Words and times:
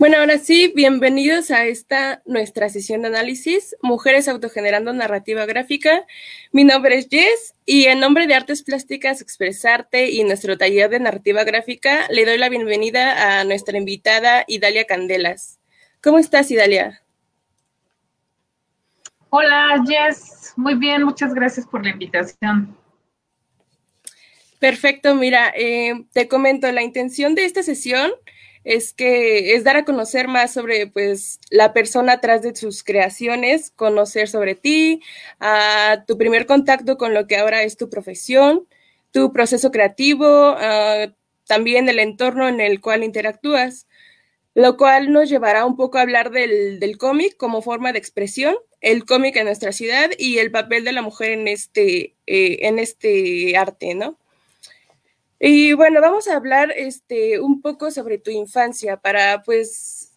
Bueno, 0.00 0.16
ahora 0.16 0.38
sí, 0.38 0.72
bienvenidos 0.74 1.50
a 1.50 1.66
esta 1.66 2.22
nuestra 2.24 2.70
sesión 2.70 3.02
de 3.02 3.08
análisis, 3.08 3.76
Mujeres 3.82 4.28
autogenerando 4.28 4.94
narrativa 4.94 5.44
gráfica. 5.44 6.06
Mi 6.52 6.64
nombre 6.64 6.96
es 6.96 7.08
Jess 7.10 7.54
y 7.66 7.84
en 7.84 8.00
nombre 8.00 8.26
de 8.26 8.32
Artes 8.32 8.62
Plásticas 8.62 9.20
Expresarte 9.20 10.08
y 10.08 10.24
nuestro 10.24 10.56
taller 10.56 10.88
de 10.88 11.00
narrativa 11.00 11.44
gráfica, 11.44 12.06
le 12.08 12.24
doy 12.24 12.38
la 12.38 12.48
bienvenida 12.48 13.40
a 13.40 13.44
nuestra 13.44 13.76
invitada 13.76 14.46
Idalia 14.48 14.86
Candelas. 14.86 15.60
¿Cómo 16.02 16.18
estás, 16.18 16.50
Idalia? 16.50 17.02
Hola, 19.28 19.84
Jess. 19.86 20.54
Muy 20.56 20.76
bien, 20.76 21.02
muchas 21.02 21.34
gracias 21.34 21.66
por 21.66 21.84
la 21.84 21.90
invitación. 21.90 22.74
Perfecto, 24.58 25.14
mira, 25.14 25.52
eh, 25.54 26.06
te 26.14 26.26
comento, 26.26 26.72
la 26.72 26.82
intención 26.82 27.34
de 27.34 27.44
esta 27.44 27.62
sesión 27.62 28.10
es 28.64 28.92
que 28.92 29.54
es 29.54 29.64
dar 29.64 29.76
a 29.76 29.84
conocer 29.84 30.28
más 30.28 30.52
sobre 30.52 30.86
pues 30.86 31.40
la 31.50 31.72
persona 31.72 32.14
atrás 32.14 32.42
de 32.42 32.54
sus 32.54 32.84
creaciones, 32.84 33.70
conocer 33.70 34.28
sobre 34.28 34.54
ti, 34.54 35.02
a 35.40 36.04
tu 36.06 36.18
primer 36.18 36.46
contacto 36.46 36.96
con 36.98 37.14
lo 37.14 37.26
que 37.26 37.36
ahora 37.36 37.62
es 37.62 37.76
tu 37.76 37.88
profesión, 37.90 38.66
tu 39.12 39.32
proceso 39.32 39.70
creativo, 39.70 40.56
también 41.46 41.88
el 41.88 41.98
entorno 41.98 42.48
en 42.48 42.60
el 42.60 42.80
cual 42.80 43.02
interactúas, 43.02 43.88
lo 44.54 44.76
cual 44.76 45.12
nos 45.12 45.28
llevará 45.28 45.64
un 45.66 45.76
poco 45.76 45.98
a 45.98 46.02
hablar 46.02 46.30
del, 46.30 46.80
del 46.80 46.98
cómic 46.98 47.36
como 47.36 47.62
forma 47.62 47.92
de 47.92 47.98
expresión, 47.98 48.56
el 48.80 49.04
cómic 49.04 49.36
en 49.36 49.46
nuestra 49.46 49.72
ciudad 49.72 50.10
y 50.18 50.38
el 50.38 50.50
papel 50.50 50.84
de 50.84 50.92
la 50.92 51.02
mujer 51.02 51.30
en 51.32 51.48
este, 51.48 52.14
eh, 52.26 52.58
en 52.62 52.78
este 52.78 53.56
arte, 53.56 53.94
¿no? 53.94 54.19
Y 55.42 55.72
bueno, 55.72 56.02
vamos 56.02 56.28
a 56.28 56.36
hablar 56.36 56.70
este, 56.76 57.40
un 57.40 57.62
poco 57.62 57.90
sobre 57.90 58.18
tu 58.18 58.30
infancia 58.30 58.98
para 58.98 59.42
pues 59.42 60.12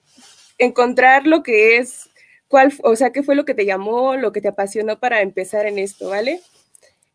encontrar 0.58 1.26
lo 1.26 1.44
que 1.44 1.77
es, 1.77 2.09
cuál, 2.49 2.73
o 2.84 2.98
sea, 2.98 3.13
qué 3.13 3.24
fue 3.24 3.34
lo 3.34 3.46
que 3.46 3.54
te 3.54 3.65
llamó, 3.65 4.18
lo 4.18 4.34
que 4.34 4.41
te 4.41 4.49
apasionó 4.49 4.99
para 4.99 5.21
empezar 5.21 5.65
en 5.65 5.80
esto, 5.80 6.10
¿vale? 6.10 6.41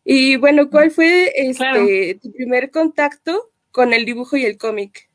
Y 0.03 0.37
bueno, 0.37 0.71
¿cuál 0.71 0.89
fue 0.89 1.31
este, 1.35 2.19
tu 2.19 2.31
primer 2.31 2.71
contacto 2.71 3.51
con 3.69 3.93
el 3.93 4.05
dibujo 4.05 4.37
y 4.37 4.45
el 4.45 4.57
cómic? 4.57 5.07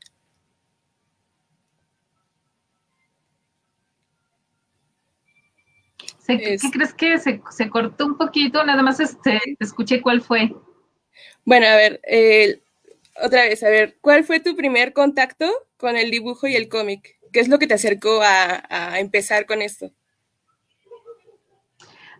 ¿Qué 6.25 6.57
crees 6.71 6.93
que 6.93 7.19
se, 7.19 7.41
se, 7.51 7.69
cortó 7.69 8.05
un 8.05 8.17
poquito? 8.17 8.63
Nada 8.63 8.81
más 8.81 9.01
este, 9.01 9.37
escuché 9.59 10.01
cuál 10.01 10.21
fue. 10.21 10.55
Bueno, 11.43 11.67
a 11.67 11.75
ver, 11.75 12.01
eh, 12.07 12.61
otra 13.21 13.43
vez, 13.43 13.63
a 13.63 13.69
ver, 13.69 13.97
¿cuál 14.01 14.23
fue 14.23 14.39
tu 14.39 14.55
primer 14.55 14.93
contacto 14.93 15.45
con 15.77 15.95
el 15.95 16.11
dibujo 16.11 16.47
y 16.47 16.55
el 16.55 16.67
cómic? 16.69 17.17
¿Qué 17.31 17.39
es 17.39 17.47
lo 17.47 17.59
que 17.59 17.67
te 17.67 17.73
acercó 17.73 18.21
a, 18.21 18.99
empezar 18.99 19.45
con 19.45 19.61
esto? 19.61 19.91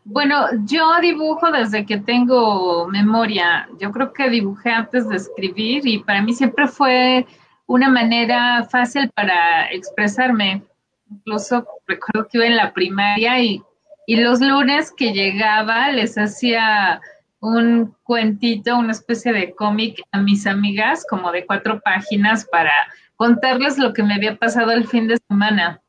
Bueno, 0.03 0.47
yo 0.65 0.85
dibujo 1.01 1.51
desde 1.51 1.85
que 1.85 1.97
tengo 1.97 2.87
memoria. 2.87 3.67
Yo 3.79 3.91
creo 3.91 4.13
que 4.13 4.29
dibujé 4.29 4.69
antes 4.69 5.09
de 5.09 5.15
escribir 5.15 5.87
y 5.87 5.99
para 5.99 6.21
mí 6.21 6.33
siempre 6.33 6.67
fue 6.67 7.25
una 7.65 7.89
manera 7.89 8.67
fácil 8.69 9.09
para 9.11 9.71
expresarme. 9.71 10.63
Incluso 11.09 11.65
recuerdo 11.87 12.27
que 12.27 12.37
iba 12.37 12.45
en 12.45 12.55
la 12.55 12.73
primaria 12.73 13.39
y, 13.39 13.63
y 14.05 14.17
los 14.17 14.41
lunes 14.41 14.91
que 14.95 15.11
llegaba 15.11 15.89
les 15.91 16.17
hacía 16.17 17.01
un 17.45 17.95
cuentito, 18.03 18.77
una 18.77 18.91
especie 18.91 19.31
de 19.31 19.53
cómic 19.53 20.01
a 20.11 20.19
mis 20.19 20.47
amigas, 20.47 21.05
como 21.09 21.31
de 21.31 21.45
cuatro 21.45 21.79
páginas, 21.81 22.45
para 22.45 22.73
contarles 23.15 23.77
lo 23.77 23.93
que 23.93 24.03
me 24.03 24.15
había 24.15 24.35
pasado 24.37 24.71
el 24.71 24.87
fin 24.87 25.07
de 25.07 25.17
semana. 25.29 25.81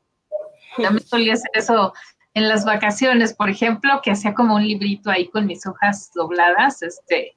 También 0.77 1.07
solía 1.07 1.33
hacer 1.33 1.49
eso 1.53 1.93
en 2.35 2.47
las 2.47 2.63
vacaciones, 2.63 3.33
por 3.33 3.49
ejemplo, 3.49 3.99
que 4.03 4.11
hacía 4.11 4.35
como 4.35 4.55
un 4.55 4.67
librito 4.67 5.09
ahí 5.09 5.27
con 5.29 5.47
mis 5.47 5.65
hojas 5.65 6.11
dobladas, 6.13 6.83
este, 6.83 7.35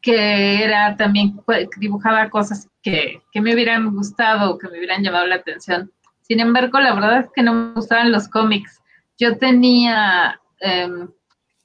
que 0.00 0.62
era 0.62 0.96
también, 0.96 1.40
dibujaba 1.78 2.30
cosas 2.30 2.68
que, 2.82 3.20
que 3.32 3.40
me 3.40 3.54
hubieran 3.54 3.92
gustado, 3.92 4.58
que 4.58 4.68
me 4.68 4.78
hubieran 4.78 5.02
llamado 5.02 5.26
la 5.26 5.36
atención. 5.36 5.90
Sin 6.20 6.38
embargo, 6.38 6.78
la 6.78 6.94
verdad 6.94 7.20
es 7.20 7.26
que 7.34 7.42
no 7.42 7.52
me 7.52 7.74
gustaban 7.74 8.12
los 8.12 8.28
cómics. 8.28 8.80
Yo 9.18 9.36
tenía 9.38 10.40
em, 10.60 11.08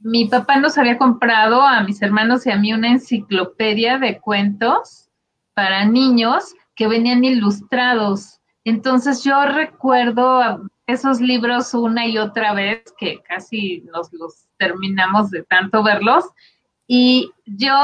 mi 0.08 0.26
papá 0.26 0.56
nos 0.56 0.78
había 0.78 0.98
comprado 0.98 1.62
a 1.62 1.84
mis 1.84 2.02
hermanos 2.02 2.46
y 2.46 2.52
a 2.52 2.56
mí 2.56 2.72
una 2.72 2.92
enciclopedia 2.92 3.98
de 3.98 4.22
cuentos 4.22 5.10
para 5.54 5.84
niños 5.84 6.56
que 6.76 6.88
venían 6.88 7.26
ilustrados. 7.26 8.40
Entonces 8.64 9.26
yo 9.26 9.44
recuerdo 9.46 10.62
esos 10.86 11.20
libros 11.20 11.74
una 11.74 12.08
y 12.08 12.18
otra 12.18 12.54
vez, 12.54 12.84
que 12.98 13.20
casi 13.28 13.84
nos 13.94 14.14
los 14.14 14.48
terminamos 14.58 15.30
de 15.30 15.44
tanto 15.44 15.84
verlos, 15.84 16.24
y 16.88 17.30
yo 17.46 17.76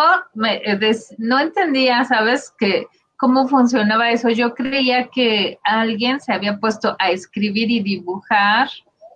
eh, 0.46 0.96
no 1.18 1.40
entendía, 1.40 2.06
¿sabes? 2.06 2.54
Que 2.58 2.88
cómo 3.18 3.50
funcionaba 3.50 4.12
eso. 4.12 4.30
Yo 4.30 4.56
creía 4.56 5.10
que 5.10 5.60
alguien 5.66 6.22
se 6.22 6.32
había 6.32 6.58
puesto 6.58 6.96
a 7.00 7.10
escribir 7.10 7.70
y 7.70 7.82
dibujar 7.82 8.70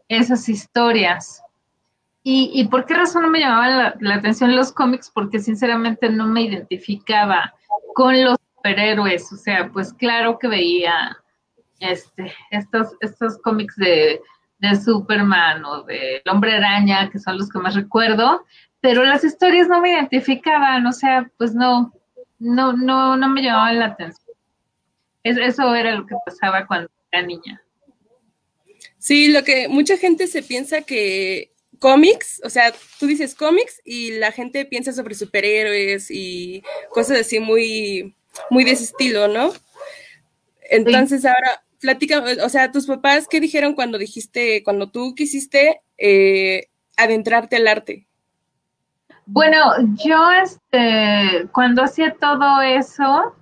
esas 0.09 0.49
historias. 0.49 1.41
¿Y, 2.29 2.67
por 2.67 2.85
qué 2.85 2.93
razón 2.93 3.21
no 3.21 3.29
me 3.29 3.39
llamaban 3.39 3.95
la, 4.01 4.15
atención 4.15 4.53
los 4.53 4.73
cómics? 4.73 5.09
Porque 5.13 5.39
sinceramente 5.39 6.09
no 6.09 6.27
me 6.27 6.41
identificaba 6.41 7.53
con 7.95 8.21
los 8.21 8.35
superhéroes. 8.53 9.31
O 9.31 9.37
sea, 9.37 9.69
pues 9.71 9.93
claro 9.93 10.37
que 10.37 10.49
veía 10.49 11.17
este, 11.79 12.33
estos, 12.51 12.97
estos 12.99 13.37
cómics 13.37 13.77
de, 13.77 14.19
de 14.59 14.75
Superman 14.75 15.63
o 15.63 15.83
de 15.83 16.17
El 16.17 16.29
Hombre 16.29 16.57
Araña, 16.57 17.09
que 17.09 17.17
son 17.17 17.37
los 17.37 17.49
que 17.49 17.59
más 17.59 17.75
recuerdo, 17.75 18.43
pero 18.81 19.05
las 19.05 19.23
historias 19.23 19.69
no 19.69 19.79
me 19.79 19.93
identificaban, 19.93 20.85
o 20.85 20.91
sea, 20.91 21.31
pues 21.37 21.55
no, 21.55 21.93
no, 22.39 22.73
no, 22.73 23.15
no 23.15 23.29
me 23.29 23.41
llamaban 23.41 23.79
la 23.79 23.85
atención. 23.85 24.35
eso 25.23 25.73
era 25.73 25.95
lo 25.95 26.05
que 26.05 26.15
pasaba 26.25 26.67
cuando 26.67 26.89
era 27.09 27.25
niña. 27.25 27.61
Sí, 28.97 29.31
lo 29.31 29.45
que 29.45 29.69
mucha 29.69 29.95
gente 29.95 30.27
se 30.27 30.43
piensa 30.43 30.81
que 30.81 31.53
cómics, 31.79 32.41
o 32.43 32.49
sea, 32.49 32.73
tú 32.99 33.07
dices 33.07 33.35
cómics 33.35 33.81
y 33.83 34.17
la 34.19 34.31
gente 34.31 34.65
piensa 34.65 34.93
sobre 34.93 35.15
superhéroes 35.15 36.11
y 36.11 36.63
cosas 36.89 37.21
así 37.21 37.39
muy, 37.39 38.15
muy 38.49 38.63
de 38.63 38.71
ese 38.71 38.83
estilo, 38.85 39.27
¿no? 39.27 39.51
Entonces 40.69 41.25
ahora, 41.25 41.63
platica, 41.79 42.23
o 42.43 42.49
sea, 42.49 42.71
tus 42.71 42.85
papás, 42.85 43.27
¿qué 43.29 43.39
dijeron 43.39 43.73
cuando 43.73 43.97
dijiste, 43.97 44.63
cuando 44.63 44.89
tú 44.89 45.15
quisiste 45.15 45.81
eh, 45.97 46.67
adentrarte 46.97 47.55
al 47.55 47.67
arte? 47.67 48.07
Bueno, 49.25 49.73
yo, 49.95 50.31
este, 50.31 51.47
cuando 51.51 51.83
hacía 51.83 52.15
todo 52.19 52.61
eso, 52.61 53.35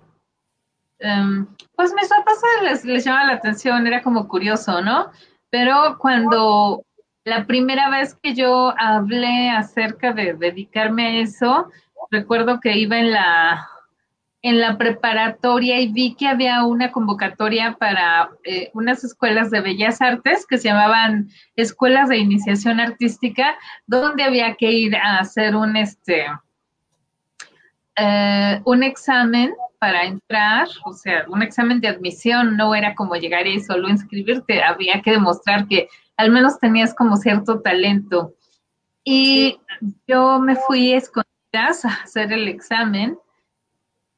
em, 1.00 1.48
pues 1.76 1.94
mis 1.94 2.08
papás 2.08 2.38
les, 2.64 2.86
les 2.86 3.06
llamaba 3.06 3.28
la 3.28 3.34
atención, 3.34 3.86
era 3.86 4.02
como 4.02 4.28
curioso, 4.28 4.82
¿no? 4.82 5.12
Pero 5.52 5.98
cuando 6.00 6.85
la 7.26 7.46
primera 7.48 7.90
vez 7.90 8.16
que 8.22 8.36
yo 8.36 8.74
hablé 8.78 9.50
acerca 9.50 10.14
de 10.14 10.36
dedicarme 10.36 11.08
a 11.08 11.22
eso, 11.22 11.70
recuerdo 12.12 12.60
que 12.60 12.78
iba 12.78 13.00
en 13.00 13.12
la, 13.12 13.68
en 14.44 14.62
la 14.62 14.78
preparatoria 14.78 15.80
y 15.80 15.92
vi 15.92 16.14
que 16.14 16.28
había 16.28 16.64
una 16.64 16.92
convocatoria 16.92 17.78
para 17.80 18.30
eh, 18.44 18.70
unas 18.76 19.04
escuelas 19.04 19.50
de 19.50 19.62
bellas 19.62 20.04
artes 20.04 20.46
que 20.46 20.60
se 20.60 20.68
llamaban 20.68 21.30
escuelas 21.56 22.10
de 22.10 22.18
iniciación 22.18 22.80
artística, 22.80 23.58
donde 23.88 24.24
había 24.24 24.54
que 24.54 24.72
ir 24.72 24.96
a 24.96 25.18
hacer 25.18 25.56
un, 25.56 25.78
este, 25.78 26.28
eh, 27.98 28.62
un 28.66 28.84
examen 28.84 29.52
para 29.80 30.04
entrar, 30.04 30.68
o 30.86 30.94
sea, 30.94 31.26
un 31.28 31.42
examen 31.42 31.82
de 31.82 31.88
admisión, 31.88 32.56
no 32.56 32.76
era 32.76 32.94
como 32.94 33.16
llegar 33.16 33.48
y 33.48 33.60
solo 33.62 33.90
inscribirte, 33.90 34.62
había 34.62 35.02
que 35.02 35.12
demostrar 35.12 35.68
que 35.68 35.90
al 36.18 36.32
menos 36.32 36.60
tenías 36.60 36.94
como 36.94 37.18
cierto 37.18 37.62
talento. 37.62 38.34
Y 39.04 39.60
yo 40.08 40.40
me 40.40 40.56
fui 40.56 40.94
escondidas 40.94 41.86
a 41.86 41.90
hacer 42.04 42.32
el 42.34 42.48
examen. 42.48 43.18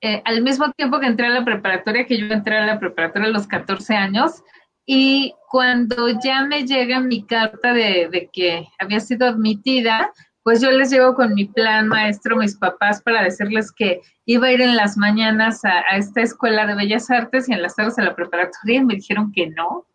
Eh, 0.02 0.22
al 0.26 0.42
mismo 0.42 0.72
tiempo 0.74 1.00
que 1.00 1.08
entré 1.08 1.28
a 1.28 1.32
la 1.32 1.44
preparatoria, 1.46 2.06
que 2.06 2.18
yo 2.18 2.28
entré 2.28 2.58
a 2.58 2.66
la 2.66 2.80
preparatoria 2.80 3.28
a 3.28 3.32
los 3.32 3.48
14 3.48 3.96
años, 3.96 4.44
y 4.86 5.34
cuando 5.50 6.08
ya 6.24 6.46
me 6.46 6.66
llega 6.66 7.02
mi 7.02 7.24
carta 7.24 7.74
de, 7.74 8.08
de, 8.10 8.30
que 8.32 8.68
había 8.80 9.02
sido 9.02 9.28
admitida, 9.28 10.14
pues 10.44 10.62
yo 10.62 10.72
les 10.72 10.92
llego 10.92 11.14
con 11.14 11.34
mi 11.34 11.46
plan 11.46 11.90
maestro, 11.90 12.38
mis 12.38 12.56
papás, 12.56 13.02
para 13.02 13.22
decirles 13.22 13.74
que 13.74 14.00
iba 14.26 14.48
a 14.48 14.52
ir 14.54 14.62
en 14.62 14.78
las 14.78 14.96
mañanas 14.96 15.66
a, 15.66 15.84
a 15.90 15.98
esta 15.98 16.22
escuela 16.22 16.66
de 16.66 16.76
bellas 16.76 17.10
artes 17.12 17.50
y 17.50 17.54
en 17.54 17.62
las 17.62 17.76
tardes 17.76 18.00
a 18.00 18.04
la 18.04 18.16
preparatoria, 18.16 18.80
y 18.80 18.86
me 18.86 18.96
dijeron 18.96 19.34
que 19.34 19.48
no, 19.50 19.86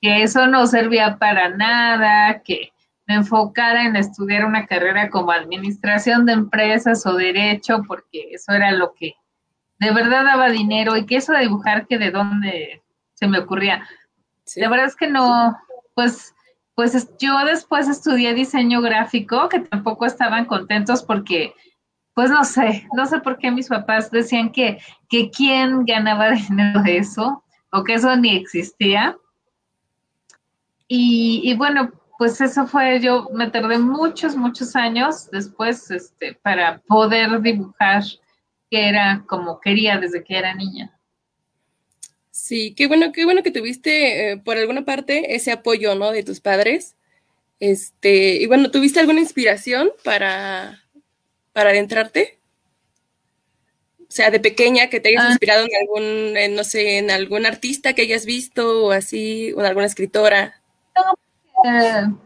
que 0.00 0.22
eso 0.22 0.46
no 0.46 0.66
servía 0.66 1.18
para 1.18 1.50
nada, 1.50 2.40
que 2.42 2.72
me 3.06 3.16
enfocara 3.16 3.84
en 3.84 3.96
estudiar 3.96 4.44
una 4.44 4.66
carrera 4.66 5.10
como 5.10 5.32
administración 5.32 6.26
de 6.26 6.32
empresas 6.32 7.04
o 7.06 7.14
derecho, 7.14 7.82
porque 7.86 8.28
eso 8.32 8.52
era 8.52 8.70
lo 8.72 8.94
que 8.94 9.14
de 9.80 9.92
verdad 9.92 10.24
daba 10.24 10.50
dinero 10.50 10.96
y 10.96 11.06
que 11.06 11.16
eso 11.16 11.32
de 11.32 11.40
dibujar 11.40 11.86
que 11.86 11.98
de 11.98 12.10
dónde 12.10 12.82
se 13.14 13.26
me 13.26 13.38
ocurría. 13.38 13.86
La 14.56 14.68
verdad 14.68 14.86
es 14.86 14.96
que 14.96 15.08
no, 15.08 15.58
pues, 15.94 16.34
pues 16.74 17.08
yo 17.18 17.38
después 17.44 17.88
estudié 17.88 18.34
diseño 18.34 18.80
gráfico, 18.80 19.48
que 19.48 19.60
tampoco 19.60 20.06
estaban 20.06 20.44
contentos 20.44 21.02
porque, 21.02 21.54
pues 22.14 22.30
no 22.30 22.44
sé, 22.44 22.86
no 22.94 23.06
sé 23.06 23.20
por 23.20 23.38
qué 23.38 23.50
mis 23.50 23.68
papás 23.68 24.10
decían 24.10 24.52
que, 24.52 24.78
que 25.08 25.30
quién 25.30 25.84
ganaba 25.84 26.30
dinero 26.48 26.82
de 26.82 26.98
eso, 26.98 27.42
o 27.72 27.84
que 27.84 27.94
eso 27.94 28.14
ni 28.16 28.36
existía. 28.36 29.16
Y, 30.92 31.40
y, 31.44 31.54
bueno, 31.54 31.92
pues 32.18 32.40
eso 32.40 32.66
fue, 32.66 32.98
yo 33.00 33.28
me 33.32 33.48
tardé 33.48 33.78
muchos, 33.78 34.34
muchos 34.34 34.74
años 34.74 35.30
después 35.30 35.88
este, 35.92 36.34
para 36.42 36.80
poder 36.80 37.40
dibujar, 37.40 38.02
que 38.68 38.88
era 38.88 39.24
como 39.28 39.60
quería 39.60 39.98
desde 39.98 40.24
que 40.24 40.36
era 40.36 40.52
niña. 40.52 40.98
Sí, 42.32 42.74
qué 42.74 42.88
bueno, 42.88 43.12
qué 43.12 43.24
bueno 43.24 43.44
que 43.44 43.52
tuviste 43.52 44.32
eh, 44.32 44.36
por 44.36 44.56
alguna 44.56 44.84
parte 44.84 45.36
ese 45.36 45.52
apoyo, 45.52 45.94
¿no? 45.94 46.10
De 46.10 46.24
tus 46.24 46.40
padres. 46.40 46.96
Este, 47.60 48.42
y 48.42 48.46
bueno, 48.46 48.72
¿tuviste 48.72 48.98
alguna 48.98 49.20
inspiración 49.20 49.92
para, 50.02 50.82
para 51.52 51.70
adentrarte? 51.70 52.40
O 54.00 54.10
sea, 54.12 54.32
de 54.32 54.40
pequeña 54.40 54.90
que 54.90 54.98
te 54.98 55.10
hayas 55.10 55.26
ah. 55.26 55.30
inspirado 55.30 55.64
en 55.64 55.76
algún, 55.80 56.56
no 56.56 56.64
sé, 56.64 56.98
en 56.98 57.12
algún 57.12 57.46
artista 57.46 57.92
que 57.92 58.02
hayas 58.02 58.26
visto 58.26 58.86
o 58.86 58.90
así, 58.90 59.52
o 59.52 59.60
en 59.60 59.66
alguna 59.66 59.86
escritora. 59.86 60.59
No, 61.64 62.18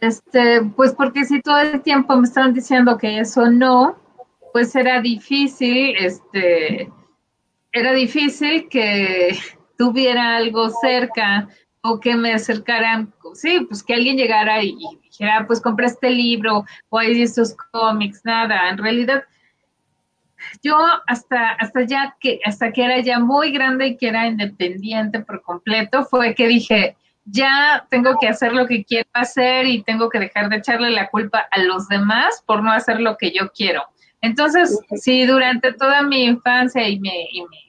este, 0.00 0.62
pues 0.76 0.94
porque 0.94 1.24
si 1.24 1.40
todo 1.42 1.58
el 1.58 1.82
tiempo 1.82 2.16
me 2.16 2.26
estaban 2.26 2.54
diciendo 2.54 2.96
que 2.96 3.18
eso 3.18 3.50
no, 3.50 3.96
pues 4.52 4.74
era 4.74 5.00
difícil, 5.00 5.94
este, 5.98 6.90
era 7.72 7.92
difícil 7.92 8.68
que 8.68 9.36
tuviera 9.78 10.36
algo 10.36 10.70
cerca 10.82 11.48
o 11.82 11.98
que 11.98 12.14
me 12.14 12.32
acercaran, 12.32 13.12
sí, 13.34 13.66
pues 13.68 13.82
que 13.82 13.94
alguien 13.94 14.16
llegara 14.16 14.62
y, 14.62 14.76
dijera, 15.02 15.46
pues 15.46 15.60
compré 15.60 15.86
este 15.86 16.10
libro 16.10 16.64
o 16.90 16.98
hay 16.98 17.22
estos 17.22 17.56
cómics, 17.72 18.20
nada, 18.24 18.68
en 18.68 18.78
realidad 18.78 19.24
yo 20.62 20.76
hasta, 21.06 21.50
hasta 21.52 21.82
ya 21.82 22.16
que, 22.18 22.40
hasta 22.44 22.72
que 22.72 22.84
era 22.84 23.00
ya 23.00 23.18
muy 23.18 23.52
grande 23.52 23.88
y 23.88 23.96
que 23.96 24.08
era 24.08 24.26
independiente 24.26 25.20
por 25.20 25.42
completo, 25.42 26.04
fue 26.04 26.34
que 26.34 26.48
dije, 26.48 26.96
ya 27.24 27.86
tengo 27.90 28.16
que 28.20 28.28
hacer 28.28 28.52
lo 28.52 28.66
que 28.66 28.84
quiero 28.84 29.08
hacer 29.12 29.66
y 29.66 29.82
tengo 29.82 30.08
que 30.08 30.18
dejar 30.18 30.48
de 30.48 30.56
echarle 30.56 30.90
la 30.90 31.08
culpa 31.08 31.46
a 31.50 31.62
los 31.62 31.88
demás 31.88 32.42
por 32.46 32.62
no 32.62 32.72
hacer 32.72 33.00
lo 33.00 33.16
que 33.16 33.32
yo 33.32 33.50
quiero. 33.52 33.82
Entonces, 34.20 34.78
si 34.96 35.24
durante 35.26 35.72
toda 35.72 36.02
mi 36.02 36.24
infancia 36.24 36.86
y 36.88 37.00
mi, 37.00 37.28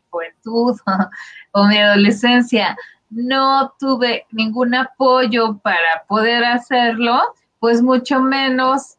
juventud 0.10 0.78
o, 1.52 1.68
mi 1.68 1.78
adolescencia 1.78 2.76
no 3.10 3.74
tuve 3.80 4.26
ningún 4.32 4.76
apoyo 4.76 5.58
para 5.60 6.06
poder 6.08 6.44
hacerlo, 6.44 7.22
pues 7.60 7.82
mucho 7.82 8.20
menos 8.20 8.98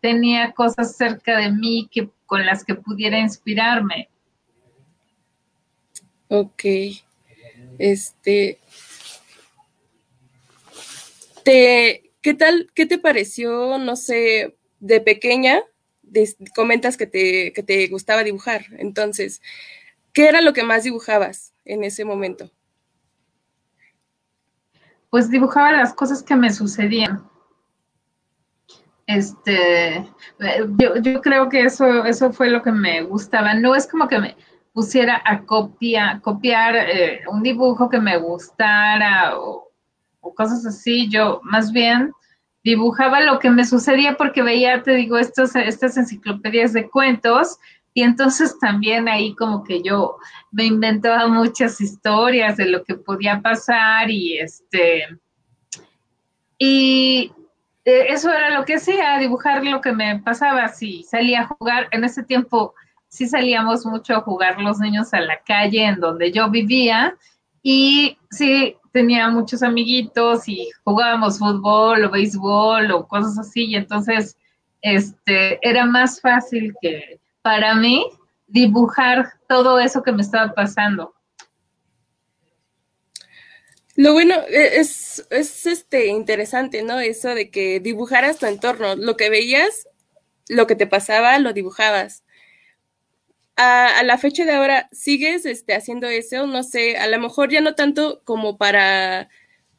tenía 0.00 0.52
cosas 0.52 0.96
cerca 0.96 1.36
de 1.36 1.50
mí 1.50 1.88
que, 1.90 2.10
con 2.26 2.46
las 2.46 2.64
que 2.64 2.74
pudiera 2.74 3.18
inspirarme. 3.18 4.08
Ok. 6.28 6.64
Este. 7.78 8.60
Te, 11.48 12.12
¿Qué 12.20 12.34
tal? 12.34 12.70
¿Qué 12.74 12.84
te 12.84 12.98
pareció, 12.98 13.78
no 13.78 13.96
sé, 13.96 14.58
de 14.80 15.00
pequeña? 15.00 15.62
comentas 16.54 16.98
que 16.98 17.06
te, 17.06 17.54
que 17.54 17.62
te 17.62 17.86
gustaba 17.88 18.22
dibujar. 18.22 18.66
Entonces, 18.76 19.40
¿qué 20.12 20.28
era 20.28 20.42
lo 20.42 20.52
que 20.52 20.62
más 20.62 20.84
dibujabas 20.84 21.54
en 21.64 21.84
ese 21.84 22.04
momento? 22.04 22.50
Pues 25.08 25.30
dibujaba 25.30 25.72
las 25.72 25.94
cosas 25.94 26.22
que 26.22 26.36
me 26.36 26.52
sucedían. 26.52 27.26
Este, 29.06 30.06
yo, 30.76 31.22
creo 31.22 31.48
que 31.48 31.62
eso, 31.62 32.04
eso 32.04 32.30
fue 32.30 32.50
lo 32.50 32.62
que 32.62 32.72
me 32.72 33.04
gustaba. 33.04 33.54
No 33.54 33.74
es 33.74 33.86
como 33.86 34.06
que 34.06 34.18
me 34.18 34.36
pusiera 34.74 35.22
a 35.24 35.46
copia, 35.46 36.20
copiar 36.22 36.76
eh, 36.76 37.22
un 37.26 37.42
dibujo 37.42 37.88
que 37.88 38.00
me 38.00 38.18
gustara 38.18 39.38
o, 39.38 39.67
o, 40.20 40.34
cosas 40.34 40.64
así. 40.66 41.08
Yo 41.08 41.40
más 41.42 41.72
bien 41.72 42.12
dibujaba 42.64 43.20
lo 43.20 43.38
que 43.38 43.50
me 43.50 43.64
sucedía 43.64 44.16
porque 44.16 44.42
veía, 44.42 44.82
te 44.82 44.92
digo, 44.94 45.18
estas 45.18 45.96
enciclopedias 45.96 46.72
de 46.72 46.88
cuentos 46.88 47.58
y 47.98 48.02
entonces 48.02 48.56
también 48.60 49.08
ahí 49.08 49.34
como 49.34 49.64
que 49.64 49.82
yo 49.82 50.18
me 50.52 50.64
inventaba 50.64 51.26
muchas 51.26 51.80
historias 51.80 52.56
de 52.56 52.66
lo 52.66 52.84
que 52.84 52.94
podía 52.94 53.40
pasar 53.40 54.08
y 54.08 54.38
este, 54.38 55.02
y 56.58 57.32
eh, 57.84 58.06
eso 58.10 58.30
era 58.30 58.50
lo 58.50 58.64
que 58.64 58.74
hacía, 58.74 59.18
dibujar 59.18 59.64
lo 59.64 59.80
que 59.80 59.92
me 59.92 60.20
pasaba, 60.20 60.68
si 60.68 61.02
salía 61.02 61.40
a 61.40 61.46
jugar, 61.46 61.88
en 61.90 62.04
ese 62.04 62.22
tiempo 62.22 62.74
sí 63.08 63.26
salíamos 63.26 63.84
mucho 63.84 64.14
a 64.14 64.20
jugar 64.20 64.60
los 64.60 64.78
niños 64.78 65.12
a 65.12 65.20
la 65.20 65.40
calle 65.40 65.84
en 65.84 65.98
donde 65.98 66.30
yo 66.30 66.50
vivía 66.50 67.16
y 67.62 68.16
sí 68.30 68.76
tenía 68.92 69.28
muchos 69.28 69.62
amiguitos 69.62 70.48
y 70.48 70.70
jugábamos 70.84 71.38
fútbol 71.38 72.04
o 72.04 72.10
béisbol 72.10 72.90
o 72.92 73.06
cosas 73.06 73.38
así, 73.38 73.66
y 73.66 73.76
entonces 73.76 74.36
este, 74.82 75.58
era 75.62 75.84
más 75.84 76.20
fácil 76.20 76.74
que 76.80 77.20
para 77.42 77.74
mí 77.74 78.06
dibujar 78.46 79.32
todo 79.48 79.78
eso 79.78 80.02
que 80.02 80.12
me 80.12 80.22
estaba 80.22 80.52
pasando. 80.54 81.14
Lo 83.96 84.12
bueno 84.12 84.34
e, 84.48 84.78
es, 84.78 85.26
es 85.30 85.66
este 85.66 86.06
interesante, 86.06 86.82
¿no? 86.82 87.00
Eso 87.00 87.34
de 87.34 87.50
que 87.50 87.80
dibujaras 87.80 88.38
tu 88.38 88.46
entorno, 88.46 88.94
lo 88.94 89.16
que 89.16 89.28
veías, 89.28 89.88
lo 90.48 90.66
que 90.66 90.76
te 90.76 90.86
pasaba, 90.86 91.38
lo 91.38 91.52
dibujabas 91.52 92.22
a, 93.58 94.02
la 94.04 94.18
fecha 94.18 94.44
de 94.44 94.52
ahora, 94.52 94.88
¿sigues 94.92 95.44
este, 95.44 95.74
haciendo 95.74 96.06
eso? 96.06 96.46
No 96.46 96.62
sé, 96.62 96.96
a 96.96 97.08
lo 97.08 97.18
mejor 97.18 97.50
ya 97.50 97.60
no 97.60 97.74
tanto 97.74 98.22
como 98.24 98.56
para, 98.56 99.28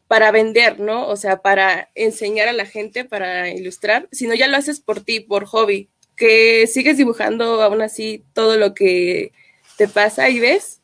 para 0.07 0.31
vender, 0.31 0.81
¿no? 0.81 1.07
O 1.07 1.15
sea, 1.15 1.41
para 1.41 1.89
enseñar 1.95 2.49
a 2.49 2.53
la 2.53 2.65
gente, 2.65 3.05
para 3.05 3.49
ilustrar, 3.49 4.09
sino 4.11 4.33
ya 4.35 4.49
lo 4.49 4.57
haces 4.57 4.81
por 4.81 4.99
ti, 4.99 5.21
por 5.21 5.45
hobby, 5.45 5.89
que 6.17 6.67
sigues 6.67 6.97
dibujando 6.97 7.61
aún 7.61 7.81
así 7.81 8.25
todo 8.33 8.57
lo 8.57 8.73
que 8.73 9.31
te 9.77 9.87
pasa 9.87 10.27
y 10.27 10.41
ves. 10.41 10.81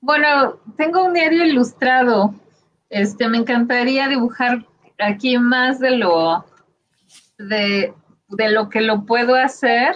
Bueno, 0.00 0.58
tengo 0.76 1.04
un 1.04 1.14
diario 1.14 1.44
ilustrado. 1.44 2.34
Este, 2.90 3.28
me 3.28 3.38
encantaría 3.38 4.08
dibujar 4.08 4.66
aquí 4.98 5.38
más 5.38 5.78
de 5.78 5.92
lo 5.92 6.44
de, 7.38 7.94
de 8.28 8.50
lo 8.50 8.68
que 8.68 8.80
lo 8.80 9.06
puedo 9.06 9.36
hacer 9.36 9.94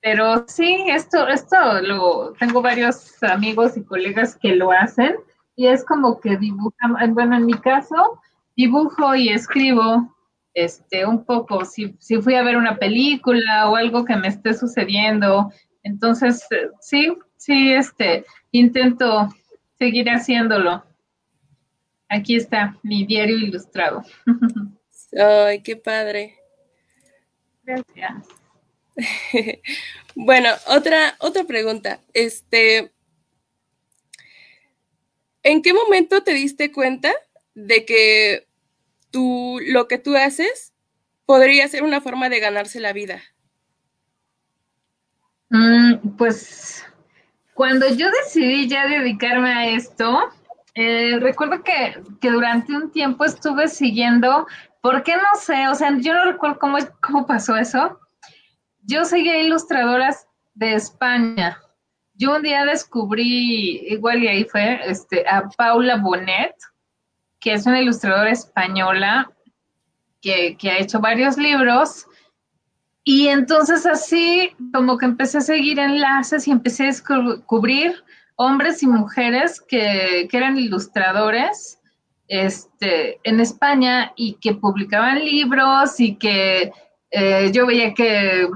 pero 0.00 0.44
sí, 0.46 0.84
esto, 0.88 1.26
esto 1.28 1.56
lo 1.82 2.32
tengo 2.34 2.62
varios 2.62 3.20
amigos 3.22 3.76
y 3.76 3.84
colegas 3.84 4.36
que 4.36 4.54
lo 4.54 4.70
hacen 4.70 5.16
y 5.56 5.66
es 5.66 5.84
como 5.84 6.20
que 6.20 6.36
dibujan, 6.36 7.14
bueno, 7.14 7.36
en 7.36 7.46
mi 7.46 7.54
caso, 7.54 8.20
dibujo 8.56 9.16
y 9.16 9.30
escribo 9.30 10.14
este 10.54 11.04
un 11.04 11.24
poco, 11.24 11.64
si, 11.64 11.96
si 11.98 12.20
fui 12.22 12.36
a 12.36 12.42
ver 12.42 12.56
una 12.56 12.76
película 12.76 13.68
o 13.68 13.76
algo 13.76 14.04
que 14.04 14.16
me 14.16 14.28
esté 14.28 14.54
sucediendo, 14.54 15.52
entonces 15.82 16.46
sí, 16.80 17.16
sí, 17.36 17.72
este, 17.72 18.24
intento 18.52 19.28
seguir 19.78 20.08
haciéndolo. 20.08 20.84
Aquí 22.08 22.36
está 22.36 22.76
mi 22.82 23.04
diario 23.04 23.36
ilustrado. 23.36 24.02
Ay, 25.18 25.62
qué 25.62 25.76
padre. 25.76 26.36
Gracias. 27.64 28.37
bueno, 30.14 30.50
otra, 30.66 31.16
otra 31.20 31.44
pregunta. 31.44 32.00
Este, 32.12 32.92
¿en 35.42 35.62
qué 35.62 35.72
momento 35.72 36.22
te 36.22 36.34
diste 36.34 36.72
cuenta 36.72 37.12
de 37.54 37.84
que 37.84 38.46
tú, 39.10 39.58
lo 39.66 39.88
que 39.88 39.98
tú 39.98 40.16
haces 40.16 40.72
podría 41.26 41.68
ser 41.68 41.82
una 41.82 42.00
forma 42.00 42.28
de 42.28 42.40
ganarse 42.40 42.80
la 42.80 42.92
vida? 42.92 43.22
Mm, 45.50 46.16
pues 46.16 46.84
cuando 47.54 47.88
yo 47.94 48.06
decidí 48.22 48.68
ya 48.68 48.86
dedicarme 48.86 49.50
a 49.50 49.68
esto, 49.70 50.30
eh, 50.74 51.18
recuerdo 51.20 51.62
que, 51.62 52.00
que, 52.20 52.30
durante 52.30 52.72
un 52.72 52.90
tiempo 52.92 53.24
estuve 53.24 53.68
siguiendo, 53.68 54.46
¿por 54.80 55.02
qué 55.02 55.16
no 55.16 55.40
sé? 55.40 55.68
O 55.68 55.74
sea, 55.74 55.96
yo 55.98 56.14
no 56.14 56.24
recuerdo 56.24 56.58
cómo, 56.58 56.78
cómo 57.00 57.26
pasó 57.26 57.56
eso, 57.56 57.98
yo 58.88 59.04
seguía 59.04 59.40
ilustradoras 59.40 60.26
de 60.54 60.74
España. 60.74 61.60
Yo 62.14 62.34
un 62.34 62.42
día 62.42 62.64
descubrí, 62.64 63.86
igual 63.86 64.24
y 64.24 64.28
ahí 64.28 64.44
fue, 64.44 64.80
este, 64.86 65.24
a 65.28 65.48
Paula 65.56 65.98
Bonet, 65.98 66.54
que 67.38 67.52
es 67.52 67.66
una 67.66 67.80
ilustradora 67.80 68.30
española 68.30 69.30
que, 70.22 70.56
ha 70.64 70.78
hecho 70.78 71.00
varios 71.00 71.36
libros. 71.36 72.06
Y 73.04 73.28
entonces 73.28 73.86
así 73.86 74.56
como 74.72 74.96
que 74.96 75.04
empecé 75.04 75.38
a 75.38 75.42
seguir 75.42 75.78
enlaces 75.78 76.48
y 76.48 76.50
empecé 76.50 76.84
a 76.84 76.86
descubrir 76.86 78.02
hombres 78.36 78.82
y 78.82 78.86
mujeres 78.86 79.60
que, 79.60 80.28
que 80.30 80.36
eran 80.36 80.58
ilustradores 80.58 81.78
este, 82.26 83.20
en 83.22 83.40
España 83.40 84.12
y 84.16 84.34
que 84.34 84.54
publicaban 84.54 85.24
libros 85.24 86.00
y 86.00 86.16
que 86.16 86.72
eh, 87.10 87.50
yo 87.52 87.66
veía 87.66 87.94
que 87.94 88.48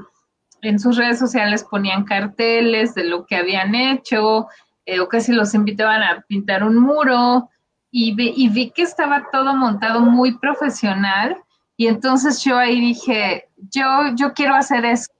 en 0.62 0.78
sus 0.78 0.97
redes 0.97 1.19
sociales 1.19 1.64
ponían 1.69 2.04
carteles 2.04 2.95
de 2.95 3.04
lo 3.04 3.26
que 3.26 3.37
habían 3.37 3.75
hecho 3.75 4.47
eh, 4.87 5.00
o 5.00 5.09
casi 5.09 5.33
los 5.33 5.54
invitaban 5.54 6.02
a 6.02 6.23
pintar 6.23 6.62
un 6.62 6.78
muro 6.78 7.50
y 7.90 8.14
vi, 8.14 8.71
que 8.71 8.83
estaba 8.83 9.28
todo 9.31 9.54
montado 9.54 10.00
muy 10.00 10.38
profesional 10.38 11.37
y 11.76 11.88
entonces 11.88 12.42
yo 12.42 12.57
ahí 12.57 12.81
dije, 12.81 13.49
yo, 13.71 13.85
yo 14.14 14.33
quiero 14.33 14.54
hacer 14.54 14.85
eso. 14.87 15.12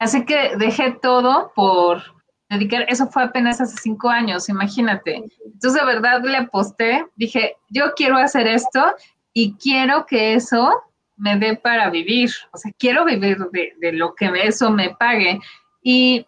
Así 0.00 0.24
que 0.24 0.56
dejé 0.56 0.98
todo 1.00 1.52
por 1.54 2.02
dedicar, 2.48 2.86
eso 2.88 3.06
fue 3.08 3.24
apenas 3.24 3.60
hace 3.60 3.76
cinco 3.76 4.08
años, 4.08 4.48
imagínate. 4.48 5.22
Entonces 5.44 5.74
de 5.74 5.86
verdad 5.86 6.22
le 6.24 6.38
aposté, 6.38 7.06
dije, 7.14 7.56
yo 7.68 7.92
quiero 7.94 8.16
hacer 8.16 8.48
esto 8.48 8.84
y 9.32 9.54
quiero 9.54 10.06
que 10.06 10.34
eso 10.34 10.82
me 11.18 11.36
dé 11.36 11.56
para 11.56 11.90
vivir, 11.90 12.30
o 12.52 12.58
sea, 12.58 12.72
quiero 12.78 13.04
vivir 13.04 13.38
de, 13.52 13.74
de 13.78 13.92
lo 13.92 14.14
que 14.14 14.30
eso 14.44 14.70
me 14.70 14.94
pague. 14.98 15.40
Y 15.82 16.26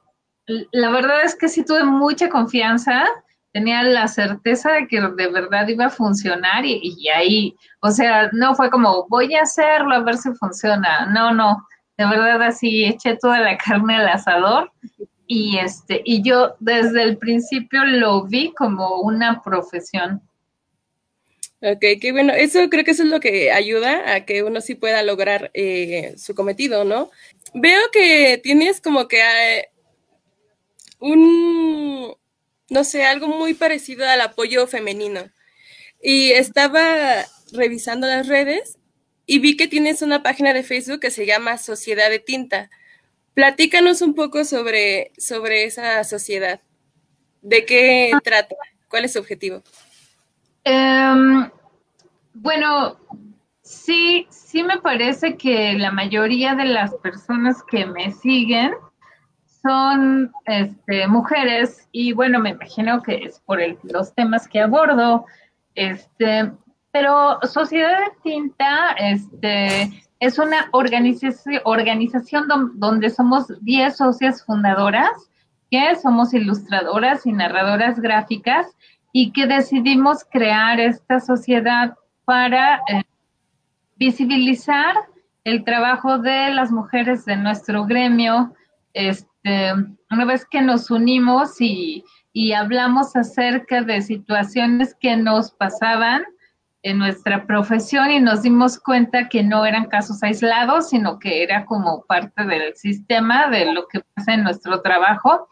la 0.73 0.91
verdad 0.91 1.25
es 1.25 1.37
que 1.37 1.49
sí 1.49 1.65
tuve 1.65 1.85
mucha 1.85 2.29
confianza, 2.29 3.05
tenía 3.53 3.83
la 3.83 4.09
certeza 4.09 4.73
de 4.73 4.87
que 4.87 5.01
de 5.01 5.29
verdad 5.29 5.67
iba 5.69 5.87
a 5.87 5.91
funcionar 5.91 6.65
y, 6.65 6.81
y, 6.83 7.09
ahí, 7.09 7.57
o 7.81 7.91
sea, 7.91 8.31
no 8.33 8.55
fue 8.55 8.71
como 8.71 9.07
voy 9.09 9.35
a 9.35 9.43
hacerlo 9.43 9.95
a 9.95 10.01
ver 10.01 10.17
si 10.17 10.33
funciona, 10.35 11.07
no, 11.07 11.33
no, 11.33 11.67
de 11.99 12.07
verdad 12.07 12.43
así 12.43 12.85
eché 12.85 13.17
toda 13.21 13.41
la 13.41 13.57
carne 13.59 13.97
al 13.97 14.09
asador 14.09 14.73
y 15.27 15.59
este 15.59 16.03
y 16.05 16.23
yo 16.23 16.55
desde 16.61 17.03
el 17.03 17.19
principio 17.19 17.85
lo 17.85 18.25
vi 18.25 18.53
como 18.55 19.01
una 19.01 19.43
profesión. 19.43 20.23
Ok, 21.63 21.81
qué 22.01 22.13
bueno. 22.13 22.33
Eso 22.33 22.71
creo 22.71 22.85
que 22.85 22.93
eso 22.93 23.03
es 23.03 23.11
lo 23.11 23.21
que 23.21 23.53
ayuda 23.53 24.15
a 24.15 24.25
que 24.25 24.43
uno 24.43 24.61
sí 24.63 24.75
pueda 24.75 25.03
lograr 25.03 25.51
eh, 25.53 26.15
su 26.17 26.35
cometido, 26.35 26.85
¿no? 26.85 27.11
Veo 27.53 27.81
que 27.93 28.41
tienes 28.43 28.81
como 28.81 29.09
que 29.09 29.21
eh, 29.21 29.69
un, 31.01 32.15
no 32.71 32.85
sé, 32.85 33.05
algo 33.05 33.29
muy 33.29 33.55
parecido 33.55 34.07
al 34.09 34.23
apoyo 34.23 34.67
femenino. 34.67 35.31
Y 36.03 36.33
estaba 36.33 37.27
revisando 37.53 38.07
las 38.07 38.27
redes 38.27 38.79
y 39.27 39.39
vi 39.39 39.57
que 39.57 39.69
tienes 39.69 40.01
una 40.01 40.23
página 40.23 40.55
de 40.55 40.63
Facebook 40.63 41.01
que 41.01 41.11
se 41.11 41.27
llama 41.27 41.59
Sociedad 41.59 42.09
de 42.09 42.21
Tinta. 42.21 42.71
Platícanos 43.35 44.01
un 44.01 44.15
poco 44.15 44.45
sobre, 44.45 45.13
sobre 45.19 45.65
esa 45.65 46.03
sociedad. 46.05 46.61
¿De 47.43 47.67
qué 47.67 48.13
trata? 48.25 48.57
¿Cuál 48.89 49.05
es 49.05 49.13
su 49.13 49.19
objetivo? 49.19 49.63
Um, 50.67 51.49
bueno, 52.35 52.97
sí, 53.63 54.27
sí 54.31 54.63
me 54.63 54.79
parece 54.79 55.37
que 55.37 55.75
la 55.75 55.91
mayoría 55.91 56.55
de 56.55 56.67
las 56.67 56.95
personas 56.97 57.63
que 57.63 57.87
me 57.87 58.13
siguen 58.13 58.73
son 59.63 60.33
este, 60.47 61.07
mujeres 61.07 61.89
y 61.93 62.13
bueno, 62.13 62.39
me 62.41 62.51
imagino 62.51 63.03
que 63.03 63.17
es 63.17 63.41
por 63.41 63.61
los 63.85 64.15
temas 64.15 64.49
que 64.49 64.61
abordo, 64.61 65.27
este, 65.75 66.53
pero 66.93 67.39
Sociedad 67.43 67.99
de 68.01 68.13
Tinta 68.23 68.91
este, 68.99 69.91
es 70.19 70.39
una 70.39 70.69
organización, 70.73 71.61
organización 71.65 72.49
donde 72.75 73.11
somos 73.11 73.47
10 73.63 73.97
socias 73.97 74.45
fundadoras, 74.45 75.11
que 75.71 75.95
somos 75.97 76.35
ilustradoras 76.35 77.27
y 77.27 77.33
narradoras 77.33 78.01
gráficas 78.01 78.67
y 79.13 79.33
que 79.33 79.47
decidimos 79.47 80.25
crear 80.25 80.79
esta 80.81 81.21
sociedad 81.21 81.95
para 82.25 82.77
eh, 82.89 83.03
visibilizar 83.97 84.95
el 85.45 85.65
trabajo 85.65 86.19
de 86.19 86.51
las 86.51 86.71
mujeres 86.71 87.25
de 87.25 87.37
nuestro 87.37 87.87
gremio, 87.87 88.55
este, 88.93 89.73
una 90.11 90.25
vez 90.25 90.45
que 90.45 90.61
nos 90.61 90.91
unimos 90.91 91.61
y, 91.61 92.05
hablamos 92.57 93.17
acerca 93.17 93.83
de 93.83 94.01
situaciones 94.01 94.95
que 95.01 95.17
nos 95.17 95.51
pasaban 95.51 96.23
en 96.83 96.99
nuestra 96.99 97.45
profesión 97.45 98.11
y 98.11 98.21
nos 98.21 98.43
dimos 98.43 98.79
cuenta 98.79 99.29
que 99.29 99.43
no 99.43 99.67
eran 99.67 99.87
casos 99.87 100.23
aislados, 100.23 100.91
sino 100.91 101.19
que 101.19 101.43
era 101.43 101.67
como 101.67 102.05
parte 102.07 102.45
del 102.47 102.77
sistema 102.77 103.49
de 103.49 103.73
lo 103.73 103.89
que 103.89 104.01
pasa 104.15 104.35
en 104.35 104.45
nuestro 104.45 104.81
trabajo. 104.81 105.49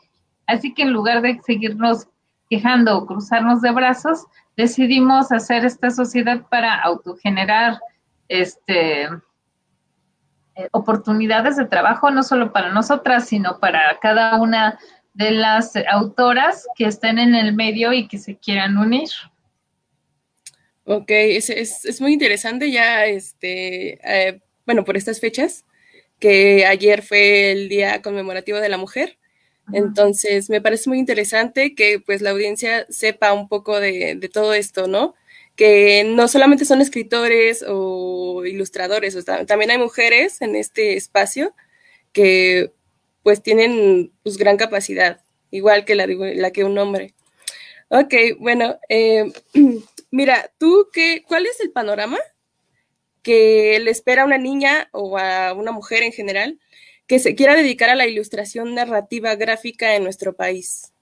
Así 0.47 0.73
que 0.73 0.83
en 0.83 0.93
lugar 0.93 1.21
de 1.21 1.41
seguirnos 1.45 2.07
quejando 2.49 2.97
o 2.97 3.07
cruzarnos 3.07 3.61
de 3.63 3.71
brazos, 3.71 4.27
decidimos 4.57 5.31
hacer 5.33 5.65
esta 5.65 5.91
sociedad 5.91 6.43
para 6.51 6.75
autogenerar 6.81 7.79
este, 8.29 9.05
eh, 9.05 10.69
oportunidades 10.73 11.57
de 11.57 11.67
trabajo, 11.67 12.11
no 12.11 12.23
solo 12.23 12.53
para 12.53 12.73
nosotras, 12.73 13.29
sino 13.29 13.61
para 13.61 13.99
cada 14.01 14.41
una 14.41 14.79
de 15.15 15.31
las 15.31 15.73
autoras 15.91 16.67
que 16.77 16.87
estén 16.87 17.19
en 17.19 17.35
el 17.35 17.55
medio 17.55 17.93
y 17.93 18.09
que 18.09 18.19
se 18.19 18.37
quieran 18.37 18.79
unir. 18.79 19.09
Ok, 20.85 21.11
es, 21.11 21.51
es, 21.51 22.01
muy 22.01 22.15
interesante 22.15 22.71
ya, 22.71 23.05
este, 23.05 23.99
eh, 24.03 24.41
bueno, 24.65 24.85
por 24.85 24.97
estas 24.97 25.21
fechas, 25.21 25.65
que 26.19 26.65
ayer 26.67 27.03
fue 27.03 27.53
el 27.53 27.69
Día 27.69 28.01
Conmemorativo 28.01 28.59
de 28.59 28.69
la 28.69 28.79
Mujer. 28.79 29.19
Entonces, 29.73 30.51
me 30.51 30.61
parece 30.61 30.89
muy 30.89 30.99
interesante 30.99 31.75
que 31.75 32.01
pues 32.01 32.23
la 32.23 32.31
audiencia 32.31 32.87
sepa 32.89 33.33
un 33.33 33.49
poco 33.49 33.81
de, 33.81 34.15
de 34.17 34.29
todo 34.29 34.55
esto, 34.55 34.87
¿no? 34.87 35.15
que 35.59 36.05
no 36.05 36.29
solamente 36.29 36.65
son 36.65 36.81
escritores 36.81 37.65
o 37.67 38.45
ilustradores, 38.47 39.19
también 39.49 39.73
hay 39.73 39.79
mujeres 39.79 40.41
en 40.41 40.55
este 40.55 40.97
espacio 40.97 41.53
que 42.13 42.73
pues 43.25 43.43
tienen 43.43 44.13
pues 44.23 44.39
gran 44.39 44.57
capacidad, 44.57 45.21
igual 45.51 45.85
que 45.85 45.97
la, 45.97 46.07
la 46.07 46.53
que 46.53 46.63
un 46.63 46.79
hombre. 46.79 47.13
Ok, 47.89 48.15
bueno, 48.39 48.79
eh, 48.89 49.33
mira, 50.13 50.49
tú, 50.59 50.89
qué, 50.93 51.25
¿cuál 51.27 51.45
es 51.47 51.59
el 51.59 51.73
panorama 51.73 52.19
que 53.25 53.81
le 53.81 53.91
espera 53.91 54.23
a 54.23 54.27
una 54.27 54.39
niña 54.39 54.89
o 54.93 55.19
a 55.19 55.55
una 55.55 55.73
mujer 55.73 56.05
en 56.05 56.13
general 56.13 56.61
que 57.09 57.19
se 57.19 57.35
quiera 57.35 57.57
dedicar 57.57 57.91
a 57.91 57.97
la 57.97 58.07
ilustración 58.07 58.75
narrativa 58.75 59.35
gráfica 59.35 59.97
en 59.97 60.05
nuestro 60.05 60.35
país? 60.35 60.93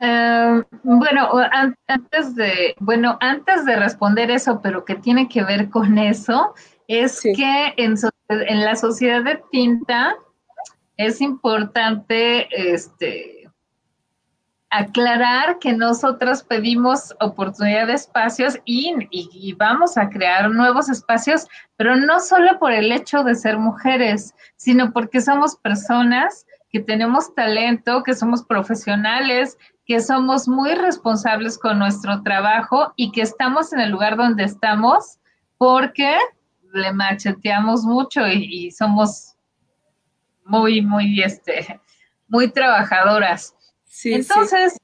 Em, 0.00 0.62
bueno, 0.82 1.30
antes 1.86 2.34
de, 2.34 2.74
bueno, 2.80 3.16
antes 3.20 3.64
de 3.64 3.76
responder 3.76 4.30
eso, 4.30 4.60
pero 4.62 4.84
que 4.84 4.96
tiene 4.96 5.28
que 5.28 5.42
ver 5.42 5.70
con 5.70 5.96
eso, 5.96 6.54
es 6.88 7.22
que 7.22 7.72
en, 7.76 7.94
en, 8.28 8.60
la 8.60 8.76
sociedad 8.76 9.22
de 9.22 9.40
tinta 9.50 10.14
es 10.96 11.20
importante 11.20 12.48
este, 12.50 13.35
aclarar 14.70 15.58
que 15.58 15.72
nosotros 15.72 16.42
pedimos 16.42 17.14
oportunidad 17.20 17.86
de 17.86 17.94
espacios 17.94 18.58
y, 18.64 18.94
y, 19.10 19.52
vamos 19.54 19.96
a 19.96 20.10
crear 20.10 20.50
nuevos 20.50 20.88
espacios, 20.88 21.46
pero 21.76 21.96
no 21.96 22.20
solo 22.20 22.58
por 22.58 22.72
el 22.72 22.90
hecho 22.90 23.22
de 23.22 23.34
ser 23.34 23.58
mujeres, 23.58 24.34
sino 24.56 24.92
porque 24.92 25.20
somos 25.20 25.56
personas 25.56 26.46
que 26.70 26.80
tenemos 26.80 27.34
talento, 27.34 28.02
que 28.02 28.14
somos 28.14 28.44
profesionales, 28.44 29.56
que 29.86 30.00
somos 30.00 30.48
muy 30.48 30.74
responsables 30.74 31.58
con 31.58 31.78
nuestro 31.78 32.22
trabajo 32.22 32.92
y 32.96 33.12
que 33.12 33.22
estamos 33.22 33.72
en 33.72 33.80
el 33.80 33.90
lugar 33.90 34.16
donde 34.16 34.44
estamos 34.44 35.18
porque 35.58 36.16
le 36.72 36.92
macheteamos 36.92 37.84
mucho 37.84 38.26
y, 38.26 38.70
somos 38.72 39.36
muy, 40.44 40.82
muy, 40.82 41.22
este, 41.22 41.80
muy 42.28 42.48
trabajadoras. 42.50 43.55
Entonces, 44.04 44.78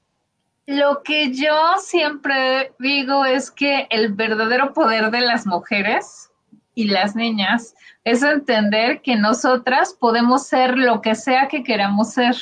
lo 0.65 1.03
que 1.03 1.33
yo 1.33 1.75
siempre 1.79 2.73
digo 2.79 3.25
es 3.25 3.51
que 3.51 3.87
el 3.89 4.13
verdadero 4.13 4.73
poder 4.73 5.11
de 5.11 5.21
las 5.21 5.45
mujeres 5.45 6.29
y 6.75 6.85
las 6.85 7.15
niñas 7.15 7.75
es 8.03 8.23
entender 8.23 9.01
que 9.01 9.15
nosotras 9.15 9.95
podemos 9.99 10.47
ser 10.47 10.77
lo 10.77 11.01
que 11.01 11.15
sea 11.15 11.47
que 11.47 11.63
queramos 11.63 12.13
ser. 12.13 12.35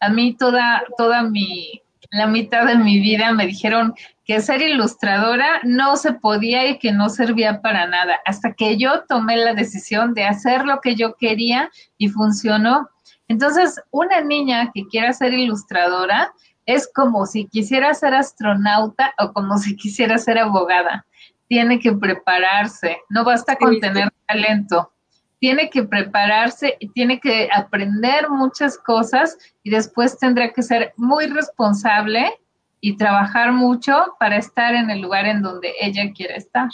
A 0.00 0.08
mí 0.08 0.34
toda, 0.34 0.82
toda 0.96 1.22
mi, 1.22 1.82
la 2.10 2.26
mitad 2.26 2.66
de 2.66 2.76
mi 2.76 3.00
vida 3.00 3.32
me 3.32 3.46
dijeron 3.46 3.94
que 4.24 4.40
ser 4.40 4.62
ilustradora 4.62 5.60
no 5.64 5.96
se 5.96 6.12
podía 6.12 6.68
y 6.68 6.78
que 6.78 6.92
no 6.92 7.08
servía 7.08 7.60
para 7.60 7.86
nada, 7.86 8.20
hasta 8.24 8.52
que 8.52 8.76
yo 8.76 9.04
tomé 9.08 9.36
la 9.36 9.54
decisión 9.54 10.14
de 10.14 10.24
hacer 10.24 10.64
lo 10.64 10.80
que 10.80 10.94
yo 10.94 11.14
quería 11.16 11.70
y 11.96 12.08
funcionó. 12.08 12.88
Entonces, 13.28 13.80
una 13.90 14.20
niña 14.20 14.70
que 14.74 14.86
quiera 14.86 15.12
ser 15.12 15.34
ilustradora 15.34 16.32
es 16.66 16.90
como 16.92 17.26
si 17.26 17.46
quisiera 17.46 17.94
ser 17.94 18.14
astronauta 18.14 19.14
o 19.18 19.32
como 19.32 19.58
si 19.58 19.76
quisiera 19.76 20.18
ser 20.18 20.38
abogada. 20.38 21.06
Tiene 21.46 21.78
que 21.78 21.92
prepararse, 21.92 22.98
no 23.08 23.24
basta 23.24 23.56
con 23.56 23.78
tener 23.80 24.10
talento 24.26 24.92
tiene 25.38 25.70
que 25.70 25.84
prepararse 25.84 26.76
y 26.80 26.88
tiene 26.88 27.20
que 27.20 27.48
aprender 27.52 28.28
muchas 28.28 28.76
cosas 28.78 29.38
y 29.62 29.70
después 29.70 30.18
tendrá 30.18 30.52
que 30.52 30.62
ser 30.62 30.92
muy 30.96 31.26
responsable 31.26 32.38
y 32.80 32.96
trabajar 32.96 33.52
mucho 33.52 34.16
para 34.18 34.36
estar 34.36 34.74
en 34.74 34.90
el 34.90 35.00
lugar 35.00 35.26
en 35.26 35.42
donde 35.42 35.72
ella 35.80 36.12
quiere 36.12 36.36
estar. 36.36 36.68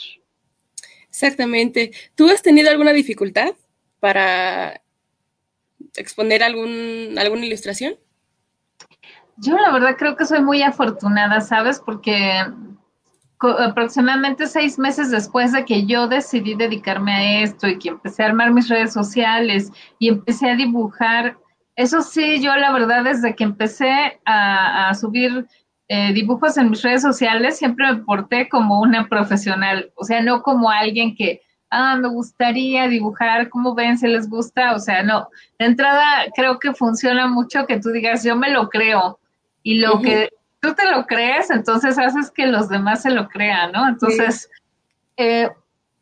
Exactamente. 1.08 1.92
¿Tú 2.14 2.28
has 2.28 2.42
tenido 2.42 2.70
alguna 2.70 2.92
dificultad 2.92 3.54
para 4.00 4.80
exponer 5.96 6.42
algún, 6.42 7.16
alguna 7.18 7.46
ilustración? 7.46 7.94
Yo 9.36 9.56
la 9.56 9.72
verdad 9.72 9.96
creo 9.98 10.16
que 10.16 10.26
soy 10.26 10.42
muy 10.42 10.62
afortunada, 10.62 11.40
¿sabes? 11.40 11.80
Porque 11.84 12.44
aproximadamente 13.58 14.46
seis 14.46 14.78
meses 14.78 15.10
después 15.10 15.52
de 15.52 15.64
que 15.64 15.86
yo 15.86 16.06
decidí 16.08 16.54
dedicarme 16.54 17.12
a 17.12 17.42
esto 17.42 17.68
y 17.68 17.78
que 17.78 17.90
empecé 17.90 18.22
a 18.22 18.26
armar 18.26 18.52
mis 18.52 18.68
redes 18.68 18.92
sociales 18.92 19.70
y 19.98 20.08
empecé 20.08 20.50
a 20.50 20.56
dibujar, 20.56 21.36
eso 21.76 22.00
sí, 22.00 22.40
yo 22.40 22.54
la 22.56 22.72
verdad 22.72 23.04
desde 23.04 23.34
que 23.34 23.44
empecé 23.44 24.20
a, 24.24 24.94
subir 24.94 25.46
eh, 25.88 26.12
dibujos 26.12 26.56
en 26.56 26.70
mis 26.70 26.82
redes 26.82 27.02
sociales, 27.02 27.58
siempre 27.58 27.92
me 27.92 28.02
porté 28.02 28.48
como 28.48 28.80
una 28.80 29.08
profesional, 29.08 29.92
o 29.96 30.04
sea, 30.04 30.22
no 30.22 30.42
como 30.42 30.70
alguien 30.70 31.14
que, 31.14 31.42
ah, 31.74 31.96
me 31.96 32.08
gustaría 32.08 32.88
dibujar, 32.88 33.48
¿cómo 33.48 33.74
ven? 33.74 33.98
¿Se 33.98 34.08
les 34.08 34.28
gusta? 34.28 34.74
O 34.74 34.78
sea, 34.78 35.02
no, 35.02 35.28
de 35.58 35.66
entrada 35.66 36.04
creo 36.34 36.58
que 36.58 36.72
funciona 36.72 37.26
mucho 37.26 37.66
que 37.66 37.80
tú 37.80 37.90
digas, 37.90 38.24
yo 38.24 38.36
me 38.36 38.50
lo 38.50 38.68
creo, 38.68 39.18
y 39.62 39.78
lo 39.78 40.00
que 40.00 40.30
tú 40.60 40.74
te 40.74 40.90
lo 40.90 41.06
crees, 41.06 41.50
entonces 41.50 41.98
haces 41.98 42.30
que 42.30 42.46
los 42.46 42.68
demás 42.68 43.02
se 43.02 43.10
lo 43.10 43.28
crean, 43.28 43.72
¿no? 43.72 43.88
Entonces, 43.88 44.48
eh, 45.16 45.50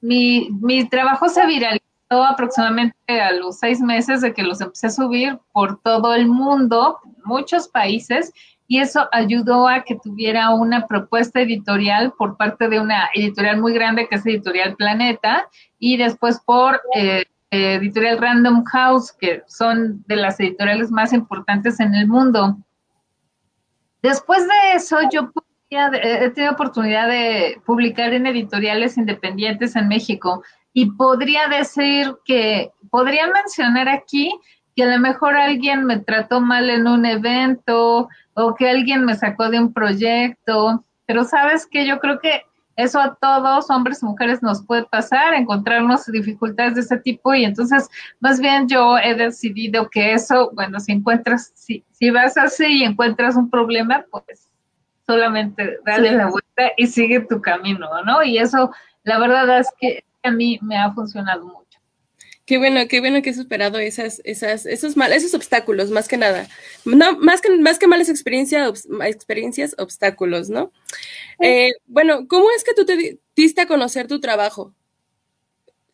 mi, 0.01 0.51
mi 0.61 0.89
trabajo 0.89 1.29
se 1.29 1.47
viralizó 1.47 1.81
aproximadamente 2.11 3.21
a 3.21 3.33
los 3.33 3.59
seis 3.59 3.81
meses 3.81 4.21
de 4.21 4.35
que 4.35 4.43
los 4.43 4.61
empecé 4.61 4.89
a 4.89 4.91
subir 4.91 5.39
por 5.53 5.81
todo 5.81 6.15
el 6.15 6.27
mundo, 6.27 6.99
muchos 7.25 7.69
países, 7.69 8.33
y 8.73 8.79
eso 8.79 9.07
ayudó 9.13 9.69
a 9.69 9.83
que 9.83 9.97
tuviera 9.97 10.49
una 10.49 10.87
propuesta 10.87 11.43
editorial 11.43 12.15
por 12.17 12.39
parte 12.39 12.71
de 12.71 12.81
una 12.81 13.11
editorial 13.15 13.61
muy 13.61 13.75
grande 13.75 14.09
que 14.09 14.15
es 14.15 14.25
Editorial 14.25 14.77
Planeta, 14.77 15.47
y 15.79 15.99
después 15.99 16.41
por 16.47 16.81
eh, 16.97 17.23
Editorial 17.51 18.17
Random 18.17 18.65
House, 18.65 19.13
que 19.13 19.43
son 19.47 20.03
de 20.07 20.17
las 20.17 20.41
editoriales 20.41 20.91
más 20.91 21.13
importantes 21.13 21.81
en 21.81 21.95
el 21.95 22.09
mundo. 22.09 22.57
Después 24.01 24.41
de 24.41 24.73
eso, 24.77 24.97
yo 25.13 25.31
he 25.69 26.31
tenido 26.31 26.55
oportunidad 26.55 27.09
de 27.09 27.61
publicar 27.67 28.15
en 28.15 28.25
editoriales 28.25 28.97
independientes 28.97 29.77
en 29.77 29.87
México 29.87 30.43
y 30.73 30.91
podría 30.93 31.47
decir 31.49 32.17
que, 32.25 32.71
podría 32.91 33.27
mencionar 33.27 33.91
aquí 33.91 34.33
que 34.75 34.85
a 34.85 34.87
lo 34.87 34.99
mejor 34.99 35.37
alguien 35.37 35.85
me 35.85 35.99
trató 35.99 36.41
mal 36.41 36.71
en 36.71 36.87
un 36.87 37.05
evento 37.05 38.09
o 38.35 38.55
que 38.55 38.69
alguien 38.69 39.05
me 39.05 39.15
sacó 39.15 39.51
de 39.51 39.61
un 39.61 39.73
proyecto, 39.73 40.85
pero 41.07 41.25
sabes 41.25 41.67
que 41.67 41.87
yo 41.87 41.99
creo 41.99 42.19
que 42.19 42.43
eso 42.77 42.99
a 43.01 43.15
todos, 43.17 43.71
hombres 43.71 44.03
y 44.03 44.07
mujeres, 44.07 44.43
nos 44.43 44.65
puede 44.65 44.85
pasar, 44.85 45.35
encontrarnos 45.35 46.07
dificultades 46.07 46.75
de 46.75 46.81
ese 46.81 46.97
tipo 46.99 47.35
y 47.35 47.45
entonces 47.45 47.89
más 48.21 48.41
bien 48.41 48.67
yo 48.69 48.99
he 48.99 49.15
decidido 49.15 49.91
que 49.91 50.15
eso, 50.15 50.51
bueno, 50.55 50.81
si 50.81 50.93
encuentras, 50.93 51.53
si, 51.55 51.85
si 51.93 52.11
vas 52.11 52.37
así 52.39 52.79
y 52.79 52.85
encuentras 52.85 53.37
un 53.37 53.51
problema, 53.51 54.05
pues 54.11 54.49
solamente 55.07 55.79
dale 55.85 56.13
la 56.13 56.27
vuelta 56.27 56.73
y 56.77 56.87
sigue 56.87 57.21
tu 57.21 57.41
camino, 57.41 57.89
¿no? 58.05 58.23
Y 58.23 58.39
eso, 58.39 58.71
la 59.05 59.19
verdad 59.19 59.59
es 59.59 59.69
que 59.79 60.05
a 60.23 60.31
mí 60.31 60.59
me 60.63 60.79
ha 60.79 60.93
funcionado 60.93 61.45
mucho. 61.45 61.62
Qué 62.53 62.59
bueno, 62.59 62.81
qué 62.87 63.01
bueno 63.01 63.23
que 63.23 63.31
he 63.31 63.33
superado 63.33 63.79
esas, 63.79 64.21
esas, 64.25 64.67
esos 64.67 64.95
mal, 64.95 65.11
esos 65.15 65.33
obstáculos, 65.33 65.89
más 65.89 66.07
que 66.07 66.19
nada. 66.19 66.49
No, 66.85 67.17
más 67.17 67.41
que, 67.41 67.49
más 67.59 67.79
que 67.79 67.87
malas 67.87 68.11
experiencias, 68.11 68.87
experiencias, 69.07 69.75
obstáculos, 69.79 70.51
¿no? 70.51 70.71
Eh, 71.39 71.71
bueno, 71.87 72.29
¿cómo 72.29 72.51
es 72.55 72.63
que 72.63 72.75
tú 72.75 72.85
te 72.85 73.19
diste 73.35 73.63
a 73.63 73.67
conocer 73.67 74.07
tu 74.07 74.21
trabajo? 74.21 74.75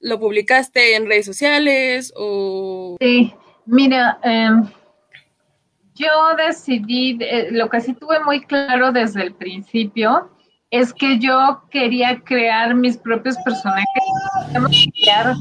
¿Lo 0.00 0.18
publicaste 0.18 0.96
en 0.96 1.06
redes 1.06 1.26
sociales 1.26 2.12
o...? 2.16 2.96
Sí, 2.98 3.32
mira, 3.64 4.18
em, 4.24 4.68
yo 5.94 6.10
decidí, 6.36 7.18
eh, 7.20 7.50
lo 7.52 7.70
que 7.70 7.80
sí 7.80 7.94
tuve 7.94 8.18
muy 8.24 8.40
claro 8.40 8.90
desde 8.90 9.22
el 9.22 9.32
principio 9.32 10.28
es 10.70 10.92
que 10.92 11.18
yo 11.18 11.62
quería 11.70 12.20
crear 12.20 12.74
mis 12.74 12.96
propios 12.96 13.36
personajes, 13.44 13.86
crear 15.02 15.34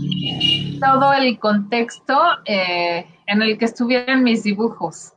todo 0.79 1.13
el 1.13 1.39
contexto 1.39 2.19
eh, 2.45 3.05
en 3.25 3.41
el 3.41 3.57
que 3.57 3.65
estuvieran 3.65 4.23
mis 4.23 4.43
dibujos. 4.43 5.13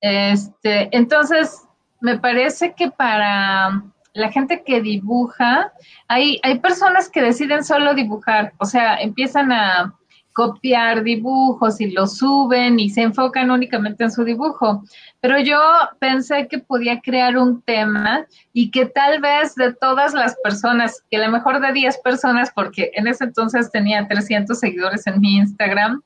Este, 0.00 0.88
entonces, 0.96 1.62
me 2.00 2.18
parece 2.18 2.74
que 2.74 2.90
para 2.90 3.82
la 4.12 4.30
gente 4.30 4.62
que 4.62 4.80
dibuja, 4.80 5.72
hay, 6.08 6.40
hay 6.42 6.58
personas 6.60 7.08
que 7.08 7.22
deciden 7.22 7.64
solo 7.64 7.94
dibujar, 7.94 8.52
o 8.58 8.64
sea, 8.64 8.96
empiezan 8.96 9.50
a 9.50 9.94
copiar 10.34 11.04
dibujos 11.04 11.80
y 11.80 11.92
los 11.92 12.18
suben 12.18 12.78
y 12.78 12.90
se 12.90 13.02
enfocan 13.02 13.50
únicamente 13.50 14.04
en 14.04 14.10
su 14.10 14.24
dibujo. 14.24 14.82
Pero 15.20 15.38
yo 15.40 15.58
pensé 16.00 16.48
que 16.48 16.58
podía 16.58 17.00
crear 17.00 17.38
un 17.38 17.62
tema 17.62 18.26
y 18.52 18.70
que 18.70 18.84
tal 18.84 19.20
vez 19.20 19.54
de 19.54 19.72
todas 19.72 20.12
las 20.12 20.36
personas, 20.42 21.02
que 21.10 21.16
a 21.16 21.26
lo 21.26 21.32
mejor 21.32 21.60
de 21.60 21.72
10 21.72 21.98
personas, 21.98 22.50
porque 22.54 22.90
en 22.94 23.06
ese 23.06 23.24
entonces 23.24 23.70
tenía 23.70 24.06
300 24.06 24.58
seguidores 24.58 25.06
en 25.06 25.20
mi 25.20 25.36
Instagram, 25.36 26.02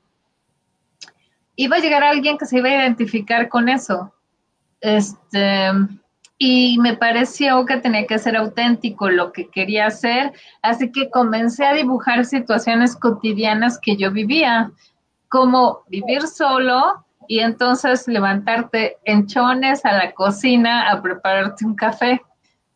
iba 1.56 1.76
a 1.76 1.80
llegar 1.80 2.04
alguien 2.04 2.38
que 2.38 2.46
se 2.46 2.58
iba 2.58 2.68
a 2.68 2.82
identificar 2.82 3.48
con 3.48 3.68
eso. 3.68 4.12
Este, 4.80 5.70
y 6.38 6.78
me 6.78 6.96
pareció 6.96 7.66
que 7.66 7.78
tenía 7.78 8.06
que 8.06 8.18
ser 8.18 8.36
auténtico 8.36 9.10
lo 9.10 9.32
que 9.32 9.48
quería 9.48 9.86
hacer, 9.86 10.32
así 10.62 10.92
que 10.92 11.10
comencé 11.10 11.66
a 11.66 11.74
dibujar 11.74 12.24
situaciones 12.24 12.94
cotidianas 12.94 13.78
que 13.80 13.96
yo 13.96 14.12
vivía, 14.12 14.70
como 15.28 15.82
vivir 15.88 16.22
solo 16.22 17.04
y 17.26 17.40
entonces 17.40 18.06
levantarte 18.06 18.96
en 19.04 19.26
chones 19.26 19.84
a 19.84 19.92
la 19.92 20.12
cocina 20.12 20.90
a 20.90 21.02
prepararte 21.02 21.66
un 21.66 21.74
café. 21.74 22.22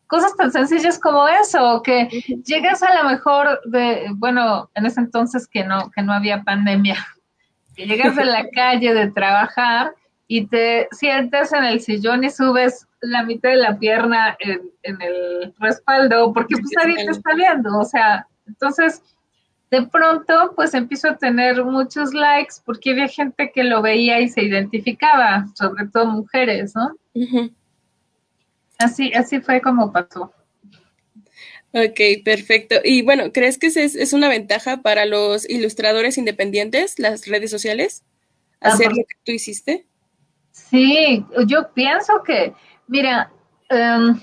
Cosas 0.07 0.35
tan 0.35 0.51
sencillas 0.51 0.99
como 0.99 1.27
eso, 1.27 1.81
que 1.83 2.07
llegas 2.45 2.83
a 2.83 3.01
lo 3.01 3.09
mejor 3.09 3.61
de, 3.65 4.07
bueno, 4.15 4.69
en 4.75 4.85
ese 4.85 4.99
entonces 4.99 5.47
que 5.47 5.63
no, 5.63 5.89
que 5.91 6.01
no 6.03 6.11
había 6.11 6.43
pandemia, 6.43 6.97
que 7.75 7.87
llegas 7.87 8.17
de 8.17 8.25
la 8.25 8.45
calle 8.53 8.93
de 8.93 9.09
trabajar 9.09 9.95
y 10.27 10.47
te 10.47 10.87
sientes 10.91 11.53
en 11.53 11.63
el 11.63 11.79
sillón 11.79 12.25
y 12.25 12.29
subes 12.29 12.87
la 13.03 13.23
mitad 13.23 13.49
de 13.49 13.57
la 13.57 13.77
pierna 13.77 14.35
en, 14.39 14.61
el 14.83 15.53
respaldo, 15.59 16.33
porque 16.33 16.55
pues 16.55 16.71
nadie 16.75 17.05
te 17.05 17.11
está 17.11 17.35
viendo, 17.35 17.79
o 17.79 17.85
sea, 17.85 18.27
entonces 18.47 19.01
de 19.71 19.83
pronto 19.87 20.53
pues 20.55 20.73
empiezo 20.73 21.09
a 21.09 21.17
tener 21.17 21.63
muchos 21.63 22.13
likes 22.13 22.55
porque 22.65 22.91
había 22.91 23.07
gente 23.07 23.51
que 23.53 23.63
lo 23.63 23.81
veía 23.81 24.19
y 24.19 24.29
se 24.29 24.43
identificaba, 24.43 25.47
sobre 25.55 25.87
todo 25.87 26.05
mujeres, 26.05 26.73
¿no? 26.75 26.95
Así, 28.77 29.13
así 29.13 29.39
fue 29.39 29.61
como 29.61 29.91
pasó. 29.91 30.33
Ok, 31.73 31.99
perfecto. 32.23 32.75
Y 32.83 33.01
bueno, 33.01 33.31
¿crees 33.31 33.57
que 33.57 33.67
es, 33.67 33.77
es 33.77 34.13
una 34.13 34.29
ventaja 34.29 34.83
para 34.83 35.05
los 35.05 35.49
ilustradores 35.49 36.17
independientes, 36.19 36.99
las 36.99 37.25
redes 37.27 37.49
sociales? 37.49 38.03
¿Hacer 38.61 38.89
lo 38.89 39.03
que 39.03 39.15
tú 39.25 39.31
hiciste? 39.31 39.85
Sí, 40.51 41.25
yo 41.47 41.73
pienso 41.73 42.21
que 42.23 42.53
Mira, 42.87 43.31
em, 43.69 44.19